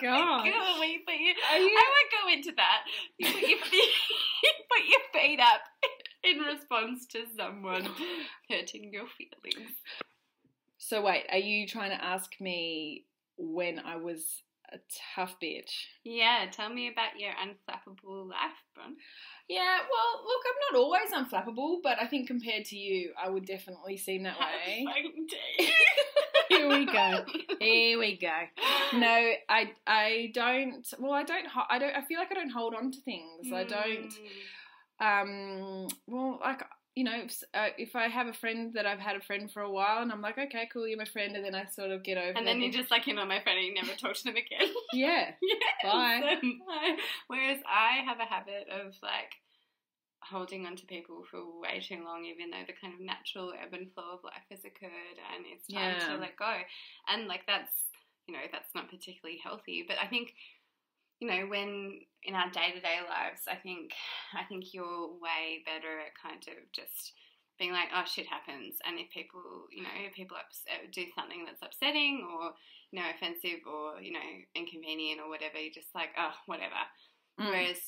God. 0.01 0.45
Go 0.45 0.77
away, 0.77 0.99
but 1.05 1.15
you, 1.19 1.33
Are 1.51 1.57
you- 1.57 1.77
I 1.77 1.91
won't 1.93 2.11
go 2.23 2.33
into 2.33 2.51
that. 2.55 2.83
You 3.17 3.27
put 3.31 3.41
your 3.41 3.49
you 3.71 4.51
put 4.69 4.85
your 4.87 5.21
feet 5.21 5.39
up 5.39 5.61
in 6.23 6.39
response 6.39 7.05
to 7.07 7.25
someone 7.37 7.87
hurting 8.49 8.91
your 8.93 9.05
feelings. 9.17 9.71
So 10.85 11.01
wait, 11.01 11.23
are 11.31 11.37
you 11.37 11.65
trying 11.65 11.91
to 11.91 12.03
ask 12.03 12.33
me 12.41 13.05
when 13.37 13.79
I 13.79 13.95
was 13.95 14.43
a 14.69 14.79
tough 15.15 15.37
bitch? 15.41 15.71
Yeah, 16.03 16.45
tell 16.51 16.69
me 16.69 16.89
about 16.89 17.17
your 17.17 17.31
unflappable 17.31 18.27
life, 18.27 18.51
Bron. 18.75 18.97
Yeah, 19.47 19.77
well, 19.79 20.25
look, 20.25 20.41
I'm 20.45 20.75
not 20.75 20.81
always 20.81 21.09
unflappable, 21.11 21.77
but 21.81 22.01
I 22.01 22.07
think 22.07 22.27
compared 22.27 22.65
to 22.65 22.75
you, 22.75 23.13
I 23.21 23.29
would 23.29 23.45
definitely 23.45 23.95
seem 23.95 24.23
that 24.23 24.37
way. 24.37 24.85
Here 26.49 26.67
we 26.67 26.85
go. 26.85 27.25
Here 27.61 27.97
we 27.97 28.17
go. 28.17 28.39
No, 28.93 29.31
I 29.47 29.71
I 29.87 30.31
don't. 30.33 30.85
Well, 30.99 31.13
I 31.13 31.23
don't. 31.23 31.47
I 31.69 31.79
don't. 31.79 31.95
I 31.95 32.01
feel 32.01 32.19
like 32.19 32.31
I 32.31 32.35
don't 32.35 32.51
hold 32.51 32.75
on 32.75 32.91
to 32.91 32.99
things. 33.01 33.53
I 33.53 33.63
don't. 33.63 34.13
Mm. 35.01 35.21
Um. 35.21 35.87
Well, 36.07 36.39
like 36.41 36.61
you 36.95 37.03
know, 37.03 37.15
if, 37.25 37.43
uh, 37.53 37.69
if 37.77 37.95
I 37.95 38.07
have 38.07 38.27
a 38.27 38.33
friend 38.33 38.73
that 38.73 38.85
I've 38.85 38.99
had 38.99 39.15
a 39.15 39.21
friend 39.21 39.51
for 39.51 39.61
a 39.61 39.71
while, 39.71 40.01
and 40.01 40.11
I'm 40.11 40.21
like, 40.21 40.37
okay, 40.37 40.69
cool, 40.71 40.87
you're 40.87 40.97
my 40.97 41.05
friend, 41.05 41.35
and 41.35 41.43
then 41.43 41.55
I 41.55 41.65
sort 41.65 41.91
of 41.91 42.03
get 42.03 42.17
over. 42.17 42.37
And 42.37 42.45
then 42.45 42.61
it. 42.61 42.65
you 42.65 42.71
just 42.71 42.91
like, 42.91 43.07
you 43.07 43.15
know, 43.15 43.25
my 43.25 43.41
friend, 43.41 43.57
and 43.57 43.67
you 43.67 43.73
never 43.73 43.97
talk 43.97 44.13
to 44.15 44.23
them 44.23 44.35
again. 44.35 44.71
yeah. 44.93 45.31
Bye. 45.83 46.21
Bye. 46.41 46.97
Whereas 47.27 47.59
I 47.67 48.03
have 48.05 48.19
a 48.19 48.25
habit 48.25 48.67
of 48.69 48.93
like 49.01 49.33
holding 50.21 50.65
on 50.65 50.75
to 50.77 50.85
people 50.85 51.23
for 51.29 51.41
way 51.59 51.81
too 51.81 52.03
long, 52.03 52.25
even 52.25 52.51
though 52.51 52.63
the 52.65 52.73
kind 52.79 52.93
of 52.93 52.99
natural 53.01 53.53
ebb 53.53 53.73
and 53.73 53.91
flow 53.93 54.13
of 54.13 54.23
life 54.23 54.45
has 54.49 54.63
occurred 54.63 55.17
and 55.35 55.45
it's 55.51 55.67
time 55.67 55.97
Yeah. 55.99 56.15
to 56.15 56.21
let 56.21 56.37
go. 56.37 56.53
And 57.09 57.27
like 57.27 57.45
that's, 57.47 57.73
you 58.27 58.33
know, 58.33 58.45
that's 58.51 58.73
not 58.73 58.89
particularly 58.89 59.39
healthy. 59.43 59.83
But 59.85 59.97
I 60.01 60.07
think, 60.07 60.33
you 61.19 61.27
know, 61.27 61.45
when 61.47 62.01
in 62.23 62.35
our 62.35 62.49
day 62.51 62.71
to 62.73 62.79
day 62.79 62.99
lives, 63.03 63.41
I 63.49 63.55
think, 63.55 63.91
I 64.33 64.43
think 64.47 64.73
you're 64.73 65.07
way 65.19 65.63
better 65.65 65.99
at 65.99 66.15
kind 66.19 66.43
of 66.47 66.71
just 66.71 67.13
being 67.59 67.71
like, 67.71 67.89
oh, 67.93 68.03
shit 68.05 68.27
happens. 68.27 68.77
And 68.85 68.99
if 68.99 69.09
people, 69.11 69.67
you 69.71 69.83
know, 69.83 69.95
if 70.07 70.13
people 70.13 70.37
ups- 70.37 70.65
uh, 70.67 70.87
do 70.91 71.05
something 71.15 71.45
that's 71.45 71.61
upsetting 71.61 72.25
or, 72.25 72.51
you 72.91 72.99
know, 72.99 73.07
offensive 73.13 73.61
or, 73.69 74.01
you 74.01 74.13
know, 74.13 74.29
inconvenient 74.55 75.21
or 75.21 75.29
whatever, 75.29 75.57
you're 75.59 75.73
just 75.73 75.93
like, 75.93 76.09
oh, 76.17 76.33
whatever. 76.45 76.81
Mm. 77.39 77.49
Whereas 77.49 77.79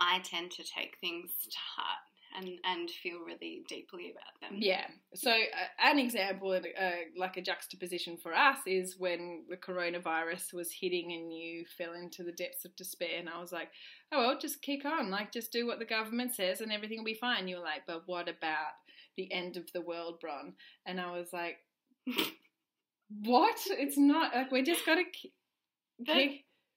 I 0.00 0.20
tend 0.20 0.50
to 0.52 0.64
take 0.64 0.98
things 1.00 1.30
to 1.44 1.58
heart 1.58 2.04
and, 2.36 2.48
and 2.64 2.90
feel 2.90 3.20
really 3.26 3.64
deeply 3.68 4.12
about 4.12 4.40
them. 4.40 4.58
Yeah. 4.60 4.84
So 5.14 5.30
uh, 5.30 5.90
an 5.90 5.98
example, 5.98 6.52
uh, 6.52 6.90
like 7.16 7.36
a 7.36 7.42
juxtaposition 7.42 8.16
for 8.16 8.34
us, 8.34 8.58
is 8.66 8.96
when 8.98 9.44
the 9.48 9.56
coronavirus 9.56 10.52
was 10.52 10.72
hitting 10.72 11.12
and 11.12 11.32
you 11.32 11.64
fell 11.78 11.92
into 11.94 12.22
the 12.22 12.32
depths 12.32 12.64
of 12.64 12.74
despair, 12.76 13.18
and 13.18 13.28
I 13.28 13.40
was 13.40 13.52
like, 13.52 13.68
"Oh 14.12 14.18
well, 14.18 14.38
just 14.38 14.62
kick 14.62 14.84
on. 14.84 15.10
Like, 15.10 15.32
just 15.32 15.52
do 15.52 15.66
what 15.66 15.78
the 15.78 15.84
government 15.84 16.34
says, 16.34 16.60
and 16.60 16.72
everything 16.72 16.98
will 16.98 17.04
be 17.04 17.14
fine." 17.14 17.48
You 17.48 17.56
were 17.56 17.62
like, 17.62 17.82
"But 17.86 18.02
what 18.06 18.28
about 18.28 18.72
the 19.16 19.32
end 19.32 19.56
of 19.56 19.70
the 19.72 19.82
world, 19.82 20.20
Bron?" 20.20 20.54
And 20.86 21.00
I 21.00 21.12
was 21.12 21.32
like, 21.32 21.58
"What? 23.24 23.58
It's 23.66 23.98
not 23.98 24.34
like 24.34 24.50
we're 24.50 24.64
just 24.64 24.86
gotta." 24.86 25.04
ki- 25.04 25.32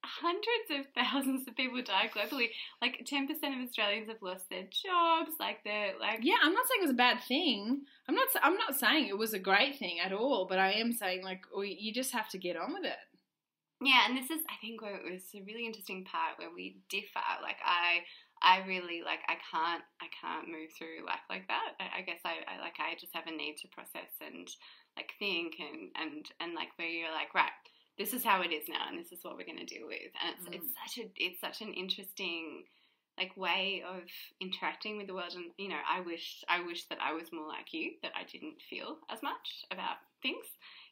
hundreds 0.05 0.69
of 0.71 0.85
thousands 0.93 1.47
of 1.47 1.55
people 1.55 1.81
die 1.81 2.09
globally. 2.13 2.49
Like 2.81 3.05
10% 3.05 3.29
of 3.29 3.67
Australians 3.67 4.07
have 4.07 4.21
lost 4.21 4.49
their 4.49 4.63
jobs. 4.63 5.31
Like 5.39 5.63
they're 5.63 5.93
like, 5.99 6.19
Yeah, 6.21 6.35
I'm 6.41 6.53
not 6.53 6.67
saying 6.67 6.79
it 6.81 6.87
was 6.87 6.91
a 6.91 6.93
bad 6.93 7.21
thing. 7.27 7.81
I'm 8.07 8.15
not. 8.15 8.27
I'm 8.41 8.57
not 8.57 8.75
saying 8.75 9.07
it 9.07 9.17
was 9.17 9.33
a 9.33 9.39
great 9.39 9.77
thing 9.77 9.99
at 9.99 10.13
all. 10.13 10.45
But 10.47 10.59
I 10.59 10.73
am 10.73 10.93
saying 10.93 11.23
like 11.23 11.41
we, 11.57 11.77
you 11.79 11.93
just 11.93 12.11
have 12.13 12.29
to 12.29 12.37
get 12.37 12.57
on 12.57 12.73
with 12.73 12.85
it. 12.85 12.97
Yeah, 13.81 14.07
and 14.07 14.17
this 14.17 14.31
is 14.31 14.41
I 14.47 14.55
think 14.61 14.81
where 14.81 14.95
it 14.95 15.11
was 15.11 15.23
a 15.35 15.43
really 15.43 15.65
interesting 15.65 16.05
part 16.05 16.37
where 16.37 16.53
we 16.53 16.77
differ. 16.89 17.25
Like 17.41 17.59
I 17.65 18.05
I 18.41 18.65
really 18.67 19.01
like 19.03 19.19
I 19.27 19.35
can't 19.51 19.83
I 19.99 20.07
can't 20.21 20.47
move 20.47 20.71
through 20.77 21.05
life 21.05 21.25
like 21.29 21.47
that. 21.47 21.75
I, 21.79 21.99
I 21.99 22.01
guess 22.01 22.19
I, 22.23 22.39
I 22.47 22.61
like 22.61 22.79
I 22.79 22.95
just 22.99 23.15
have 23.15 23.27
a 23.27 23.31
need 23.31 23.57
to 23.61 23.67
process 23.69 24.11
and 24.21 24.47
like 24.95 25.11
think 25.19 25.55
and 25.59 25.91
and 25.99 26.25
and 26.39 26.53
like 26.53 26.69
where 26.77 26.87
you're 26.87 27.11
like 27.11 27.33
right 27.33 27.51
this 27.97 28.13
is 28.13 28.23
how 28.23 28.41
it 28.41 28.51
is 28.51 28.67
now 28.67 28.87
and 28.89 28.99
this 28.99 29.11
is 29.11 29.23
what 29.23 29.37
we're 29.37 29.45
going 29.45 29.59
to 29.59 29.65
deal 29.65 29.87
with. 29.87 30.11
And 30.21 30.35
it's 30.35 30.55
it's 30.55 30.71
mm. 30.71 30.79
such 30.83 31.03
a 31.03 31.09
it's 31.15 31.41
such 31.41 31.61
an 31.61 31.73
interesting 31.73 32.63
like 33.17 33.35
way 33.37 33.81
of 33.87 34.03
interacting 34.41 34.97
with 34.97 35.07
the 35.07 35.13
world. 35.13 35.33
And 35.35 35.51
you 35.57 35.69
know 35.69 35.79
I 35.89 36.01
wish 36.01 36.43
I 36.49 36.63
wish 36.65 36.85
that 36.85 36.99
I 37.01 37.13
was 37.13 37.31
more 37.31 37.47
like 37.47 37.73
you 37.73 37.91
that 38.03 38.11
I 38.15 38.23
didn't 38.23 38.61
feel 38.69 38.97
as 39.09 39.23
much 39.23 39.65
about 39.71 39.97
things 40.21 40.45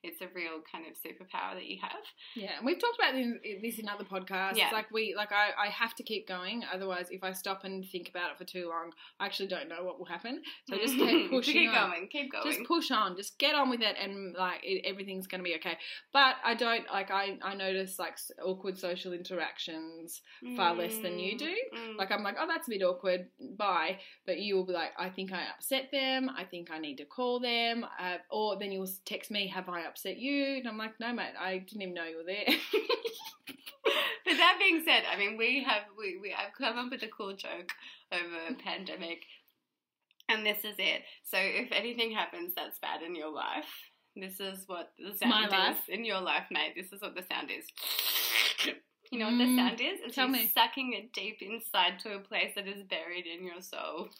it's 0.03 0.21
a 0.21 0.27
real 0.35 0.61
kind 0.71 0.85
of 0.85 0.93
superpower 0.95 1.53
that 1.55 1.65
you 1.65 1.77
have 1.81 1.91
Yeah, 2.35 2.51
and 2.57 2.65
we've 2.65 2.79
talked 2.79 2.97
about 2.99 3.13
this- 3.13 3.79
in 3.79 3.89
other 3.89 4.03
podcasts. 4.03 4.55
Yeah. 4.57 4.69
Like 4.71 4.91
we, 4.91 5.15
like 5.17 5.31
I, 5.31 5.67
I 5.67 5.69
have 5.69 5.95
to 5.95 6.03
keep 6.03 6.27
going. 6.27 6.63
Otherwise, 6.71 7.07
if 7.09 7.23
I 7.23 7.31
stop 7.31 7.63
and 7.63 7.83
think 7.83 8.09
about 8.09 8.31
it 8.31 8.37
for 8.37 8.43
too 8.43 8.69
long, 8.69 8.91
I 9.19 9.25
actually 9.25 9.47
don't 9.47 9.67
know 9.67 9.83
what 9.83 9.97
will 9.97 10.05
happen. 10.05 10.41
So 10.69 10.77
just 10.77 10.95
keep 10.95 11.29
pushing 11.31 11.53
keep 11.53 11.69
on. 11.69 11.89
going, 11.89 12.07
keep 12.09 12.31
going. 12.31 12.45
Just 12.45 12.67
push 12.67 12.91
on. 12.91 13.15
Just 13.15 13.39
get 13.39 13.55
on 13.55 13.69
with 13.69 13.81
it, 13.81 13.95
and 14.01 14.35
like 14.35 14.59
it, 14.63 14.85
everything's 14.85 15.27
going 15.27 15.39
to 15.39 15.43
be 15.43 15.55
okay. 15.55 15.77
But 16.11 16.35
I 16.43 16.53
don't 16.53 16.85
like 16.91 17.09
I, 17.09 17.37
I 17.41 17.55
notice 17.55 17.97
like 17.97 18.17
awkward 18.43 18.77
social 18.77 19.13
interactions 19.13 20.21
far 20.55 20.75
less 20.75 20.97
than 20.97 21.17
you 21.19 21.37
do. 21.37 21.55
Mm. 21.75 21.97
Like 21.97 22.11
I'm 22.11 22.23
like, 22.23 22.35
oh, 22.39 22.47
that's 22.47 22.67
a 22.67 22.71
bit 22.71 22.83
awkward. 22.83 23.27
Bye. 23.57 23.97
But 24.25 24.39
you 24.39 24.55
will 24.55 24.65
be 24.65 24.73
like, 24.73 24.91
I 24.97 25.09
think 25.09 25.31
I 25.31 25.43
upset 25.55 25.89
them. 25.91 26.29
I 26.37 26.43
think 26.43 26.69
I 26.71 26.79
need 26.79 26.97
to 26.97 27.05
call 27.05 27.39
them. 27.39 27.85
Uh, 27.99 28.17
or 28.29 28.57
then 28.59 28.71
you'll 28.71 28.87
text 29.05 29.31
me, 29.31 29.47
have 29.47 29.69
I 29.69 29.83
upset 29.93 30.17
you? 30.17 30.57
And 30.57 30.67
I'm 30.67 30.77
like, 30.77 30.99
no, 30.99 31.13
mate. 31.13 31.33
I 31.39 31.59
didn't 31.59 31.81
even 31.83 31.93
know 31.93 32.03
you 32.05 32.17
were 32.17 32.23
there. 32.23 32.45
but 34.25 34.37
that 34.37 34.57
being 34.59 34.81
said, 34.85 35.03
I 35.11 35.17
mean, 35.17 35.37
we 35.37 35.63
have 35.63 35.83
we, 35.97 36.17
we 36.21 36.33
I've 36.33 36.53
come 36.57 36.77
up 36.77 36.91
with 36.91 37.03
a 37.03 37.07
cool 37.07 37.35
joke 37.35 37.71
over 38.11 38.55
pandemic, 38.63 39.21
and 40.29 40.45
this 40.45 40.59
is 40.65 40.75
it. 40.77 41.03
So 41.23 41.37
if 41.39 41.71
anything 41.71 42.11
happens 42.11 42.53
that's 42.55 42.79
bad 42.79 43.01
in 43.03 43.15
your 43.15 43.31
life, 43.31 43.69
this 44.15 44.39
is 44.39 44.63
what 44.67 44.91
the 44.97 45.15
sound 45.15 45.29
My 45.31 45.45
is 45.45 45.51
life? 45.51 45.89
in 45.89 46.05
your 46.05 46.21
life, 46.21 46.45
mate. 46.51 46.73
This 46.75 46.91
is 46.91 47.01
what 47.01 47.15
the 47.15 47.23
sound 47.31 47.51
is. 47.51 47.65
You 49.11 49.19
know 49.19 49.25
what 49.27 49.37
the 49.37 49.43
Mm, 49.43 49.57
sound 49.57 49.79
is? 49.81 49.99
It's 50.03 50.15
tell 50.15 50.25
you 50.25 50.31
me. 50.31 50.51
sucking 50.55 50.93
it 50.93 51.13
deep 51.13 51.37
inside 51.43 51.99
to 51.99 52.15
a 52.15 52.19
place 52.19 52.53
that 52.55 52.67
is 52.67 52.81
buried 52.89 53.27
in 53.27 53.45
your 53.45 53.61
soul. 53.61 54.09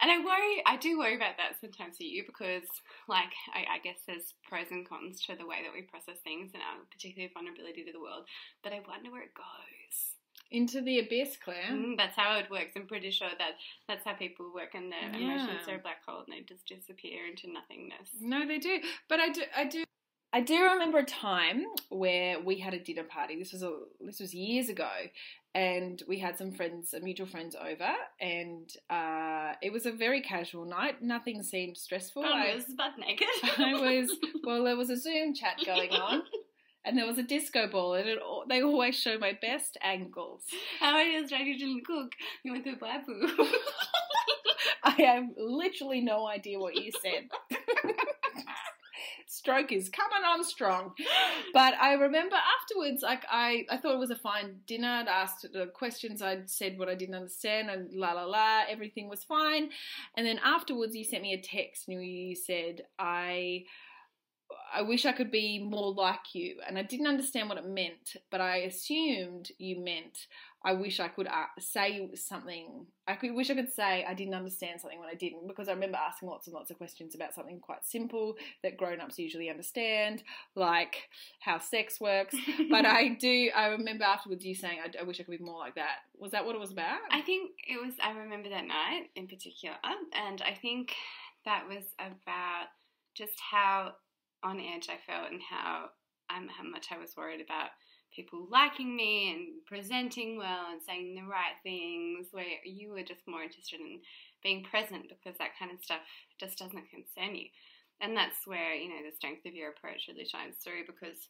And 0.00 0.10
I 0.10 0.18
worry, 0.18 0.62
I 0.66 0.76
do 0.76 0.98
worry 0.98 1.14
about 1.16 1.36
that 1.36 1.60
sometimes 1.60 1.98
for 1.98 2.04
you 2.04 2.24
because, 2.26 2.64
like, 3.08 3.32
I, 3.52 3.76
I 3.76 3.78
guess 3.84 3.98
there's 4.06 4.32
pros 4.48 4.70
and 4.70 4.88
cons 4.88 5.20
to 5.26 5.36
the 5.36 5.46
way 5.46 5.58
that 5.62 5.72
we 5.72 5.82
process 5.82 6.16
things 6.24 6.52
and 6.54 6.62
our 6.62 6.80
particular 6.90 7.28
vulnerability 7.34 7.84
to 7.84 7.92
the 7.92 8.00
world. 8.00 8.24
But 8.62 8.72
I 8.72 8.80
wonder 8.86 9.10
where 9.10 9.22
it 9.22 9.34
goes. 9.34 10.16
Into 10.50 10.80
the 10.80 10.98
abyss, 10.98 11.36
Claire. 11.36 11.70
Mm, 11.70 11.96
that's 11.96 12.16
how 12.16 12.36
it 12.38 12.50
works. 12.50 12.72
I'm 12.74 12.86
pretty 12.86 13.10
sure 13.12 13.28
that 13.38 13.52
that's 13.86 14.04
how 14.04 14.14
people 14.14 14.50
work, 14.52 14.74
and 14.74 14.90
their 14.90 15.08
emotions 15.14 15.62
Yeah. 15.66 15.74
are 15.74 15.78
a 15.78 15.82
black 15.82 16.02
hole, 16.04 16.24
and 16.26 16.32
they 16.34 16.40
just 16.40 16.66
disappear 16.66 17.26
into 17.30 17.52
nothingness. 17.52 18.08
No, 18.20 18.46
they 18.46 18.58
do. 18.58 18.80
But 19.08 19.20
I 19.20 19.28
do. 19.28 19.42
I 19.56 19.64
do. 19.66 19.84
I 20.32 20.40
do 20.40 20.62
remember 20.62 20.98
a 20.98 21.04
time 21.04 21.64
where 21.88 22.40
we 22.40 22.58
had 22.58 22.72
a 22.72 22.78
dinner 22.78 23.02
party. 23.02 23.36
This 23.36 23.52
was 23.52 23.62
a 23.62 23.72
this 24.00 24.20
was 24.20 24.32
years 24.32 24.68
ago, 24.68 24.88
and 25.54 26.00
we 26.06 26.20
had 26.20 26.38
some 26.38 26.52
friends, 26.52 26.94
mutual 27.02 27.26
friends, 27.26 27.56
over, 27.56 27.92
and 28.20 28.72
uh, 28.88 29.54
it 29.60 29.72
was 29.72 29.86
a 29.86 29.92
very 29.92 30.20
casual 30.20 30.64
night. 30.64 31.02
Nothing 31.02 31.42
seemed 31.42 31.76
stressful. 31.76 32.24
I 32.24 32.50
I, 32.50 32.54
was 32.54 32.64
butt 32.76 32.92
naked. 32.98 33.26
I 33.58 33.74
was 33.74 34.16
well. 34.44 34.64
There 34.64 34.76
was 34.76 34.90
a 34.90 34.96
Zoom 34.96 35.34
chat 35.34 35.58
going 35.66 35.90
on, 35.90 36.22
and 36.84 36.96
there 36.96 37.06
was 37.06 37.18
a 37.18 37.24
disco 37.24 37.66
ball, 37.66 37.94
and 37.94 38.08
it, 38.08 38.18
they 38.48 38.62
always 38.62 38.96
show 38.96 39.18
my 39.18 39.36
best 39.42 39.78
angles. 39.82 40.44
How 40.78 40.94
are 40.94 41.02
you? 41.02 41.26
You 41.28 41.58
didn't 41.58 41.84
cook. 41.84 42.12
You 42.44 42.52
went 42.52 42.64
to 42.66 42.76
Babu. 42.76 43.26
I 44.84 44.90
have 45.02 45.24
literally 45.36 46.00
no 46.00 46.28
idea 46.28 46.58
what 46.58 46.76
you 46.76 46.92
said. 47.02 47.28
Stroke 49.40 49.72
is 49.72 49.88
coming 49.88 50.22
on 50.22 50.44
strong. 50.44 50.92
But 51.54 51.72
I 51.80 51.94
remember 51.94 52.36
afterwards, 52.36 53.02
like 53.02 53.24
I, 53.30 53.64
I 53.70 53.78
thought 53.78 53.94
it 53.94 53.98
was 53.98 54.10
a 54.10 54.16
fine 54.16 54.56
dinner. 54.66 54.86
I'd 54.86 55.08
asked 55.08 55.46
the 55.50 55.66
questions, 55.66 56.20
I'd 56.20 56.50
said 56.50 56.78
what 56.78 56.90
I 56.90 56.94
didn't 56.94 57.14
understand, 57.14 57.70
and 57.70 57.90
la 57.90 58.12
la 58.12 58.24
la, 58.24 58.64
everything 58.68 59.08
was 59.08 59.24
fine. 59.24 59.70
And 60.14 60.26
then 60.26 60.38
afterwards, 60.44 60.94
you 60.94 61.04
sent 61.04 61.22
me 61.22 61.32
a 61.32 61.40
text 61.40 61.88
and 61.88 62.04
you 62.04 62.36
said, 62.36 62.82
I. 62.98 63.64
I 64.72 64.82
wish 64.82 65.06
I 65.06 65.12
could 65.12 65.30
be 65.30 65.58
more 65.58 65.92
like 65.92 66.34
you. 66.34 66.56
And 66.66 66.76
I 66.76 66.82
didn't 66.82 67.06
understand 67.06 67.48
what 67.48 67.58
it 67.58 67.66
meant, 67.66 68.16
but 68.30 68.40
I 68.40 68.58
assumed 68.58 69.50
you 69.58 69.82
meant 69.82 70.26
I 70.62 70.74
wish 70.74 71.00
I 71.00 71.08
could 71.08 71.26
uh, 71.26 71.46
say 71.58 72.10
something. 72.14 72.86
I 73.08 73.14
could 73.14 73.34
wish 73.34 73.48
I 73.50 73.54
could 73.54 73.72
say 73.72 74.04
I 74.06 74.12
didn't 74.12 74.34
understand 74.34 74.80
something 74.80 74.98
when 74.98 75.08
I 75.08 75.14
didn't, 75.14 75.46
because 75.46 75.68
I 75.68 75.72
remember 75.72 75.96
asking 75.96 76.28
lots 76.28 76.46
and 76.46 76.54
lots 76.54 76.70
of 76.70 76.76
questions 76.76 77.14
about 77.14 77.34
something 77.34 77.60
quite 77.60 77.84
simple 77.84 78.36
that 78.62 78.76
grown-ups 78.76 79.18
usually 79.18 79.48
understand, 79.48 80.22
like 80.54 81.08
how 81.40 81.58
sex 81.58 82.00
works. 82.00 82.34
But 82.70 82.84
I 82.84 83.08
do. 83.08 83.50
I 83.56 83.68
remember 83.68 84.04
afterwards 84.04 84.44
you 84.44 84.54
saying 84.54 84.78
I, 84.84 85.00
I 85.00 85.04
wish 85.04 85.18
I 85.18 85.24
could 85.24 85.38
be 85.38 85.44
more 85.44 85.58
like 85.58 85.74
that. 85.76 85.98
Was 86.18 86.32
that 86.32 86.44
what 86.44 86.54
it 86.54 86.60
was 86.60 86.72
about? 86.72 86.98
I 87.10 87.22
think 87.22 87.52
it 87.66 87.84
was, 87.84 87.94
I 88.02 88.12
remember 88.12 88.48
that 88.50 88.66
night 88.66 89.06
in 89.16 89.26
particular, 89.26 89.76
and 89.82 90.42
I 90.42 90.54
think 90.54 90.92
that 91.44 91.66
was 91.66 91.84
about 91.98 92.66
just 93.14 93.40
how 93.50 93.92
on 94.42 94.60
edge 94.60 94.88
I 94.88 94.98
felt 95.10 95.32
and 95.32 95.40
how, 95.42 95.86
um, 96.34 96.48
how 96.48 96.68
much 96.68 96.88
I 96.92 96.98
was 96.98 97.16
worried 97.16 97.40
about 97.40 97.70
people 98.14 98.46
liking 98.50 98.94
me 98.96 99.32
and 99.32 99.64
presenting 99.66 100.36
well 100.36 100.66
and 100.70 100.80
saying 100.82 101.14
the 101.14 101.22
right 101.22 101.56
things, 101.62 102.28
where 102.32 102.44
you 102.64 102.90
were 102.92 103.02
just 103.02 103.26
more 103.26 103.42
interested 103.42 103.80
in 103.80 104.00
being 104.42 104.64
present 104.64 105.08
because 105.08 105.38
that 105.38 105.58
kind 105.58 105.70
of 105.70 105.82
stuff 105.82 106.00
just 106.38 106.58
doesn't 106.58 106.90
concern 106.90 107.36
you. 107.36 107.46
And 108.00 108.16
that's 108.16 108.46
where, 108.46 108.74
you 108.74 108.88
know, 108.88 109.02
the 109.04 109.14
strength 109.14 109.44
of 109.46 109.54
your 109.54 109.70
approach 109.70 110.08
really 110.08 110.24
shines 110.24 110.56
through 110.62 110.86
because 110.86 111.28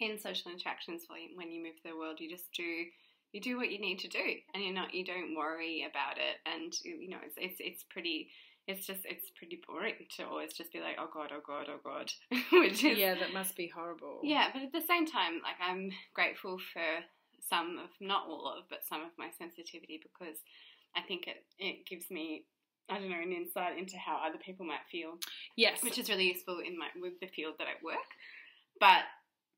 in 0.00 0.18
social 0.18 0.50
interactions 0.50 1.02
when 1.08 1.50
you 1.50 1.62
move 1.62 1.76
the 1.84 1.96
world, 1.96 2.20
you 2.20 2.30
just 2.30 2.50
do 2.56 2.86
you 3.32 3.40
do 3.40 3.56
what 3.56 3.70
you 3.70 3.78
need 3.78 3.98
to 4.00 4.08
do 4.08 4.24
and 4.54 4.64
you're 4.64 4.74
not 4.74 4.92
you 4.92 5.04
don't 5.04 5.36
worry 5.36 5.86
about 5.88 6.18
it 6.18 6.38
and 6.46 6.74
you 6.82 7.08
know 7.08 7.18
it's 7.24 7.36
it's, 7.36 7.60
it's 7.60 7.84
pretty 7.84 8.28
it's 8.66 8.86
just 8.86 9.00
it's 9.04 9.30
pretty 9.36 9.60
boring 9.66 9.94
to 10.16 10.24
always 10.24 10.52
just 10.52 10.72
be 10.72 10.80
like 10.80 10.96
oh 10.98 11.08
god 11.12 11.30
oh 11.34 11.42
god 11.46 11.66
oh 11.68 11.80
god 11.82 12.12
which 12.52 12.84
is 12.84 12.98
yeah 12.98 13.14
that 13.14 13.32
must 13.32 13.56
be 13.56 13.68
horrible 13.68 14.20
yeah 14.22 14.48
but 14.52 14.62
at 14.62 14.72
the 14.72 14.86
same 14.86 15.06
time 15.06 15.40
like 15.42 15.56
i'm 15.60 15.90
grateful 16.14 16.58
for 16.72 16.82
some 17.48 17.78
of 17.78 17.90
not 18.00 18.26
all 18.28 18.54
of 18.56 18.64
but 18.68 18.80
some 18.88 19.00
of 19.00 19.10
my 19.18 19.28
sensitivity 19.38 20.00
because 20.02 20.36
i 20.96 21.00
think 21.00 21.26
it 21.26 21.44
it 21.58 21.86
gives 21.86 22.10
me 22.10 22.44
I 22.92 22.98
don't 22.98 23.08
know, 23.08 23.22
an 23.22 23.30
insight 23.30 23.78
into 23.78 23.96
how 23.96 24.16
other 24.16 24.38
people 24.44 24.66
might 24.66 24.84
feel. 24.90 25.12
Yes. 25.56 25.80
Which 25.80 25.96
is 25.96 26.08
really 26.08 26.26
useful 26.26 26.58
in 26.58 26.76
my 26.76 26.88
with 27.00 27.20
the 27.20 27.28
field 27.28 27.54
that 27.58 27.68
I 27.68 27.84
work. 27.84 27.98
But 28.80 29.04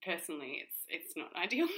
personally 0.05 0.63
it's 0.63 0.77
it's 0.89 1.17
not 1.17 1.35
ideal. 1.35 1.67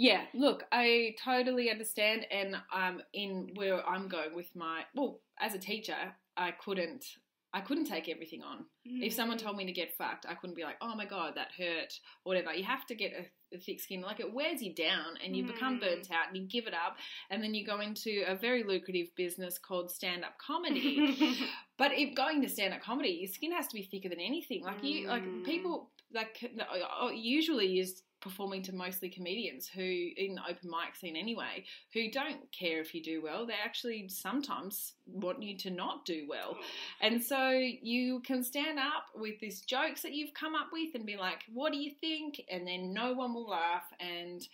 Yeah, 0.00 0.22
look, 0.32 0.64
I 0.72 1.14
totally 1.22 1.70
understand, 1.70 2.26
and 2.30 2.56
um, 2.74 3.02
in 3.12 3.50
where 3.54 3.86
I'm 3.86 4.08
going 4.08 4.34
with 4.34 4.48
my 4.56 4.84
well, 4.94 5.20
as 5.38 5.52
a 5.52 5.58
teacher, 5.58 6.14
I 6.40 6.52
couldn't. 6.52 7.04
I 7.52 7.60
couldn't 7.60 7.86
take 7.86 8.08
everything 8.08 8.42
on. 8.42 8.58
Mm. 8.88 9.04
If 9.04 9.12
someone 9.12 9.36
told 9.36 9.56
me 9.56 9.66
to 9.66 9.72
get 9.72 9.96
fucked, 9.96 10.24
I 10.28 10.34
couldn't 10.34 10.54
be 10.54 10.62
like, 10.62 10.76
"Oh 10.80 10.94
my 10.94 11.04
god, 11.04 11.34
that 11.34 11.48
hurt," 11.58 11.92
or 12.24 12.30
whatever. 12.30 12.54
You 12.54 12.64
have 12.64 12.86
to 12.86 12.94
get 12.94 13.12
a, 13.12 13.56
a 13.56 13.58
thick 13.58 13.80
skin. 13.80 14.02
Like 14.02 14.20
it 14.20 14.32
wears 14.32 14.62
you 14.62 14.72
down, 14.72 15.16
and 15.24 15.36
you 15.36 15.44
mm. 15.44 15.48
become 15.48 15.80
burnt 15.80 16.10
out, 16.12 16.28
and 16.28 16.36
you 16.36 16.48
give 16.48 16.66
it 16.66 16.74
up, 16.74 16.96
and 17.28 17.42
then 17.42 17.52
you 17.52 17.66
go 17.66 17.80
into 17.80 18.22
a 18.26 18.36
very 18.36 18.62
lucrative 18.62 19.08
business 19.16 19.58
called 19.58 19.90
stand-up 19.90 20.34
comedy. 20.38 21.36
but 21.76 21.90
if 21.92 22.14
going 22.14 22.40
to 22.42 22.48
stand-up 22.48 22.82
comedy, 22.82 23.18
your 23.20 23.32
skin 23.32 23.52
has 23.52 23.66
to 23.66 23.74
be 23.74 23.82
thicker 23.82 24.08
than 24.08 24.20
anything. 24.20 24.62
Like 24.62 24.82
you, 24.84 25.08
like 25.08 25.24
mm. 25.24 25.44
people, 25.44 25.90
like 26.14 26.52
usually 27.12 27.80
is 27.80 28.02
performing 28.20 28.62
to 28.62 28.74
mostly 28.74 29.08
comedians 29.08 29.66
who 29.66 29.80
in 29.80 30.34
the 30.34 30.42
open 30.48 30.70
mic 30.70 30.94
scene 30.94 31.16
anyway 31.16 31.64
who 31.92 32.10
don't 32.10 32.50
care 32.52 32.80
if 32.80 32.94
you 32.94 33.02
do 33.02 33.22
well. 33.22 33.46
They 33.46 33.54
actually 33.64 34.08
sometimes 34.08 34.92
want 35.06 35.42
you 35.42 35.56
to 35.58 35.70
not 35.70 36.04
do 36.04 36.26
well. 36.28 36.54
Mm. 36.54 36.56
and 37.00 37.24
so 37.24 37.50
you 37.50 38.20
can 38.20 38.42
stand 38.42 38.78
up 38.78 39.06
with 39.14 39.40
these 39.40 39.60
jokes 39.62 40.02
that 40.02 40.12
you've 40.12 40.34
come 40.34 40.54
up 40.54 40.68
with 40.72 40.94
and 40.94 41.06
be 41.06 41.16
like 41.16 41.44
what 41.52 41.72
do 41.72 41.78
you 41.78 41.90
think? 42.00 42.40
And 42.50 42.66
then 42.66 42.92
no 42.92 43.12
one 43.12 43.34
will 43.34 43.48
laugh. 43.48 43.84
And 43.98 44.46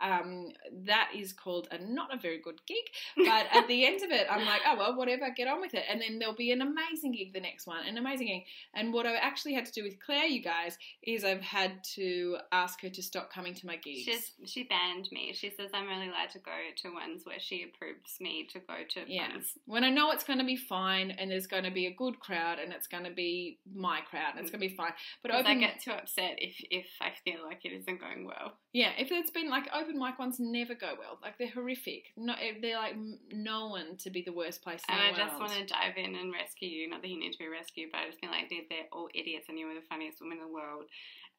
um, 0.00 0.48
that 0.84 1.10
is 1.16 1.32
called 1.32 1.68
a 1.70 1.78
not 1.78 2.12
a 2.12 2.18
very 2.18 2.38
good 2.38 2.60
gig 2.66 2.84
but 3.16 3.46
at 3.52 3.66
the 3.68 3.86
end 3.86 4.02
of 4.02 4.10
it 4.10 4.26
i'm 4.30 4.44
like 4.44 4.60
oh 4.66 4.76
well 4.76 4.96
whatever 4.96 5.26
get 5.34 5.48
on 5.48 5.60
with 5.60 5.74
it. 5.74 5.84
And 5.88 6.00
then 6.00 6.18
there'll 6.18 6.34
be 6.34 6.52
an 6.52 6.62
amazing 6.62 7.12
gig 7.12 7.32
the 7.32 7.40
next 7.40 7.66
one 7.66 7.86
an 7.86 7.98
amazing 7.98 8.26
gig. 8.26 8.42
And 8.74 8.92
what 8.92 9.06
i 9.06 9.14
actually 9.14 9.54
had 9.54 9.66
to 9.66 9.72
do 9.72 9.82
with 9.82 10.00
claire 10.00 10.26
you 10.26 10.42
guys 10.42 10.76
is 11.02 11.24
i've 11.24 11.40
had 11.40 11.82
to 11.94 12.38
ask 12.52 12.80
her 12.82 12.88
to 12.88 13.02
stop 13.14 13.32
coming 13.32 13.54
to 13.54 13.66
my 13.66 13.76
gigs. 13.76 14.02
She's 14.02 14.32
she 14.44 14.64
banned 14.64 15.08
me. 15.12 15.32
She 15.34 15.50
says 15.50 15.70
I'm 15.72 15.88
only 15.88 16.08
allowed 16.08 16.30
to 16.32 16.40
go 16.40 16.50
to 16.82 16.88
ones 16.92 17.22
where 17.24 17.38
she 17.38 17.62
approves 17.62 18.16
me 18.20 18.48
to 18.52 18.58
go 18.58 18.74
to 18.90 19.00
yeah. 19.06 19.28
ones. 19.30 19.52
When 19.66 19.84
I 19.84 19.90
know 19.90 20.10
it's 20.10 20.24
going 20.24 20.40
to 20.40 20.44
be 20.44 20.56
fine 20.56 21.12
and 21.12 21.30
there's 21.30 21.46
going 21.46 21.62
to 21.62 21.70
be 21.70 21.86
a 21.86 21.94
good 21.94 22.18
crowd 22.18 22.58
and 22.58 22.72
it's 22.72 22.88
going 22.88 23.04
to 23.04 23.12
be 23.12 23.60
my 23.72 24.00
crowd 24.00 24.32
and 24.34 24.40
it's 24.40 24.50
going 24.50 24.60
to 24.62 24.68
be 24.68 24.74
mm. 24.74 24.76
fine. 24.76 24.92
But 25.22 25.30
open... 25.30 25.46
I 25.46 25.54
get 25.54 25.80
too 25.80 25.92
upset 25.92 26.34
if 26.38 26.56
if 26.70 26.86
I 27.00 27.12
feel 27.24 27.44
like 27.44 27.64
it 27.64 27.72
isn't 27.72 28.00
going 28.00 28.26
well. 28.26 28.54
Yeah, 28.72 28.90
if 28.98 29.12
it's 29.12 29.30
been 29.30 29.48
like 29.48 29.70
open 29.72 29.96
mic 29.96 30.18
ones 30.18 30.38
never 30.40 30.74
go 30.74 30.94
well. 30.98 31.18
Like 31.22 31.38
they're 31.38 31.54
horrific. 31.54 32.06
No, 32.16 32.32
eh, 32.32 32.54
they're 32.60 32.76
like 32.76 32.96
known 33.30 33.96
to 33.98 34.10
be 34.10 34.22
the 34.22 34.32
worst 34.32 34.62
place. 34.62 34.82
and 34.88 35.00
I 35.00 35.16
just 35.16 35.38
want 35.38 35.52
to 35.52 35.64
dive 35.66 35.96
in 35.96 36.16
and 36.16 36.32
rescue 36.32 36.68
you. 36.68 36.90
Not 36.90 37.02
that 37.02 37.08
you 37.08 37.20
need 37.20 37.32
to 37.32 37.38
be 37.38 37.46
rescued, 37.46 37.90
but 37.92 38.00
I 38.00 38.06
just 38.06 38.18
feel 38.18 38.30
like 38.30 38.50
they're, 38.50 38.66
they're 38.68 38.90
all 38.92 39.08
idiots 39.14 39.46
and 39.48 39.56
you 39.56 39.68
are 39.68 39.74
the 39.74 39.86
funniest 39.88 40.20
woman 40.20 40.38
in 40.38 40.48
the 40.48 40.52
world, 40.52 40.86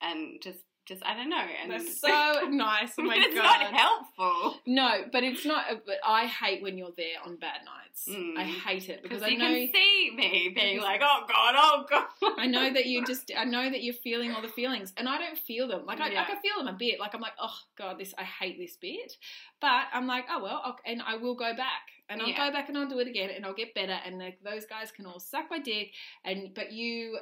and 0.02 0.42
just 0.42 0.60
just 0.86 1.04
I 1.04 1.16
don't 1.16 1.30
know. 1.30 1.44
And 1.62 1.72
That's 1.72 2.00
so 2.00 2.08
nice. 2.50 2.94
Oh 2.98 3.04
my 3.04 3.16
it's 3.18 3.36
god, 3.36 3.72
not 3.72 3.74
helpful. 3.74 4.62
No, 4.66 5.06
but 5.12 5.24
it's 5.24 5.46
not. 5.46 5.66
But 5.86 5.98
I 6.06 6.26
hate 6.26 6.62
when 6.62 6.78
you're 6.78 6.94
there 6.96 7.18
on 7.26 7.38
bad 7.38 7.62
nights. 7.66 8.08
Mm. 8.10 8.38
I 8.38 8.44
hate 8.44 8.90
it 8.90 9.02
because 9.02 9.24
I 9.24 9.30
you 9.30 9.38
know 9.38 9.46
can 9.46 9.72
see 9.74 10.12
me 10.16 10.52
being 10.54 10.82
like, 10.82 11.02
oh 11.04 11.26
god, 11.28 11.56
oh 11.58 11.86
god. 11.90 12.34
I 12.38 12.48
know 12.48 12.72
that 12.72 12.86
you 12.86 13.06
just. 13.08 13.32
I 13.36 13.46
know 13.46 13.70
that 13.70 13.84
you're 13.84 13.94
feeling 13.94 14.32
all 14.32 14.42
the 14.42 14.48
feelings, 14.48 14.94
and 14.98 15.10
I 15.10 15.18
don't 15.18 15.38
feel 15.38 15.68
them. 15.68 15.86
Like 15.86 16.00
I, 16.00 16.12
yeah. 16.12 16.22
I 16.22 16.26
can 16.26 16.38
feel 16.42 16.64
them 16.64 16.74
a 16.74 16.78
bit. 16.78 17.00
Like 17.00 17.16
I'm 17.16 17.22
like, 17.22 17.34
oh 17.42 17.58
god, 17.78 17.98
this 17.98 18.14
I 18.18 18.24
hate 18.24 18.60
this 18.60 18.78
bit, 18.78 19.18
but 19.60 19.86
I'm 19.94 20.08
like, 20.08 20.26
oh 20.30 20.44
well, 20.44 20.62
I'll, 20.64 20.78
and 20.86 21.02
I 21.02 21.18
will 21.18 21.36
go 21.36 21.56
back 21.56 21.95
and 22.10 22.22
I'll 22.22 22.28
yeah. 22.28 22.48
go 22.48 22.54
back 22.54 22.70
and 22.70 22.78
I'll 22.78 22.88
do 22.88 23.00
it 23.00 23.08
again 23.08 23.30
and 23.36 23.46
I'll 23.46 23.54
get 23.54 23.74
better 23.74 23.98
and 24.06 24.20
like, 24.20 24.40
those 24.44 24.66
guys 24.66 24.92
can 24.92 25.06
all 25.06 25.20
suck 25.20 25.46
my 25.50 25.60
dick 25.60 25.92
and 26.24 26.54
but 26.54 26.72
you 26.72 27.18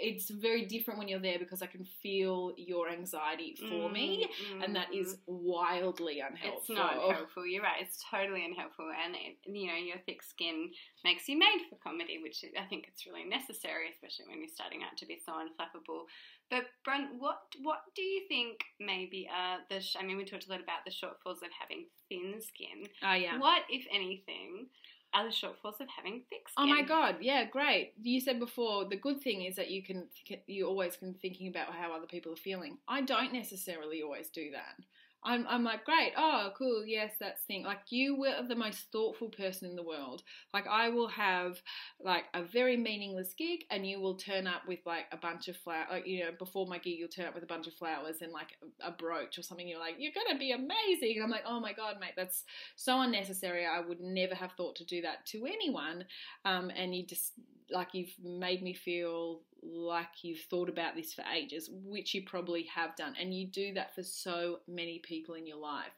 it's 0.00 0.30
very 0.30 0.64
different 0.66 0.98
when 0.98 1.08
you're 1.08 1.20
there 1.20 1.38
because 1.38 1.62
I 1.62 1.66
can 1.66 1.84
feel 2.02 2.52
your 2.56 2.88
anxiety 2.88 3.56
for 3.58 3.88
mm, 3.88 3.92
me 3.92 4.28
mm, 4.52 4.64
and 4.64 4.76
that 4.76 4.92
is 4.94 5.14
mm-hmm. 5.14 5.44
wildly 5.44 6.20
unhelpful. 6.20 6.60
It's 6.60 6.70
not 6.70 6.94
helpful. 6.94 7.46
You're 7.46 7.62
right. 7.62 7.80
It's 7.80 8.04
totally 8.10 8.44
unhelpful 8.44 8.90
and 9.04 9.14
it, 9.14 9.36
you 9.46 9.66
know 9.66 9.76
your 9.76 9.98
thick 10.06 10.22
skin 10.22 10.70
makes 11.04 11.28
you 11.28 11.38
made 11.38 11.62
for 11.68 11.76
comedy, 11.76 12.18
which 12.22 12.44
I 12.58 12.64
think 12.64 12.86
it's 12.88 13.06
really 13.06 13.24
necessary, 13.24 13.90
especially 13.92 14.26
when 14.28 14.40
you're 14.40 14.54
starting 14.54 14.82
out 14.82 14.96
to 14.98 15.06
be 15.06 15.20
so 15.24 15.32
unflappable. 15.32 16.06
But 16.54 16.66
Bron, 16.84 17.18
what 17.18 17.38
what 17.62 17.80
do 17.96 18.02
you 18.02 18.22
think 18.28 18.60
maybe 18.78 19.28
are 19.28 19.58
the? 19.68 19.80
Sh- 19.80 19.96
I 19.98 20.04
mean, 20.04 20.16
we 20.16 20.24
talked 20.24 20.46
a 20.46 20.50
lot 20.50 20.60
about 20.60 20.84
the 20.84 20.92
shortfalls 20.92 21.42
of 21.42 21.50
having 21.58 21.86
thin 22.08 22.40
skin. 22.40 22.86
Oh 23.02 23.14
yeah. 23.14 23.40
What, 23.40 23.62
if 23.68 23.84
anything, 23.92 24.66
are 25.12 25.24
the 25.24 25.30
shortfalls 25.30 25.80
of 25.80 25.88
having 25.96 26.22
thick 26.30 26.48
skin? 26.48 26.58
Oh 26.58 26.66
my 26.66 26.82
god, 26.82 27.16
yeah, 27.20 27.44
great. 27.44 27.94
You 28.00 28.20
said 28.20 28.38
before 28.38 28.88
the 28.88 28.96
good 28.96 29.20
thing 29.20 29.42
is 29.42 29.56
that 29.56 29.72
you 29.72 29.82
can 29.82 30.06
you 30.46 30.68
always 30.68 30.96
can 30.96 31.14
thinking 31.14 31.48
about 31.48 31.74
how 31.74 31.92
other 31.92 32.06
people 32.06 32.32
are 32.32 32.36
feeling. 32.36 32.78
I 32.86 33.02
don't 33.02 33.32
necessarily 33.32 34.02
always 34.02 34.28
do 34.28 34.52
that. 34.52 34.76
I'm, 35.24 35.46
I'm 35.48 35.64
like, 35.64 35.84
great, 35.84 36.12
oh, 36.16 36.50
cool, 36.56 36.84
yes, 36.84 37.12
that's 37.18 37.42
thing. 37.42 37.64
Like, 37.64 37.80
you 37.90 38.16
were 38.16 38.46
the 38.46 38.54
most 38.54 38.90
thoughtful 38.92 39.28
person 39.28 39.68
in 39.70 39.76
the 39.76 39.82
world. 39.82 40.22
Like, 40.52 40.66
I 40.66 40.88
will 40.90 41.08
have, 41.08 41.60
like, 42.02 42.24
a 42.34 42.42
very 42.42 42.76
meaningless 42.76 43.34
gig, 43.36 43.64
and 43.70 43.86
you 43.86 44.00
will 44.00 44.16
turn 44.16 44.46
up 44.46 44.62
with, 44.68 44.80
like, 44.84 45.06
a 45.12 45.16
bunch 45.16 45.48
of 45.48 45.56
flowers. 45.56 45.86
Like, 45.90 46.06
you 46.06 46.24
know, 46.24 46.30
before 46.38 46.66
my 46.66 46.78
gig, 46.78 46.98
you'll 46.98 47.08
turn 47.08 47.26
up 47.26 47.34
with 47.34 47.44
a 47.44 47.46
bunch 47.46 47.66
of 47.66 47.74
flowers 47.74 48.22
and, 48.22 48.32
like, 48.32 48.58
a, 48.80 48.90
brooch 48.90 49.38
or 49.38 49.42
something. 49.42 49.66
You're 49.66 49.80
like, 49.80 49.96
you're 49.98 50.12
going 50.12 50.32
to 50.32 50.38
be 50.38 50.52
amazing. 50.52 51.16
And 51.16 51.24
I'm 51.24 51.30
like, 51.30 51.44
oh 51.46 51.60
my 51.60 51.72
God, 51.72 51.96
mate, 52.00 52.12
that's 52.16 52.44
so 52.76 53.00
unnecessary. 53.00 53.66
I 53.66 53.80
would 53.80 54.00
never 54.00 54.34
have 54.34 54.52
thought 54.52 54.76
to 54.76 54.84
do 54.84 55.02
that 55.02 55.26
to 55.26 55.46
anyone. 55.46 56.04
Um, 56.44 56.70
and 56.70 56.94
you 56.94 57.04
just, 57.04 57.32
like, 57.70 57.88
you've 57.92 58.14
made 58.22 58.62
me 58.62 58.74
feel 58.74 59.40
like 59.62 60.22
you've 60.22 60.42
thought 60.50 60.68
about 60.68 60.94
this 60.94 61.14
for 61.14 61.24
ages, 61.34 61.70
which 61.72 62.12
you 62.12 62.22
probably 62.22 62.64
have 62.74 62.94
done, 62.96 63.14
and 63.18 63.32
you 63.32 63.46
do 63.46 63.72
that 63.72 63.94
for 63.94 64.02
so 64.02 64.58
many 64.68 64.98
people 64.98 65.34
in 65.34 65.46
your 65.46 65.56
life. 65.56 65.92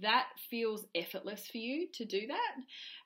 That 0.00 0.28
feels 0.48 0.86
effortless 0.94 1.46
for 1.46 1.58
you 1.58 1.88
to 1.92 2.06
do 2.06 2.26
that. 2.28 2.54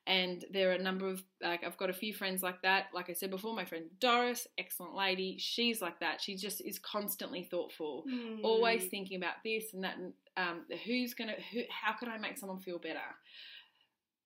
And 0.06 0.44
there 0.52 0.70
are 0.70 0.74
a 0.74 0.82
number 0.82 1.08
of, 1.08 1.24
like, 1.42 1.64
I've 1.64 1.76
got 1.76 1.90
a 1.90 1.94
few 1.94 2.14
friends 2.14 2.40
like 2.40 2.62
that. 2.62 2.86
Like 2.94 3.10
I 3.10 3.14
said 3.14 3.30
before, 3.30 3.54
my 3.56 3.64
friend 3.64 3.86
Doris, 3.98 4.46
excellent 4.56 4.94
lady, 4.94 5.36
she's 5.38 5.82
like 5.82 5.98
that. 5.98 6.20
She 6.20 6.36
just 6.36 6.60
is 6.60 6.78
constantly 6.78 7.42
thoughtful, 7.42 8.04
mm. 8.08 8.38
always 8.44 8.84
thinking 8.86 9.16
about 9.16 9.42
this 9.44 9.74
and 9.74 9.82
that, 9.82 9.96
and 9.96 10.12
um, 10.36 10.60
who's 10.84 11.14
gonna, 11.14 11.34
who, 11.52 11.62
how 11.68 11.94
can 11.94 12.08
I 12.08 12.18
make 12.18 12.38
someone 12.38 12.60
feel 12.60 12.78
better? 12.78 13.00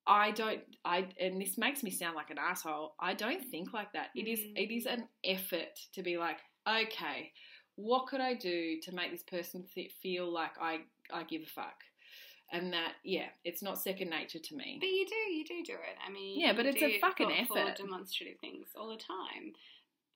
I 0.06 0.30
don't 0.32 0.60
I 0.84 1.06
and 1.20 1.40
this 1.40 1.58
makes 1.58 1.82
me 1.82 1.90
sound 1.90 2.16
like 2.16 2.30
an 2.30 2.38
asshole. 2.38 2.94
I 2.98 3.14
don't 3.14 3.44
think 3.44 3.72
like 3.72 3.92
that. 3.92 4.08
It 4.14 4.28
is 4.28 4.40
mm. 4.40 4.52
it 4.56 4.74
is 4.74 4.86
an 4.86 5.04
effort 5.24 5.78
to 5.94 6.02
be 6.02 6.16
like, 6.16 6.38
okay, 6.68 7.32
what 7.76 8.06
could 8.06 8.20
I 8.20 8.34
do 8.34 8.80
to 8.82 8.94
make 8.94 9.10
this 9.10 9.22
person 9.22 9.64
th- 9.74 9.92
feel 10.02 10.32
like 10.32 10.52
I 10.60 10.80
I 11.12 11.24
give 11.24 11.42
a 11.42 11.46
fuck? 11.46 11.84
And 12.52 12.72
that 12.72 12.94
yeah, 13.04 13.28
it's 13.44 13.62
not 13.62 13.78
second 13.78 14.10
nature 14.10 14.40
to 14.40 14.56
me. 14.56 14.78
But 14.80 14.88
you 14.88 15.06
do 15.06 15.32
you 15.32 15.44
do 15.44 15.72
do 15.72 15.78
it. 15.78 15.96
I 16.04 16.10
mean, 16.10 16.40
yeah, 16.40 16.52
but 16.52 16.66
it's 16.66 16.82
a 16.82 16.98
fucking 16.98 17.30
effort. 17.32 17.76
Demonstrative 17.76 18.40
things 18.40 18.68
all 18.76 18.88
the 18.88 18.96
time. 18.96 19.52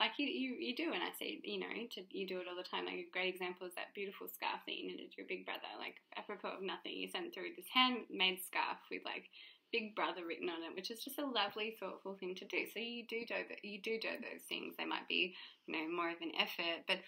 Like 0.01 0.19
you, 0.19 0.27
you, 0.27 0.59
you 0.59 0.75
do, 0.75 0.91
and 0.91 1.07
I 1.07 1.15
say, 1.15 1.39
you 1.45 1.61
know, 1.61 1.71
to, 1.71 2.03
you 2.11 2.27
do 2.27 2.43
it 2.43 2.51
all 2.51 2.59
the 2.59 2.67
time. 2.67 2.85
Like 2.85 3.07
a 3.07 3.15
great 3.15 3.31
example 3.33 3.71
is 3.71 3.79
that 3.79 3.95
beautiful 3.95 4.27
scarf 4.27 4.59
that 4.67 4.75
you 4.75 4.91
knitted 4.91 5.15
your 5.17 5.25
big 5.31 5.47
brother. 5.47 5.71
Like 5.79 6.03
apropos 6.19 6.59
of 6.59 6.67
nothing, 6.67 6.99
you 6.99 7.07
sent 7.07 7.33
through 7.33 7.55
this 7.55 7.71
handmade 7.71 8.43
scarf 8.43 8.83
with 8.91 9.07
like 9.07 9.31
Big 9.75 9.97
Brother 9.97 10.25
written 10.25 10.49
on 10.49 10.63
it, 10.63 10.77
which 10.77 10.93
is 10.93 11.03
just 11.03 11.19
a 11.19 11.27
lovely, 11.27 11.77
thoughtful 11.81 12.15
thing 12.15 12.37
to 12.37 12.45
do. 12.45 12.59
So 12.73 12.79
you 12.79 13.05
do 13.09 13.27
do 13.27 13.35
you 13.65 13.83
do 13.83 13.99
do 14.01 14.09
those 14.23 14.47
things. 14.49 14.75
They 14.79 14.85
might 14.85 15.09
be, 15.09 15.35
you 15.67 15.75
know, 15.75 15.91
more 15.91 16.11
of 16.11 16.23
an 16.23 16.31
effort, 16.39 16.87
but 16.87 16.99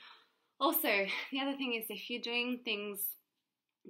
also 0.59 1.07
the 1.31 1.41
other 1.41 1.57
thing 1.57 1.75
is 1.75 1.87
if 1.89 2.11
you're 2.11 2.21
doing 2.21 2.59
things 2.65 2.99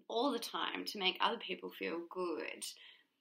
all 0.09 0.31
the 0.31 0.39
time 0.39 0.85
to 0.85 0.99
make 0.99 1.16
other 1.22 1.39
people 1.39 1.70
feel 1.79 2.01
good, 2.12 2.66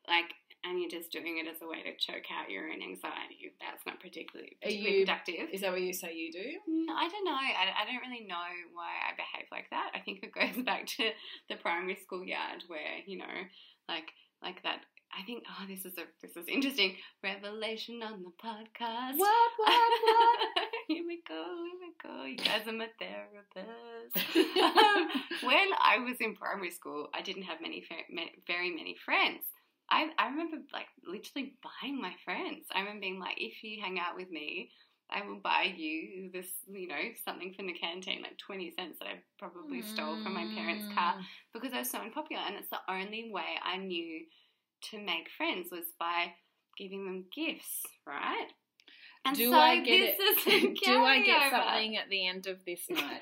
like 0.09 0.35
and 0.65 0.81
you're 0.81 0.91
just 0.91 1.09
doing 1.09 1.39
it 1.39 1.47
as 1.47 1.61
a 1.61 1.67
way 1.67 1.87
to 1.87 1.95
choke 1.95 2.27
out 2.35 2.51
your 2.51 2.67
own 2.67 2.83
anxiety, 2.83 3.55
that's 3.61 3.85
not 3.85 4.01
particularly, 4.01 4.57
particularly 4.61 4.99
you- 4.99 5.05
productive. 5.05 5.47
Is 5.53 5.61
that 5.61 5.71
what 5.71 5.79
you 5.79 5.93
say 5.93 6.11
you 6.11 6.33
do? 6.33 6.49
Mm, 6.67 6.91
I 6.91 7.07
don't 7.07 7.23
know. 7.23 7.31
I, 7.31 7.79
I 7.79 7.85
don't 7.87 8.03
really 8.03 8.27
know 8.27 8.49
why 8.73 8.91
I 9.07 9.15
behave 9.15 9.47
like 9.53 9.69
that. 9.69 9.91
I 9.95 9.99
think 10.03 10.19
it 10.19 10.35
goes 10.35 10.61
back 10.65 10.85
to 10.99 11.11
the 11.47 11.55
primary 11.55 11.95
school 11.95 12.25
yard 12.25 12.65
where 12.67 12.99
you 13.07 13.19
know, 13.19 13.37
like 13.87 14.11
like 14.45 14.61
that. 14.63 14.81
I 15.17 15.23
think 15.23 15.43
oh, 15.49 15.65
this 15.67 15.85
is 15.85 15.97
a 15.97 16.03
this 16.21 16.35
is 16.35 16.45
interesting 16.47 16.95
revelation 17.23 18.03
on 18.03 18.21
the 18.23 18.31
podcast. 18.31 19.17
What? 19.17 19.51
What? 19.57 19.91
What? 20.03 20.39
here 20.87 21.03
we 21.07 21.21
go. 21.27 21.43
Here 21.65 21.79
we 21.81 21.91
go. 22.03 22.23
You 22.25 22.37
guys 22.37 22.67
are 22.67 22.73
my 22.73 22.89
therapists. 23.01 24.15
Um, 24.61 25.07
when 25.43 25.67
I 25.81 25.99
was 25.99 26.17
in 26.19 26.35
primary 26.35 26.71
school, 26.71 27.07
I 27.13 27.21
didn't 27.21 27.43
have 27.43 27.61
many 27.61 27.83
very 28.45 28.75
many 28.75 28.95
friends. 29.03 29.43
I, 29.89 30.09
I 30.17 30.27
remember 30.29 30.57
like 30.73 30.87
literally 31.05 31.53
buying 31.61 32.01
my 32.01 32.13
friends. 32.23 32.65
I 32.73 32.79
remember 32.79 33.01
being 33.01 33.19
like, 33.19 33.37
if 33.37 33.63
you 33.63 33.81
hang 33.81 33.99
out 33.99 34.15
with 34.15 34.29
me, 34.31 34.71
I 35.09 35.25
will 35.25 35.39
buy 35.39 35.71
you 35.75 36.29
this, 36.33 36.47
you 36.67 36.87
know, 36.87 36.95
something 37.23 37.53
from 37.53 37.67
the 37.67 37.73
canteen, 37.73 38.21
like 38.23 38.37
20 38.37 38.71
cents 38.71 38.99
that 38.99 39.07
I 39.07 39.13
probably 39.37 39.81
stole 39.83 40.17
from 40.23 40.33
my 40.33 40.45
parents' 40.55 40.85
Mm. 40.91 40.95
car 40.95 41.15
because 41.53 41.73
I 41.73 41.79
was 41.79 41.89
so 41.91 41.99
unpopular. 41.99 42.41
And 42.45 42.55
it's 42.55 42.69
the 42.69 42.79
only 42.89 43.29
way 43.31 43.59
I 43.63 43.77
knew 43.77 44.25
to 44.91 44.97
make 44.99 45.29
friends 45.37 45.69
was 45.71 45.85
by 45.99 46.33
giving 46.77 47.05
them 47.05 47.25
gifts, 47.33 47.81
right? 48.05 48.47
And 49.25 49.35
Do 49.35 49.49
so 49.51 49.57
I 49.57 49.77
get 49.81 50.17
this 50.17 50.45
it? 50.47 50.63
is 50.73 50.79
Do 50.83 51.03
I 51.03 51.21
get 51.21 51.51
something 51.51 51.97
at 51.97 52.09
the 52.09 52.27
end 52.27 52.47
of 52.47 52.57
this 52.65 52.81
night? 52.89 53.21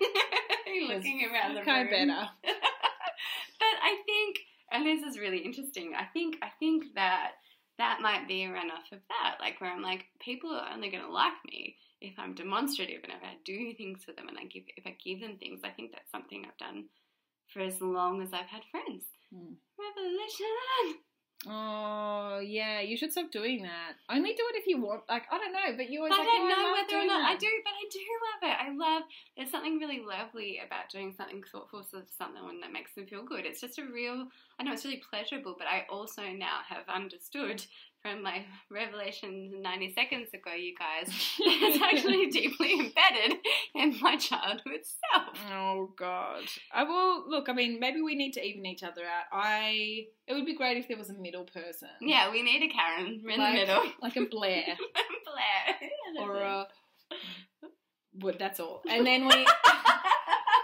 Looking 0.88 1.28
around 1.32 1.56
the 1.56 1.70
I 1.70 1.82
room. 1.82 1.90
better. 1.90 2.30
but 2.44 3.76
I 3.82 3.98
think, 4.06 4.40
and 4.72 4.86
this 4.86 5.02
is 5.04 5.20
really 5.20 5.40
interesting. 5.40 5.94
I 5.98 6.06
think, 6.06 6.38
I 6.42 6.50
think 6.60 6.86
that 6.96 7.34
that 7.78 8.00
might 8.02 8.28
be 8.28 8.44
a 8.44 8.50
runoff 8.50 8.92
of 8.92 9.00
that. 9.10 9.38
Like 9.40 9.60
where 9.60 9.72
I'm 9.72 9.82
like, 9.82 10.06
people 10.20 10.52
are 10.52 10.74
only 10.74 10.90
going 10.90 11.04
to 11.04 11.12
like 11.12 11.34
me 11.46 11.76
if 12.02 12.14
I'm 12.18 12.36
demonstrative 12.36 13.02
and 13.04 13.14
if 13.14 13.24
I 13.24 13.36
do 13.46 13.74
things 13.74 14.04
for 14.04 14.12
them 14.12 14.28
and 14.28 14.38
I 14.38 14.46
give, 14.46 14.64
if 14.78 14.86
I 14.86 14.96
give 15.04 15.22
them 15.22 15.38
things. 15.38 15.62
I 15.64 15.70
think 15.70 15.92
that's 15.92 16.12
something 16.12 16.46
I've 16.46 16.58
done 16.58 16.86
for 17.48 17.62
as 17.62 17.82
long 17.82 18.22
as 18.22 18.34
I've 18.34 18.48
had 18.48 18.62
friends. 18.72 19.04
Hmm. 19.34 19.54
Revolution. 19.78 21.04
Oh 21.46 22.40
yeah, 22.40 22.80
you 22.80 22.96
should 22.96 23.12
stop 23.12 23.32
doing 23.32 23.64
that. 23.64 23.94
Only 24.10 24.34
do 24.34 24.44
it 24.54 24.58
if 24.58 24.68
you 24.68 24.82
want. 24.82 25.04
Like 25.10 25.24
I 25.32 25.38
don't 25.38 25.52
know, 25.52 25.76
but 25.76 25.90
you 25.90 26.00
always 26.00 26.12
But 26.12 26.20
like, 26.20 26.28
I 26.28 26.32
"Oh, 26.32 26.38
don't 26.38 26.50
know 26.50 26.64
love 26.64 26.74
whether 26.74 27.04
or 27.04 27.06
not 27.06 27.32
I 27.32 27.36
do, 27.36 27.48
but 27.64 27.74
I 27.74 27.86
do 27.92 28.00
love 28.24 28.52
it. 28.52 28.58
I 28.62 28.70
love. 28.74 29.04
There's 29.36 29.52
something 29.52 29.78
really 29.78 30.00
lovely 30.00 30.62
about 30.66 30.90
doing 30.90 31.14
something 31.18 31.44
thoughtful 31.52 31.84
for 31.84 32.04
someone 32.18 32.62
that 32.62 32.72
makes 32.72 32.94
them 32.94 33.08
feel 33.08 33.24
good. 33.26 33.46
It's 33.46 33.60
just 33.62 33.78
a 33.78 33.84
real. 33.84 34.28
I 34.60 34.64
know 34.64 34.72
it's 34.74 34.86
really 34.86 35.02
pleasurable, 35.10 35.56
but 35.58 35.68
I 35.68 35.86
also 35.90 36.24
now 36.32 36.60
have 36.68 36.88
understood 36.88 37.66
from 38.04 38.22
my 38.22 38.46
revelation 38.70 39.62
90 39.62 39.94
seconds 39.94 40.28
ago, 40.34 40.52
you 40.54 40.76
guys, 40.78 41.08
it's 41.40 41.82
actually 41.82 42.28
deeply 42.32 42.74
embedded 42.74 43.40
in 43.74 43.98
my 44.02 44.18
childhood 44.18 44.82
self. 44.84 45.38
Oh 45.50 45.90
god. 45.98 46.44
I 46.72 46.84
will 46.84 47.30
look. 47.30 47.48
I 47.50 47.54
mean, 47.54 47.80
maybe 47.80 48.02
we 48.02 48.16
need 48.16 48.34
to 48.34 48.46
even 48.46 48.66
each 48.66 48.84
other 48.84 49.02
out. 49.02 49.26
I. 49.32 50.08
It 50.28 50.34
would 50.34 50.46
be 50.46 50.56
great 50.56 50.78
if 50.78 50.88
there 50.88 50.98
was 50.98 51.10
a 51.10 51.14
middle 51.14 51.46
person. 51.46 51.90
Yeah, 52.02 52.30
we 52.30 52.44
need 52.44 52.62
a 52.64 52.74
Karen 52.74 53.22
in 53.28 53.40
like, 53.40 53.54
the 53.54 53.60
middle. 53.60 53.84
like 54.02 54.16
a 54.18 54.26
Blair 54.26 54.64
Blair. 55.26 56.28
or 56.28 56.36
a. 56.42 56.68
Well, 58.22 58.36
that's 58.38 58.60
all. 58.60 58.82
And 58.88 59.08
then 59.08 59.28
we 59.28 59.46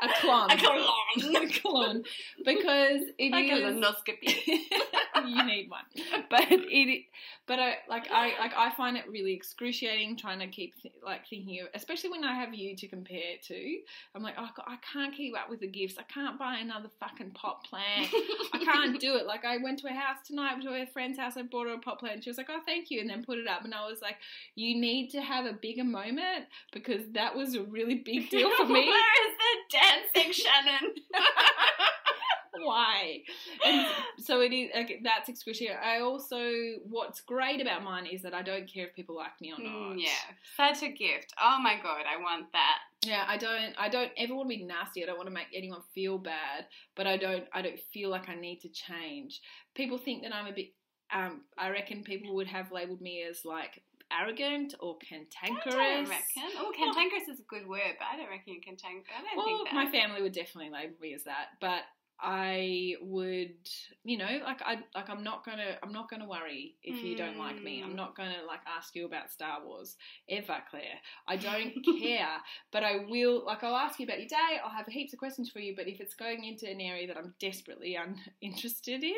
a 0.01 0.09
clone. 0.19 0.51
A 0.51 0.57
clone. 0.57 0.85
because 2.45 3.01
it 3.17 3.31
like 3.31 3.45
a 3.51 3.55
is- 3.55 3.79
you 5.27 5.43
need 5.45 5.69
one, 5.69 5.83
but 6.29 6.41
it, 6.49 7.05
but 7.47 7.59
I 7.59 7.75
like 7.89 8.09
I 8.11 8.37
like 8.39 8.53
I 8.55 8.71
find 8.75 8.95
it 8.97 9.05
really 9.09 9.33
excruciating 9.33 10.17
trying 10.17 10.39
to 10.39 10.47
keep 10.47 10.79
th- 10.81 10.93
like 11.03 11.27
thinking 11.27 11.61
of, 11.61 11.67
especially 11.73 12.11
when 12.11 12.23
I 12.23 12.33
have 12.35 12.53
you 12.53 12.75
to 12.75 12.87
compare 12.87 13.37
to. 13.47 13.77
I'm 14.15 14.23
like, 14.23 14.35
oh, 14.37 14.47
God, 14.55 14.65
I 14.67 14.77
can't 14.93 15.13
keep 15.13 15.35
up 15.37 15.49
with 15.49 15.59
the 15.59 15.67
gifts. 15.67 15.95
I 15.97 16.03
can't 16.03 16.37
buy 16.39 16.57
another 16.57 16.89
fucking 16.99 17.31
pot 17.31 17.63
plant. 17.65 18.09
I 18.53 18.63
can't 18.63 18.99
do 18.99 19.15
it. 19.15 19.25
Like 19.25 19.45
I 19.45 19.57
went 19.57 19.79
to 19.79 19.87
a 19.87 19.93
house 19.93 20.17
tonight, 20.25 20.61
to 20.61 20.69
a 20.69 20.85
friend's 20.85 21.17
house. 21.19 21.37
I 21.37 21.43
bought 21.43 21.67
her 21.67 21.73
a 21.73 21.79
pot 21.79 21.99
plant. 21.99 22.23
She 22.23 22.29
was 22.29 22.37
like, 22.37 22.49
"Oh, 22.49 22.59
thank 22.65 22.91
you," 22.91 23.01
and 23.01 23.09
then 23.09 23.23
put 23.23 23.37
it 23.37 23.47
up. 23.47 23.65
And 23.65 23.73
I 23.73 23.87
was 23.87 24.01
like, 24.01 24.17
"You 24.55 24.79
need 24.79 25.09
to 25.11 25.21
have 25.21 25.45
a 25.45 25.53
bigger 25.53 25.83
moment 25.83 26.45
because 26.71 27.01
that 27.13 27.35
was 27.35 27.55
a 27.55 27.63
really 27.63 27.95
big 27.95 28.29
deal 28.29 28.49
for 28.55 28.65
me. 28.67 28.87
Where 28.87 29.27
is 29.27 29.35
the 29.37 29.77
dancing 29.77 30.31
Shannon? 30.33 30.95
Why?" 32.63 33.21
And 33.65 33.87
so 34.19 34.41
it 34.41 34.53
is. 34.53 34.69
Like, 34.75 34.99
that's 35.03 35.29
excruciating. 35.29 35.77
I 35.83 35.99
also, 36.01 36.39
what's 36.87 37.21
great 37.21 37.61
about 37.61 37.83
mine 37.83 38.05
is 38.05 38.21
that 38.23 38.33
I 38.33 38.41
don't 38.41 38.71
care 38.71 38.87
if 38.87 38.95
people 38.95 39.15
like 39.15 39.39
me 39.41 39.53
or 39.53 39.61
not. 39.61 39.95
Mm, 39.95 40.01
yeah, 40.01 40.35
such 40.57 40.83
a 40.83 40.89
gift. 40.89 41.33
Oh 41.41 41.59
my 41.61 41.75
god, 41.81 42.03
I 42.09 42.21
want 42.21 42.51
that. 42.53 42.79
Yeah, 43.05 43.23
I 43.27 43.37
don't. 43.37 43.73
I 43.77 43.89
don't 43.89 44.11
ever 44.17 44.35
want 44.35 44.49
to 44.49 44.57
be 44.57 44.65
nasty. 44.65 45.03
I 45.03 45.07
don't 45.07 45.17
want 45.17 45.27
to 45.27 45.33
make 45.33 45.47
anyone 45.53 45.81
feel 45.93 46.17
bad, 46.17 46.65
but 46.95 47.07
I 47.07 47.17
don't. 47.17 47.45
I 47.53 47.61
don't 47.61 47.79
feel 47.93 48.09
like 48.09 48.29
I 48.29 48.35
need 48.35 48.59
to 48.61 48.69
change. 48.69 49.41
People 49.75 49.97
think 49.97 50.23
that 50.23 50.35
I'm 50.35 50.47
a 50.47 50.53
bit. 50.53 50.73
Um, 51.11 51.41
I 51.57 51.69
reckon 51.69 52.03
people 52.03 52.35
would 52.35 52.47
have 52.47 52.71
labelled 52.71 53.01
me 53.01 53.23
as 53.23 53.43
like 53.43 53.81
arrogant 54.11 54.75
or 54.79 54.97
cantankerous. 54.97 55.75
I 55.75 55.95
don't 55.97 56.09
reckon. 56.09 56.51
Oh, 56.57 56.71
cantankerous 56.75 57.27
is 57.27 57.39
a 57.39 57.43
good 57.43 57.67
word, 57.67 57.95
but 57.99 58.07
I 58.11 58.17
don't 58.17 58.29
reckon 58.29 58.53
you 58.53 58.61
cantankerous. 58.61 59.05
I 59.17 59.21
don't 59.21 59.37
Well, 59.37 59.45
think 59.45 59.69
that. 59.69 59.75
my 59.75 59.91
family 59.91 60.21
would 60.21 60.33
definitely 60.33 60.71
label 60.71 60.95
me 61.01 61.13
as 61.13 61.23
that, 61.25 61.49
but 61.61 61.83
I 62.21 62.95
would, 63.01 63.55
you 64.03 64.17
know, 64.17 64.39
like 64.43 64.61
I 64.61 64.79
like 64.93 65.09
I'm 65.09 65.23
not 65.23 65.45
gonna 65.45 65.77
I'm 65.81 65.93
not 65.93 66.09
gonna 66.09 66.27
worry 66.27 66.75
if 66.83 67.01
you 67.03 67.15
don't 67.15 67.37
like 67.37 67.61
me. 67.61 67.81
I'm 67.81 67.91
Mm. 67.91 67.95
not 67.95 68.15
gonna 68.15 68.43
like 68.47 68.59
ask 68.67 68.95
you 68.95 69.05
about 69.05 69.31
Star 69.31 69.59
Wars 69.65 69.95
ever, 70.29 70.57
Claire. 70.69 70.99
I 71.27 71.37
don't 71.37 71.73
care, 72.01 72.37
but 72.71 72.83
I 72.83 73.05
will. 73.09 73.45
Like 73.45 73.63
I'll 73.63 73.75
ask 73.75 73.99
you 73.99 74.05
about 74.05 74.19
your 74.19 74.27
day. 74.27 74.59
I'll 74.63 74.69
have 74.69 74.85
heaps 74.87 75.13
of 75.13 75.19
questions 75.19 75.49
for 75.49 75.59
you. 75.59 75.73
But 75.75 75.87
if 75.87 76.01
it's 76.01 76.13
going 76.13 76.43
into 76.43 76.69
an 76.69 76.81
area 76.81 77.07
that 77.07 77.17
I'm 77.17 77.33
desperately 77.39 77.95
uninterested 77.95 79.03
in, 79.03 79.13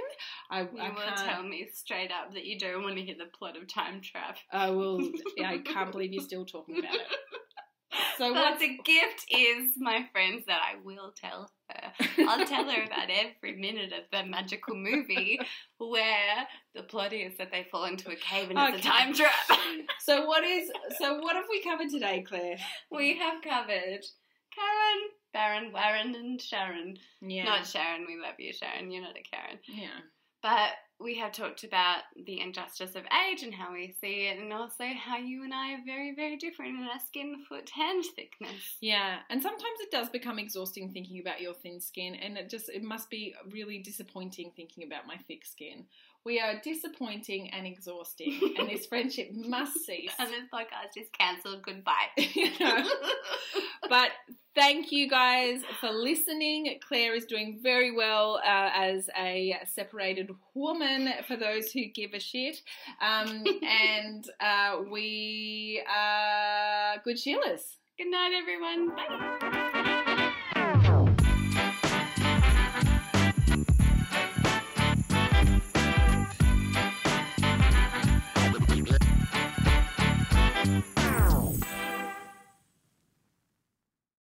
I, 0.50 0.62
you 0.62 0.70
I 0.80 0.90
will 0.90 1.16
tell 1.26 1.44
me 1.44 1.68
straight 1.74 2.12
up 2.12 2.34
that 2.34 2.46
you 2.46 2.60
don't 2.60 2.84
want 2.84 2.98
to 2.98 3.02
hear 3.04 3.16
the 3.18 3.26
plot 3.26 3.58
of 3.58 3.68
Time 3.68 4.02
Trap. 4.02 4.38
I 4.52 4.70
will. 4.70 5.02
I 5.44 5.58
can't 5.60 5.92
believe 5.92 6.14
you're 6.14 6.24
still 6.24 6.46
talking 6.46 6.78
about 6.80 6.94
it. 6.94 7.02
So 8.18 8.34
but 8.34 8.36
what's 8.36 8.60
the 8.60 8.78
gift 8.84 9.26
is, 9.30 9.74
my 9.78 10.06
friends, 10.12 10.46
that 10.48 10.62
I 10.62 10.76
will 10.84 11.14
tell 11.16 11.52
her. 11.70 11.92
I'll 12.28 12.46
tell 12.46 12.70
her 12.70 12.84
about 12.84 13.10
every 13.10 13.58
minute 13.60 13.94
of 13.94 14.04
the 14.12 14.30
magical 14.30 14.76
movie 14.76 15.40
where 15.78 16.48
the 16.76 16.84
plot 16.84 17.14
is 17.14 17.38
that 17.38 17.52
they 17.52 17.68
fall 17.72 17.86
into 17.86 18.10
a 18.12 18.16
cave 18.16 18.50
and 18.50 18.60
it's 18.60 18.86
a 18.86 18.90
time 18.90 19.14
trap. 19.14 19.32
so 20.00 20.26
what 20.26 20.44
is 20.44 20.72
so 21.00 21.20
what 21.20 21.36
have 21.36 21.46
we 21.50 21.62
covered 21.64 21.90
today, 21.90 22.24
Claire? 22.28 22.58
we 22.92 23.18
have 23.18 23.42
covered 23.42 24.06
Karen, 24.54 25.02
Baron, 25.34 25.72
Warren, 25.72 26.16
and 26.16 26.42
Sharon. 26.42 26.98
Yeah. 27.22 27.46
Not 27.46 27.66
Sharon, 27.68 28.06
we 28.08 28.18
love 28.22 28.36
you, 28.38 28.52
Sharon. 28.54 28.92
You're 28.92 29.04
not 29.04 29.16
a 29.18 29.24
Karen. 29.24 29.60
yeah. 29.68 30.00
But 30.44 30.72
we 31.02 31.18
have 31.18 31.32
talked 31.32 31.64
about 31.64 32.04
the 32.26 32.40
injustice 32.42 32.96
of 32.96 33.04
age 33.28 33.44
and 33.44 33.54
how 33.54 33.74
we 33.74 33.96
see 34.02 34.28
it, 34.28 34.40
and 34.40 34.54
also 34.54 34.86
how 34.86 35.18
you 35.18 35.44
and 35.44 35.54
I 35.54 35.74
are 35.74 35.86
very, 35.86 36.14
very 36.16 36.38
different 36.38 36.78
in 36.78 36.84
our 36.84 37.00
skin, 37.00 37.44
foot, 37.48 37.70
hand 37.70 38.04
thickness. 38.16 38.78
Yeah, 38.82 39.20
and 39.30 39.42
sometimes 39.42 39.80
it 39.80 39.92
does 39.92 40.10
become 40.10 40.40
exhausting 40.40 40.92
thinking 40.92 41.20
about 41.20 41.42
your 41.42 41.54
thin 41.54 41.80
skin, 41.80 42.16
and 42.16 42.38
it 42.38 42.50
just 42.50 42.70
it 42.70 42.84
must 42.84 43.10
be 43.10 43.36
really 43.52 43.80
disappointing 43.80 44.52
thinking 44.56 44.84
about 44.84 45.08
my 45.08 45.18
thick 45.28 45.46
skin. 45.46 45.86
We 46.24 46.40
are 46.40 46.60
disappointing 46.64 47.50
and 47.50 47.66
exhausting, 47.66 48.40
and 48.58 48.70
this 48.70 48.86
friendship 48.86 49.32
must 49.34 49.74
cease. 49.86 50.12
And 50.20 50.30
this 50.30 50.44
podcast 50.54 51.02
is 51.02 51.08
cancelled. 51.18 51.64
Goodbye. 51.64 51.94
You 52.18 52.52
know? 52.60 52.88
But 53.90 54.12
thank 54.56 54.92
you 54.92 55.10
guys 55.10 55.62
for 55.80 55.90
listening. 55.92 56.80
Claire 56.88 57.16
is 57.16 57.26
doing 57.26 57.60
very 57.62 57.92
well 57.96 58.40
uh, 58.46 58.70
as 58.74 59.10
a 59.18 59.58
separated 59.74 60.30
woman. 60.54 61.10
For 61.28 61.36
those 61.36 61.72
who 61.72 61.86
give 61.94 62.14
a 62.14 62.20
shit, 62.20 62.62
um, 63.02 63.44
and 63.64 64.26
uh, 64.40 64.78
we 64.90 65.84
are 65.92 66.98
good 67.04 67.18
Sheilas. 67.18 67.78
Good 67.98 68.12
night, 68.12 68.32
everyone. 68.34 68.96
Bye. 68.96 69.98